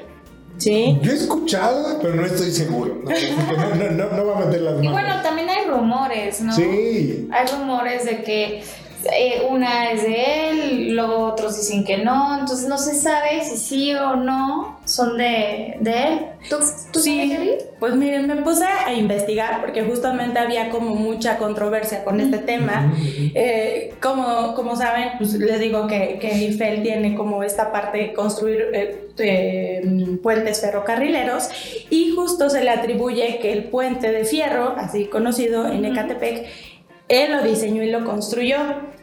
Sí. 0.58 0.98
Yo 1.02 1.12
he 1.12 1.14
escuchado, 1.14 1.98
pero 2.02 2.14
no 2.16 2.26
estoy 2.26 2.50
seguro. 2.50 3.02
No, 3.04 3.74
no, 3.74 3.90
no, 3.90 4.16
no, 4.16 4.26
va 4.26 4.38
a 4.38 4.46
meter 4.46 4.62
las 4.62 4.74
manos. 4.74 4.86
Y 4.86 4.92
bueno, 4.92 5.22
también 5.22 5.48
hay 5.48 5.66
rumores, 5.66 6.40
¿no? 6.40 6.52
Sí. 6.52 7.28
Hay 7.30 7.46
rumores 7.46 8.04
de 8.04 8.22
que 8.24 8.64
eh, 9.12 9.46
una 9.48 9.90
es 9.92 10.02
de 10.02 10.50
él, 10.50 10.94
luego 10.94 11.18
otros 11.26 11.56
dicen 11.56 11.84
que 11.84 11.98
no, 11.98 12.38
entonces 12.40 12.68
no 12.68 12.78
se 12.78 12.94
sabe 12.94 13.42
si 13.44 13.56
sí 13.56 13.94
o 13.94 14.16
no 14.16 14.78
son 14.84 15.16
de, 15.18 15.76
de 15.80 16.02
él. 16.04 16.20
¿Tú, 16.48 16.56
tú 16.92 17.00
Sí. 17.00 17.32
sabes, 17.34 17.66
Pues 17.80 17.94
miren, 17.94 18.26
me 18.26 18.36
puse 18.36 18.64
a 18.64 18.92
investigar 18.94 19.60
porque 19.60 19.82
justamente 19.84 20.38
había 20.38 20.70
como 20.70 20.94
mucha 20.94 21.36
controversia 21.38 22.04
con 22.04 22.20
este 22.20 22.38
tema. 22.38 22.92
Eh, 23.34 23.94
como, 24.00 24.54
como 24.54 24.74
saben, 24.76 25.10
pues 25.18 25.34
les 25.34 25.60
digo 25.60 25.86
que, 25.86 26.18
que 26.20 26.30
Eiffel 26.32 26.82
tiene 26.82 27.14
como 27.14 27.42
esta 27.42 27.70
parte 27.72 27.98
de 27.98 28.12
construir 28.14 28.66
eh, 28.72 29.08
eh, 29.18 30.16
puentes 30.22 30.60
ferrocarrileros 30.60 31.48
y 31.90 32.12
justo 32.14 32.48
se 32.50 32.62
le 32.64 32.70
atribuye 32.70 33.38
que 33.40 33.52
el 33.52 33.64
puente 33.64 34.10
de 34.12 34.24
fierro, 34.24 34.74
así 34.76 35.06
conocido 35.06 35.66
en 35.70 35.84
Ecatepec, 35.84 36.46
él 37.08 37.32
lo 37.32 37.42
diseñó 37.42 37.82
y 37.82 37.90
lo 37.90 38.04
construyó 38.04 38.58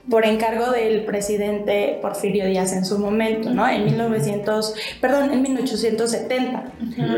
por 0.09 0.25
encargo 0.25 0.71
del 0.71 1.05
presidente 1.05 1.97
Porfirio 2.01 2.45
Díaz 2.45 2.73
en 2.73 2.85
su 2.85 2.99
momento, 2.99 3.49
¿no? 3.49 3.67
En 3.67 3.85
1900, 3.85 4.75
perdón, 5.01 5.31
en 5.31 5.41
1870. 5.41 6.73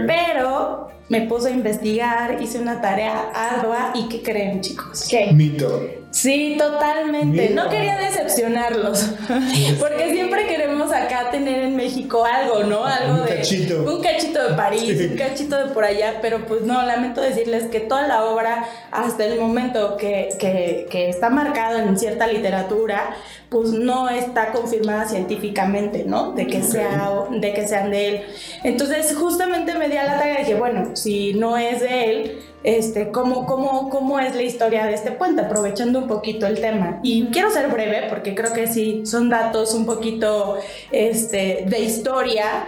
Pero 0.07 0.87
me 1.09 1.21
puse 1.21 1.49
a 1.49 1.51
investigar, 1.51 2.41
hice 2.41 2.59
una 2.59 2.81
tarea 2.81 3.31
ardua 3.33 3.91
y 3.95 4.07
¿qué 4.07 4.21
creen, 4.21 4.61
chicos? 4.61 5.07
¿Qué? 5.09 5.31
Mito. 5.33 6.06
Sí, 6.09 6.55
totalmente. 6.57 7.49
No 7.49 7.69
quería 7.69 7.97
decepcionarlos, 7.97 9.05
porque 9.79 10.09
siempre 10.11 10.47
queremos 10.47 10.91
acá 10.91 11.29
tener 11.31 11.63
en 11.63 11.75
México 11.75 12.25
algo, 12.25 12.63
¿no? 12.63 12.85
Algo 12.85 13.21
Un 13.21 13.25
de 13.25 13.35
cachito. 13.35 13.83
un 13.83 14.01
cachito 14.01 14.49
de 14.49 14.55
París, 14.55 15.09
un 15.11 15.17
cachito 15.17 15.57
de 15.57 15.73
por 15.73 15.83
allá, 15.83 16.19
pero 16.21 16.45
pues 16.45 16.61
no, 16.61 16.81
lamento 16.83 17.21
decirles 17.21 17.65
que 17.65 17.81
toda 17.81 18.07
la 18.07 18.25
obra 18.25 18.65
hasta 18.91 19.25
el 19.25 19.39
momento 19.39 19.97
que, 19.97 20.29
que, 20.39 20.87
que 20.89 21.09
está 21.09 21.29
marcado 21.29 21.77
en 21.79 21.97
cierta 21.99 22.25
literatura, 22.25 23.15
pues 23.49 23.69
no 23.69 24.09
está 24.09 24.51
confirmada 24.51 25.07
científicamente, 25.07 26.03
¿no? 26.05 26.31
De 26.31 26.47
que, 26.47 26.63
sea, 26.63 27.11
de 27.29 27.53
que 27.53 27.67
sean 27.67 27.91
de 27.91 28.07
él. 28.07 28.21
Entonces, 28.63 29.15
justamente 29.15 29.73
me 29.75 29.87
di 29.89 29.97
a 29.97 30.05
la 30.05 30.17
tarea 30.17 30.41
y 30.41 30.45
dije, 30.45 30.55
bueno, 30.55 30.95
si 30.95 31.33
no 31.33 31.57
es 31.57 31.81
de 31.81 32.11
él, 32.11 32.39
este, 32.63 33.09
¿cómo, 33.11 33.45
cómo, 33.45 33.89
¿cómo 33.89 34.19
es 34.19 34.35
la 34.35 34.41
historia 34.41 34.85
de 34.85 34.93
este 34.93 35.11
puente? 35.11 35.41
Aprovechando 35.41 35.99
un 35.99 36.07
poquito 36.07 36.47
el 36.47 36.59
tema. 36.59 36.99
Y 37.03 37.27
quiero 37.27 37.51
ser 37.51 37.69
breve 37.69 38.07
porque 38.09 38.35
creo 38.35 38.53
que 38.53 38.67
sí, 38.67 39.05
son 39.05 39.29
datos 39.29 39.73
un 39.73 39.85
poquito 39.85 40.57
este, 40.91 41.65
de 41.67 41.79
historia. 41.79 42.65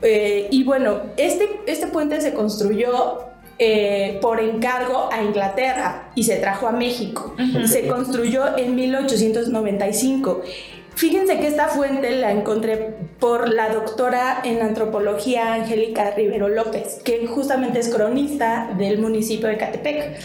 Eh, 0.00 0.48
y 0.50 0.64
bueno, 0.64 1.00
este, 1.16 1.60
este 1.66 1.86
puente 1.88 2.20
se 2.20 2.34
construyó 2.34 3.32
eh, 3.58 4.18
por 4.20 4.40
encargo 4.40 5.08
a 5.12 5.22
Inglaterra 5.22 6.10
y 6.14 6.24
se 6.24 6.36
trajo 6.36 6.66
a 6.66 6.72
México. 6.72 7.36
Se 7.66 7.86
construyó 7.86 8.56
en 8.56 8.74
1895. 8.74 10.42
Fíjense 10.94 11.38
que 11.40 11.48
esta 11.48 11.68
fuente 11.68 12.10
la 12.12 12.30
encontré 12.32 12.94
por 13.18 13.48
la 13.52 13.70
doctora 13.70 14.40
en 14.44 14.60
antropología 14.62 15.54
Angélica 15.54 16.12
Rivero 16.12 16.48
López, 16.48 17.00
que 17.02 17.26
justamente 17.26 17.80
es 17.80 17.88
cronista 17.88 18.70
del 18.78 18.98
municipio 18.98 19.48
de 19.48 19.56
Catepec. 19.56 20.20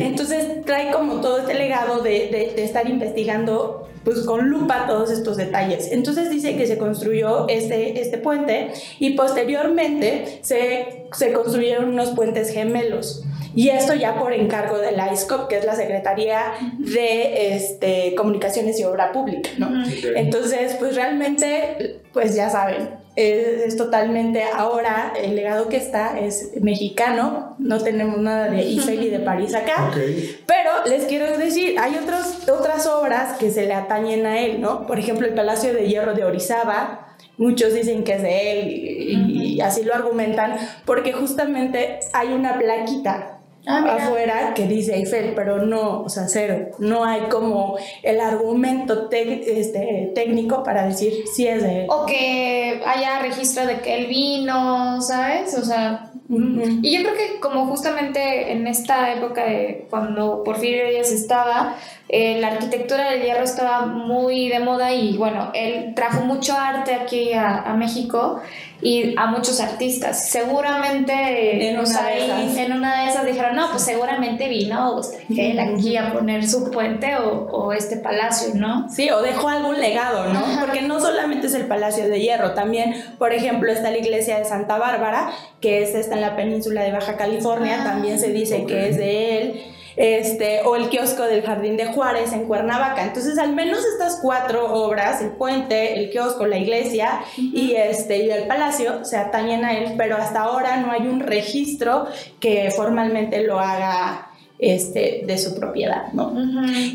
Entonces 0.00 0.64
trae 0.64 0.90
como 0.92 1.20
todo 1.20 1.38
este 1.40 1.54
legado 1.54 2.02
de, 2.02 2.28
de- 2.30 2.52
de 2.56 2.64
estar 2.64 2.88
investigando 2.88 3.88
pues 4.04 4.20
con 4.20 4.48
lupa 4.48 4.86
todos 4.88 5.10
estos 5.12 5.36
detalles. 5.36 5.92
Entonces 5.92 6.28
dice 6.30 6.56
que 6.56 6.66
se 6.66 6.76
construyó 6.78 7.46
este, 7.48 8.00
este 8.00 8.18
puente 8.18 8.72
y 8.98 9.10
posteriormente 9.14 10.40
se, 10.42 11.06
se 11.12 11.32
construyeron 11.32 11.88
unos 11.90 12.10
puentes 12.10 12.50
gemelos. 12.52 13.24
Y 13.54 13.68
esto 13.68 13.94
ya 13.94 14.18
por 14.18 14.32
encargo 14.32 14.78
de 14.78 14.92
la 14.92 15.12
ISCOP, 15.12 15.48
que 15.48 15.58
es 15.58 15.64
la 15.64 15.74
Secretaría 15.74 16.52
de 16.78 17.54
este, 17.54 18.14
Comunicaciones 18.14 18.78
y 18.80 18.84
Obra 18.84 19.12
Pública, 19.12 19.50
¿no? 19.58 19.70
Entonces, 20.16 20.76
pues 20.78 20.94
realmente, 20.94 22.00
pues 22.12 22.34
ya 22.34 22.50
saben, 22.50 23.02
es, 23.14 23.62
es 23.66 23.76
totalmente 23.76 24.42
ahora 24.42 25.12
el 25.20 25.36
legado 25.36 25.68
que 25.68 25.76
está 25.76 26.18
es 26.18 26.52
mexicano, 26.60 27.56
no 27.58 27.80
tenemos 27.80 28.18
nada 28.18 28.48
de 28.48 28.60
Eiffel 28.60 29.02
y 29.02 29.10
de 29.10 29.18
París 29.18 29.54
acá. 29.54 29.88
Ok. 29.88 29.98
Pero 30.46 30.70
les 30.86 31.04
quiero 31.04 31.36
decir, 31.36 31.78
hay 31.78 31.96
otros, 31.96 32.48
otras 32.48 32.86
obras 32.86 33.36
que 33.38 33.50
se 33.50 33.66
le 33.66 33.74
atañen 33.74 34.24
a 34.24 34.40
él, 34.40 34.60
¿no? 34.60 34.86
Por 34.86 34.98
ejemplo, 34.98 35.26
el 35.26 35.34
Palacio 35.34 35.74
de 35.74 35.86
Hierro 35.88 36.14
de 36.14 36.24
Orizaba. 36.24 37.08
Muchos 37.38 37.72
dicen 37.72 38.04
que 38.04 38.14
es 38.14 38.22
de 38.22 38.60
él 38.60 38.68
y, 38.68 39.54
y 39.54 39.60
así 39.62 39.84
lo 39.84 39.94
argumentan 39.94 40.56
porque 40.84 41.12
justamente 41.12 41.98
hay 42.12 42.28
una 42.28 42.58
plaquita 42.58 43.31
Ah, 43.64 43.96
afuera 43.96 44.54
que 44.54 44.66
dice 44.66 44.96
Eiffel, 44.96 45.34
pero 45.36 45.58
no, 45.64 46.02
o 46.02 46.08
sea, 46.08 46.26
cero. 46.26 46.70
No 46.78 47.04
hay 47.04 47.22
como 47.22 47.76
el 48.02 48.20
argumento 48.20 49.08
este, 49.10 50.10
técnico 50.14 50.64
para 50.64 50.86
decir 50.86 51.24
si 51.32 51.46
es 51.46 51.62
de 51.62 51.82
él. 51.82 51.86
O 51.88 52.04
que 52.04 52.82
haya 52.84 53.20
registro 53.20 53.64
de 53.66 53.78
que 53.78 53.98
él 53.98 54.06
vino, 54.06 55.00
¿sabes? 55.00 55.56
O 55.56 55.64
sea, 55.64 56.12
y 56.28 56.96
yo 56.96 57.02
creo 57.02 57.14
que 57.14 57.40
como 57.40 57.66
justamente 57.66 58.52
en 58.52 58.66
esta 58.66 59.12
época 59.12 59.44
de 59.44 59.86
cuando 59.90 60.42
Porfirio 60.42 60.88
Díaz 60.88 61.12
estaba, 61.12 61.76
eh, 62.08 62.40
la 62.40 62.48
arquitectura 62.48 63.10
del 63.10 63.22
hierro 63.22 63.44
estaba 63.44 63.86
muy 63.86 64.48
de 64.48 64.58
moda 64.60 64.92
y 64.92 65.16
bueno, 65.18 65.50
él 65.54 65.92
trajo 65.94 66.24
mucho 66.24 66.56
arte 66.56 66.94
aquí 66.94 67.32
a, 67.34 67.58
a 67.58 67.74
México 67.74 68.40
y 68.82 69.14
a 69.16 69.26
muchos 69.26 69.60
artistas. 69.60 70.28
Seguramente 70.28 71.68
En 71.68 71.76
pues, 71.76 71.90
una 71.90 72.02
de 72.02 72.08
ahí, 72.14 72.46
esas. 72.46 72.56
en 72.58 72.72
una 72.72 73.02
de 73.02 73.10
esas 73.10 73.24
dijeron, 73.24 73.54
no, 73.56 73.70
pues 73.70 73.82
seguramente 73.82 74.48
vino 74.48 75.00
que 75.34 75.52
él 75.52 75.60
aquí 75.60 75.96
a 75.96 76.12
poner 76.12 76.46
su 76.46 76.70
puente 76.70 77.16
o, 77.16 77.46
o 77.50 77.72
este 77.72 77.96
palacio, 77.96 78.54
¿no? 78.54 78.88
Sí, 78.90 79.08
o 79.10 79.22
dejó 79.22 79.48
algún 79.48 79.80
legado, 79.80 80.32
¿no? 80.32 80.42
Porque 80.60 80.82
no 80.82 81.00
solamente 81.00 81.46
es 81.46 81.54
el 81.54 81.66
Palacio 81.66 82.08
de 82.08 82.20
Hierro, 82.20 82.52
también, 82.54 82.94
por 83.18 83.32
ejemplo, 83.32 83.70
está 83.72 83.90
la 83.90 83.98
iglesia 83.98 84.38
de 84.38 84.44
Santa 84.44 84.78
Bárbara, 84.78 85.30
que 85.60 85.82
es 85.82 85.94
esta 85.94 86.14
en 86.16 86.20
la 86.20 86.36
península 86.36 86.82
de 86.82 86.92
Baja 86.92 87.16
California, 87.16 87.78
Ah, 87.80 87.84
también 87.84 88.18
se 88.18 88.32
dice 88.32 88.64
que 88.66 88.88
es 88.88 88.96
de 88.96 89.38
él. 89.42 89.62
Este, 89.96 90.62
o 90.64 90.76
el 90.76 90.88
kiosco 90.88 91.24
del 91.24 91.42
Jardín 91.42 91.76
de 91.76 91.86
Juárez 91.86 92.32
en 92.32 92.46
Cuernavaca. 92.46 93.04
Entonces, 93.04 93.38
al 93.38 93.54
menos 93.54 93.84
estas 93.84 94.20
cuatro 94.22 94.72
obras, 94.72 95.20
el 95.20 95.32
puente, 95.32 95.94
el 95.94 96.10
kiosco, 96.10 96.46
la 96.46 96.58
iglesia 96.58 97.20
y, 97.36 97.72
este, 97.72 98.24
y 98.24 98.30
el 98.30 98.46
palacio, 98.46 99.04
se 99.04 99.16
atañen 99.16 99.64
a 99.64 99.76
él, 99.76 99.94
pero 99.96 100.16
hasta 100.16 100.42
ahora 100.42 100.78
no 100.78 100.90
hay 100.90 101.06
un 101.06 101.20
registro 101.20 102.06
que 102.40 102.70
formalmente 102.70 103.42
lo 103.42 103.58
haga 103.58 104.28
este, 104.62 105.24
de 105.26 105.38
su 105.38 105.56
propiedad, 105.56 106.12
¿no? 106.12 106.32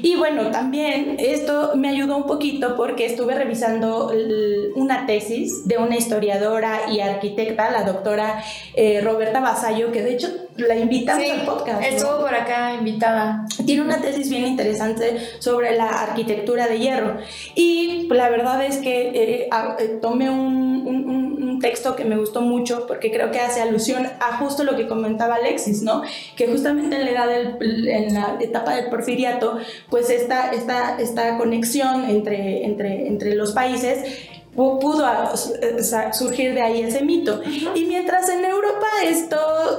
Y 0.01 0.15
bueno, 0.15 0.51
también 0.51 1.17
esto 1.19 1.73
me 1.75 1.89
ayudó 1.89 2.15
un 2.15 2.25
poquito 2.25 2.77
porque 2.77 3.05
estuve 3.05 3.35
revisando 3.35 4.09
una 4.75 5.05
tesis 5.05 5.67
de 5.67 5.77
una 5.77 5.97
historiadora 5.97 6.89
y 6.89 7.01
arquitecta, 7.01 7.69
la 7.69 7.83
doctora 7.83 8.41
eh, 8.73 9.01
Roberta 9.01 9.41
Basayo, 9.41 9.91
que 9.91 10.01
de 10.01 10.13
hecho 10.13 10.29
la 10.57 10.75
invitamos 10.75 11.23
Sí, 11.23 11.29
al 11.29 11.41
podcast. 11.45 11.81
¿no? 11.81 11.87
estuvo 11.87 12.19
por 12.19 12.33
acá 12.33 12.73
invitada. 12.73 13.45
Tiene 13.65 13.81
una 13.81 14.01
tesis 14.01 14.29
bien 14.29 14.45
interesante 14.45 15.17
sobre 15.39 15.75
la 15.75 15.87
arquitectura 16.03 16.67
de 16.67 16.79
hierro. 16.79 17.17
Y 17.55 18.07
la 18.11 18.29
verdad 18.29 18.63
es 18.65 18.77
que 18.77 19.11
eh, 19.13 19.47
a- 19.51 19.75
eh, 19.79 19.99
tomé 20.01 20.29
un, 20.29 20.83
un- 20.87 21.09
un- 21.09 21.37
texto 21.59 21.95
que 21.95 22.05
me 22.05 22.15
gustó 22.17 22.41
mucho 22.41 22.85
porque 22.85 23.11
creo 23.11 23.31
que 23.31 23.39
hace 23.39 23.61
alusión 23.61 24.05
a 24.19 24.37
justo 24.37 24.63
lo 24.63 24.75
que 24.75 24.87
comentaba 24.87 25.35
Alexis, 25.35 25.81
¿no? 25.81 26.03
Que 26.35 26.45
justamente 26.45 26.95
en 26.97 27.05
la 27.05 27.11
edad 27.11 27.27
del, 27.27 27.87
en 27.87 28.13
la 28.13 28.37
etapa 28.39 28.75
del 28.75 28.89
porfiriato, 28.91 29.57
pues 29.89 30.11
esta, 30.11 30.51
esta, 30.51 30.99
esta 30.99 31.35
conexión 31.39 32.07
entre, 32.11 32.63
entre, 32.63 33.07
entre 33.07 33.33
los 33.33 33.53
países 33.53 34.03
pudo 34.57 35.05
eh, 35.61 35.83
surgir 36.13 36.55
de 36.55 36.61
ahí 36.61 36.81
ese 36.81 37.03
mito. 37.03 37.41
Y 37.75 37.85
mientras 37.85 38.27
en 38.27 38.43
Europa 38.43 38.87
esto, 39.03 39.37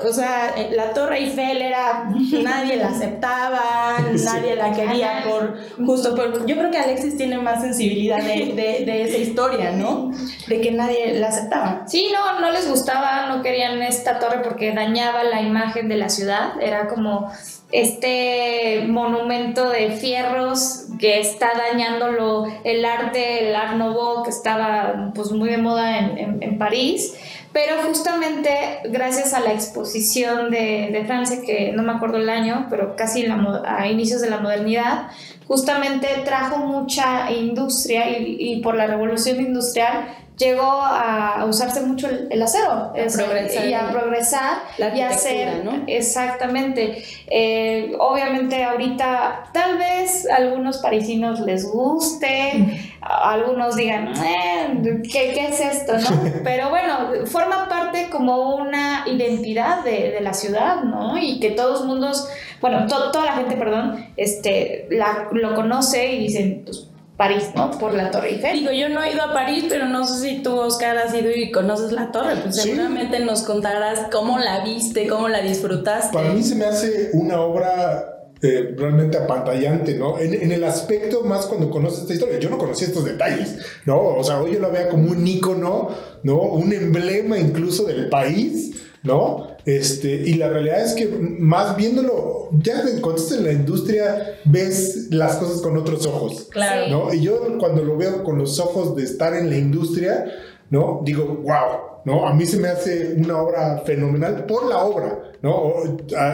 o 0.08 0.12
sea, 0.12 0.54
eh, 0.56 0.70
la 0.72 0.94
Torre 0.94 1.18
Eiffel 1.18 1.60
era, 1.60 2.08
nadie 2.42 2.76
la 2.76 2.88
aceptaba, 2.88 3.96
nadie 4.24 4.54
la 4.54 4.72
quería 4.72 5.24
por, 5.28 5.58
justo 5.84 6.14
por, 6.14 6.46
yo 6.46 6.56
creo 6.56 6.70
que 6.70 6.78
Alexis 6.78 7.16
tiene 7.16 7.38
más 7.38 7.60
sensibilidad 7.60 8.18
de, 8.18 8.52
de, 8.54 8.84
de 8.86 9.02
esa 9.02 9.18
historia, 9.18 9.72
¿no? 9.72 10.12
De 10.46 10.60
que 10.60 10.70
nadie 10.70 11.18
la 11.18 11.28
aceptaba. 11.28 11.82
Sí, 11.88 12.12
no, 12.12 12.40
no 12.40 12.52
les 12.52 12.68
gustaba, 12.68 13.26
no 13.34 13.42
querían 13.42 13.82
esta 13.82 14.20
torre 14.20 14.42
porque 14.44 14.72
dañaba 14.72 15.24
la 15.24 15.42
imagen 15.42 15.88
de 15.88 15.96
la 15.96 16.08
ciudad. 16.08 16.52
Era 16.60 16.86
como 16.86 17.32
este 17.70 18.84
monumento 18.88 19.68
de 19.68 19.90
fierros 19.90 20.86
que 20.98 21.20
está 21.20 21.50
dañándolo 21.56 22.46
el 22.64 22.84
arte, 22.84 23.48
el 23.48 23.54
Art 23.54 23.76
Nouveau 23.76 24.22
que 24.22 24.30
estaba 24.30 25.12
pues 25.14 25.30
muy 25.32 25.48
de 25.50 25.58
moda 25.58 25.98
en, 25.98 26.42
en- 26.42 26.58
París. 26.58 27.14
Pero 27.52 27.76
justamente 27.86 28.50
gracias 28.84 29.32
a 29.32 29.40
la 29.40 29.52
exposición 29.52 30.50
de, 30.50 30.90
de 30.92 31.04
Francia, 31.06 31.38
que 31.44 31.72
no 31.72 31.82
me 31.82 31.92
acuerdo 31.92 32.18
el 32.18 32.28
año, 32.28 32.66
pero 32.68 32.94
casi 32.96 33.22
la 33.26 33.62
a 33.66 33.86
inicios 33.88 34.20
de 34.20 34.28
la 34.30 34.38
modernidad, 34.38 35.08
justamente 35.48 36.06
trajo 36.24 36.58
mucha 36.58 37.32
industria 37.32 38.18
y, 38.18 38.36
y 38.38 38.60
por 38.60 38.76
la 38.76 38.86
revolución 38.86 39.40
industrial 39.40 40.06
llegó 40.38 40.70
a 40.70 41.44
usarse 41.46 41.82
mucho 41.82 42.08
el, 42.08 42.40
acero 42.40 42.92
y 42.94 43.74
a 43.74 43.90
progresar 43.90 44.58
y 44.94 45.00
a 45.00 45.08
hacer 45.08 45.64
¿no? 45.64 45.82
exactamente. 45.86 47.02
Eh, 47.26 47.92
obviamente 47.98 48.62
ahorita 48.62 49.50
tal 49.52 49.78
vez 49.78 50.28
a 50.30 50.36
algunos 50.36 50.78
parisinos 50.78 51.40
les 51.40 51.70
guste 51.70 52.94
algunos 53.00 53.76
digan 53.76 54.12
eh, 54.16 55.02
¿qué, 55.10 55.32
¿qué, 55.32 55.48
es 55.48 55.60
esto 55.60 55.98
no 55.98 56.30
pero 56.44 56.70
bueno 56.70 57.26
forma 57.26 57.68
parte 57.68 58.08
como 58.10 58.54
una 58.56 59.04
identidad 59.08 59.82
de, 59.82 60.10
de 60.12 60.20
la 60.20 60.34
ciudad 60.34 60.82
no 60.84 61.18
y 61.18 61.40
que 61.40 61.50
todos 61.50 61.84
mundos 61.84 62.28
bueno 62.60 62.86
toda 62.86 63.24
la 63.24 63.32
gente 63.32 63.56
perdón 63.56 64.06
este 64.16 64.86
la, 64.90 65.28
lo 65.32 65.54
conoce 65.54 66.12
y 66.12 66.18
dicen 66.20 66.62
pues 66.64 66.88
París, 67.18 67.50
¿no? 67.56 67.72
Por 67.72 67.94
la 67.94 68.12
Torre 68.12 68.30
Eiffel. 68.30 68.60
Digo, 68.60 68.70
yo 68.70 68.88
no 68.88 69.02
he 69.02 69.12
ido 69.12 69.22
a 69.22 69.34
París, 69.34 69.64
pero 69.68 69.86
no 69.86 70.06
sé 70.06 70.20
si 70.20 70.40
tú, 70.40 70.54
Oscar, 70.56 70.96
has 70.96 71.12
ido 71.12 71.32
y 71.32 71.50
conoces 71.50 71.90
la 71.90 72.12
torre. 72.12 72.36
Pues 72.36 72.62
seguramente 72.62 73.18
nos 73.18 73.42
contarás 73.42 74.06
cómo 74.12 74.38
la 74.38 74.62
viste, 74.62 75.08
cómo 75.08 75.28
la 75.28 75.40
disfrutaste. 75.40 76.12
Para 76.12 76.30
mí 76.30 76.44
se 76.44 76.54
me 76.54 76.64
hace 76.64 77.10
una 77.14 77.40
obra 77.40 78.18
eh, 78.40 78.72
realmente 78.76 79.18
apantallante, 79.18 79.96
¿no? 79.96 80.16
En, 80.20 80.52
el 80.52 80.62
aspecto 80.62 81.24
más 81.24 81.46
cuando 81.46 81.68
conoces 81.70 82.02
esta 82.02 82.14
historia. 82.14 82.38
Yo 82.38 82.50
no 82.50 82.58
conocía 82.58 82.86
estos 82.86 83.04
detalles, 83.04 83.58
¿no? 83.84 84.00
O 84.00 84.22
sea, 84.22 84.40
hoy 84.40 84.52
yo 84.52 84.60
la 84.60 84.68
veo 84.68 84.88
como 84.88 85.10
un 85.10 85.26
ícono, 85.26 85.88
¿no? 86.22 86.40
Un 86.40 86.72
emblema 86.72 87.36
incluso 87.36 87.82
del 87.82 88.08
país, 88.08 88.80
¿no? 89.02 89.47
Este, 89.64 90.08
y 90.08 90.34
la 90.34 90.48
realidad 90.48 90.82
es 90.82 90.94
que 90.94 91.06
más 91.08 91.76
viéndolo, 91.76 92.48
ya 92.62 92.82
cuando 93.00 93.20
estás 93.20 93.38
en 93.38 93.44
la 93.44 93.52
industria, 93.52 94.38
ves 94.44 95.08
las 95.10 95.36
cosas 95.36 95.60
con 95.60 95.76
otros 95.76 96.06
ojos. 96.06 96.48
Claro. 96.50 96.88
¿no? 96.88 97.14
Y 97.14 97.22
yo 97.22 97.58
cuando 97.58 97.82
lo 97.84 97.96
veo 97.96 98.24
con 98.24 98.38
los 98.38 98.58
ojos 98.60 98.96
de 98.96 99.04
estar 99.04 99.34
en 99.34 99.50
la 99.50 99.56
industria, 99.56 100.24
¿no? 100.70 101.02
Digo, 101.04 101.24
wow, 101.42 102.02
¿no? 102.04 102.26
A 102.26 102.34
mí 102.34 102.46
se 102.46 102.58
me 102.58 102.68
hace 102.68 103.14
una 103.16 103.40
obra 103.40 103.82
fenomenal 103.84 104.44
por 104.46 104.66
la 104.66 104.78
obra, 104.78 105.18
¿no? 105.42 105.74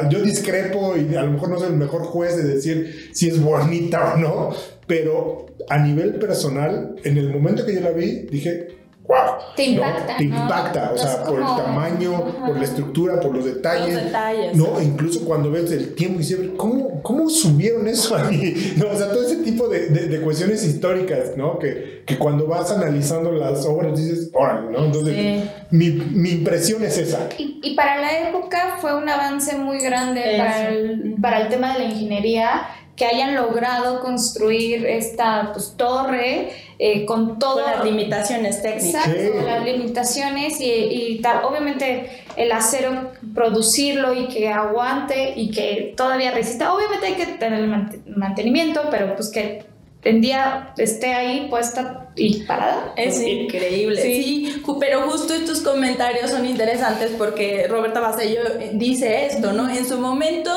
yo 0.09 0.21
discrepo 0.23 0.95
y 0.97 1.15
a 1.15 1.23
lo 1.23 1.33
mejor 1.33 1.51
no 1.51 1.59
soy 1.59 1.69
el 1.69 1.77
mejor 1.77 2.03
juez 2.05 2.37
de 2.37 2.55
decir 2.55 3.11
si 3.13 3.29
es 3.29 3.43
bonita 3.43 4.15
o 4.15 4.17
no, 4.19 4.51
pero 4.87 5.47
a 5.69 5.79
nivel 5.79 6.15
personal, 6.15 6.97
en 7.05 7.17
el 7.17 7.31
momento 7.31 7.65
que 7.65 7.75
yo 7.75 7.81
la 7.81 7.91
vi, 7.91 8.27
dije, 8.31 8.84
wow. 9.07 9.35
Te 9.57 9.65
impacta. 9.65 10.17
Te 10.17 10.25
impacta, 10.25 10.93
o 10.95 10.99
sea, 10.99 11.25
por 11.25 11.39
el 11.39 11.47
tamaño, 11.47 12.25
por 12.47 12.57
la 12.57 12.65
estructura, 12.65 13.21
por 13.21 13.35
los 13.35 13.45
detalles. 13.45 13.95
Los 13.95 14.05
detalles. 14.05 14.57
No, 14.57 14.81
e 14.81 14.85
incluso 14.85 15.25
cuando 15.25 15.51
ves 15.51 15.71
el 15.73 15.95
tiempo 15.95 16.17
y 16.17 16.19
dices, 16.19 16.39
¿cómo, 16.57 17.03
¿cómo 17.03 17.29
subieron 17.29 17.87
eso 17.89 18.17
ahí? 18.17 18.75
No, 18.77 18.89
o 18.89 18.97
sea, 18.97 19.11
todo 19.11 19.25
ese 19.25 19.37
tipo 19.37 19.69
de, 19.69 19.89
de, 19.89 20.21
cuestiones 20.21 20.65
históricas, 20.65 21.37
¿no? 21.37 21.59
Que, 21.59 22.03
que, 22.07 22.19
cuando 22.19 22.47
vas 22.47 22.71
analizando 22.71 23.31
las 23.33 23.65
obras 23.67 23.97
dices, 23.97 24.31
órale, 24.33 24.71
¿no? 24.71 24.87
Entonces, 24.87 25.45
mi, 25.71 25.91
mi, 25.91 26.31
impresión 26.31 26.83
es 26.85 26.99
esa. 26.99 27.29
Y, 27.39 27.61
y, 27.63 27.75
para 27.75 28.01
la 28.01 28.29
época 28.29 28.79
fue 28.81 28.97
un 28.97 29.09
avance 29.09 29.57
muy 29.57 29.79
grande 29.79 30.37
para 30.39 30.69
el, 30.69 31.15
para 31.21 31.43
el 31.43 31.49
tema 31.49 31.75
de 31.75 31.81
la 31.81 31.85
ingeniería 31.85 32.63
que 32.97 33.07
hayan 33.07 33.35
logrado 33.35 34.01
construir 34.01 34.87
esta 34.87 35.51
pues, 35.53 35.75
torre 35.77 36.51
eh, 36.79 37.05
con 37.05 37.39
todas 37.39 37.77
las 37.77 37.85
limitaciones 37.85 38.63
técnicas. 38.63 39.09
Exacto, 39.09 39.47
las 39.47 39.65
limitaciones 39.65 40.61
y, 40.61 40.67
y 40.67 41.23
obviamente 41.43 42.25
el 42.37 42.53
acero, 42.53 43.13
producirlo 43.35 44.15
y 44.15 44.29
que 44.29 44.49
aguante 44.49 45.35
y 45.37 45.51
que 45.51 45.95
todavía 45.97 46.31
resista. 46.31 46.73
Obviamente 46.73 47.07
hay 47.07 47.15
que 47.15 47.27
tener 47.27 47.61
el 47.61 48.15
mantenimiento, 48.17 48.83
pero 48.91 49.15
pues 49.17 49.31
que 49.31 49.65
en 50.05 50.21
día 50.21 50.73
esté 50.77 51.15
ahí 51.15 51.47
puesta 51.49 52.09
y 52.15 52.43
parada. 52.43 52.93
Es 52.97 53.21
increíble. 53.21 54.01
Sí. 54.01 54.63
pero 54.79 55.11
justo 55.11 55.35
estos 55.35 55.61
comentarios 55.63 56.31
son 56.31 56.47
interesantes 56.47 57.13
porque 57.17 57.67
Roberta 57.69 58.01
Basello 58.01 58.43
dice 58.75 59.27
esto, 59.27 59.53
¿no? 59.53 59.69
En 59.69 59.87
su 59.87 59.99
momento 59.99 60.51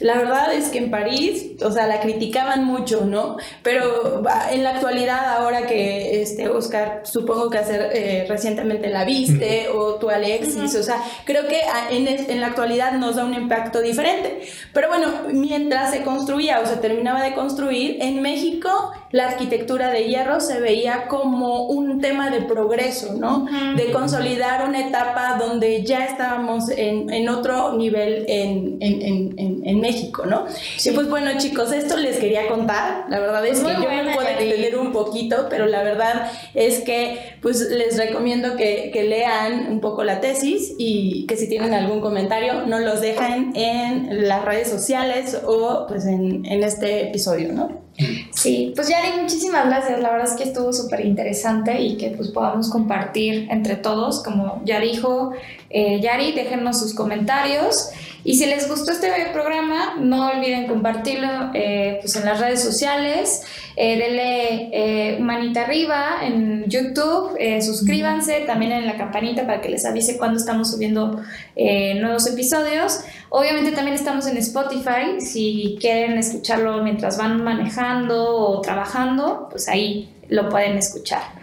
la 0.00 0.16
verdad 0.16 0.52
es 0.52 0.68
que 0.68 0.78
en 0.78 0.90
París, 0.90 1.52
o 1.62 1.70
sea, 1.70 1.86
la 1.86 2.00
criticaban 2.00 2.64
mucho, 2.64 3.06
¿no? 3.06 3.36
Pero 3.62 4.22
en 4.50 4.62
la 4.62 4.70
actualidad, 4.70 5.36
ahora 5.36 5.66
que 5.66 6.20
este 6.20 6.48
Oscar, 6.48 7.02
supongo 7.04 7.48
que 7.48 7.58
hacer 7.58 7.90
eh, 7.94 8.26
recientemente 8.28 8.88
la 8.88 9.04
viste, 9.04 9.68
o 9.68 9.94
tú 9.94 10.10
Alexis, 10.10 10.74
o 10.74 10.82
sea, 10.82 11.02
creo 11.24 11.46
que 11.48 11.60
en, 11.90 12.06
en, 12.08 12.40
la 12.40 12.48
actualidad 12.48 12.92
nos 12.92 13.16
da 13.16 13.24
un 13.24 13.34
impacto 13.34 13.80
diferente. 13.80 14.42
Pero 14.72 14.88
bueno, 14.88 15.08
mientras 15.32 15.92
se 15.92 16.02
construía 16.02 16.60
o 16.60 16.66
se 16.66 16.76
terminaba 16.76 17.22
de 17.22 17.34
construir, 17.34 17.98
en 18.00 18.20
México 18.20 18.92
la 19.12 19.28
arquitectura 19.28 19.90
de 19.90 20.04
hierro 20.04 20.40
se 20.40 20.60
veía 20.60 21.06
como 21.08 21.66
un 21.66 22.00
tema 22.00 22.30
de 22.30 22.42
progreso, 22.42 23.14
¿no? 23.14 23.46
De 23.76 23.90
consolidar 23.92 24.68
una 24.68 24.86
etapa 24.86 25.36
donde 25.38 25.84
ya 25.84 26.04
estábamos 26.04 26.68
en, 26.68 27.10
en 27.10 27.28
otro 27.28 27.72
nivel 27.76 28.26
en, 28.28 28.76
en, 28.80 29.34
en 29.38 29.85
México, 29.86 30.26
¿no? 30.26 30.46
Sí. 30.76 30.90
Y 30.90 30.92
pues 30.92 31.08
bueno, 31.08 31.30
chicos, 31.38 31.72
esto 31.72 31.96
les 31.96 32.18
quería 32.18 32.48
contar. 32.48 33.06
La 33.08 33.20
verdad 33.20 33.46
es 33.46 33.60
que 33.60 33.72
yo 33.72 33.88
me 33.88 34.14
puedo 34.14 34.28
entender 34.28 34.76
un 34.78 34.92
poquito, 34.92 35.46
pero 35.48 35.66
la 35.66 35.82
verdad 35.82 36.30
es 36.54 36.80
que 36.80 37.36
pues 37.40 37.60
les 37.70 37.96
recomiendo 37.96 38.56
que, 38.56 38.90
que, 38.92 39.04
lean 39.04 39.70
un 39.70 39.80
poco 39.80 40.02
la 40.02 40.20
tesis 40.20 40.74
y 40.78 41.26
que 41.26 41.36
si 41.36 41.48
tienen 41.48 41.74
algún 41.74 42.00
comentario 42.00 42.66
no 42.66 42.80
los 42.80 43.00
dejen 43.00 43.52
en 43.54 44.26
las 44.26 44.44
redes 44.44 44.68
sociales 44.68 45.38
o 45.46 45.86
pues 45.86 46.06
en, 46.06 46.44
en 46.44 46.64
este 46.64 47.08
episodio, 47.08 47.52
¿no? 47.52 47.86
Sí, 48.34 48.72
pues 48.74 48.88
Yari, 48.88 49.20
muchísimas 49.20 49.66
gracias. 49.66 50.00
La 50.00 50.10
verdad 50.10 50.28
es 50.28 50.34
que 50.34 50.44
estuvo 50.44 50.72
súper 50.72 51.04
interesante 51.04 51.80
y 51.80 51.96
que 51.96 52.10
pues 52.10 52.28
podamos 52.28 52.68
compartir 52.70 53.48
entre 53.50 53.76
todos, 53.76 54.22
como 54.22 54.60
ya 54.64 54.80
dijo 54.80 55.32
eh, 55.70 56.00
Yari, 56.00 56.32
déjenos 56.32 56.78
sus 56.78 56.94
comentarios. 56.94 57.90
Y 58.26 58.34
si 58.34 58.46
les 58.46 58.68
gustó 58.68 58.90
este 58.90 59.08
programa, 59.32 59.94
no 60.00 60.26
olviden 60.28 60.66
compartirlo 60.66 61.52
eh, 61.54 61.98
pues 62.00 62.16
en 62.16 62.24
las 62.24 62.40
redes 62.40 62.60
sociales. 62.60 63.44
Eh, 63.76 63.96
denle 63.96 64.70
eh, 64.72 65.18
manita 65.20 65.62
arriba 65.62 66.16
en 66.24 66.64
YouTube, 66.68 67.38
suscríbanse 67.60 68.40
también 68.40 68.72
en 68.72 68.84
la 68.84 68.96
campanita 68.96 69.46
para 69.46 69.60
que 69.60 69.68
les 69.68 69.84
avise 69.86 70.18
cuando 70.18 70.38
estamos 70.38 70.72
subiendo 70.72 71.22
nuevos 71.54 72.26
episodios. 72.26 72.98
Obviamente 73.28 73.70
también 73.70 73.94
estamos 73.94 74.26
en 74.26 74.38
Spotify, 74.38 75.20
si 75.20 75.78
quieren 75.80 76.18
escucharlo 76.18 76.82
mientras 76.82 77.16
van 77.16 77.44
manejando 77.44 78.38
o 78.38 78.60
trabajando, 78.60 79.46
pues 79.52 79.68
ahí 79.68 80.08
lo 80.28 80.48
pueden 80.48 80.76
escuchar. 80.78 81.35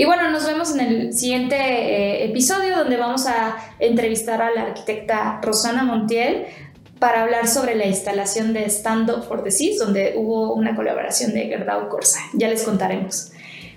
Y 0.00 0.06
bueno, 0.06 0.30
nos 0.30 0.46
vemos 0.46 0.74
en 0.74 0.80
el 0.80 1.12
siguiente 1.12 1.56
eh, 1.56 2.24
episodio 2.24 2.74
donde 2.74 2.96
vamos 2.96 3.26
a 3.26 3.58
entrevistar 3.78 4.40
a 4.40 4.50
la 4.50 4.62
arquitecta 4.62 5.42
Rosana 5.42 5.84
Montiel 5.84 6.46
para 6.98 7.20
hablar 7.20 7.46
sobre 7.46 7.74
la 7.74 7.84
instalación 7.84 8.54
de 8.54 8.64
Stand 8.64 9.10
Up 9.10 9.24
for 9.24 9.44
the 9.44 9.50
Seas, 9.50 9.76
donde 9.76 10.14
hubo 10.16 10.54
una 10.54 10.74
colaboración 10.74 11.34
de 11.34 11.48
Gerdau 11.48 11.90
Corsa. 11.90 12.18
Ya 12.32 12.48
les 12.48 12.62
contaremos. 12.62 13.32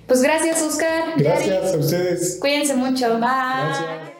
Pues 0.07 0.21
gracias, 0.21 0.61
Oscar. 0.61 1.11
Gracias 1.17 1.73
a 1.73 1.77
ustedes. 1.77 2.37
Cuídense 2.39 2.75
mucho. 2.75 3.15
Bye. 3.15 3.19
Gracias. 3.19 4.12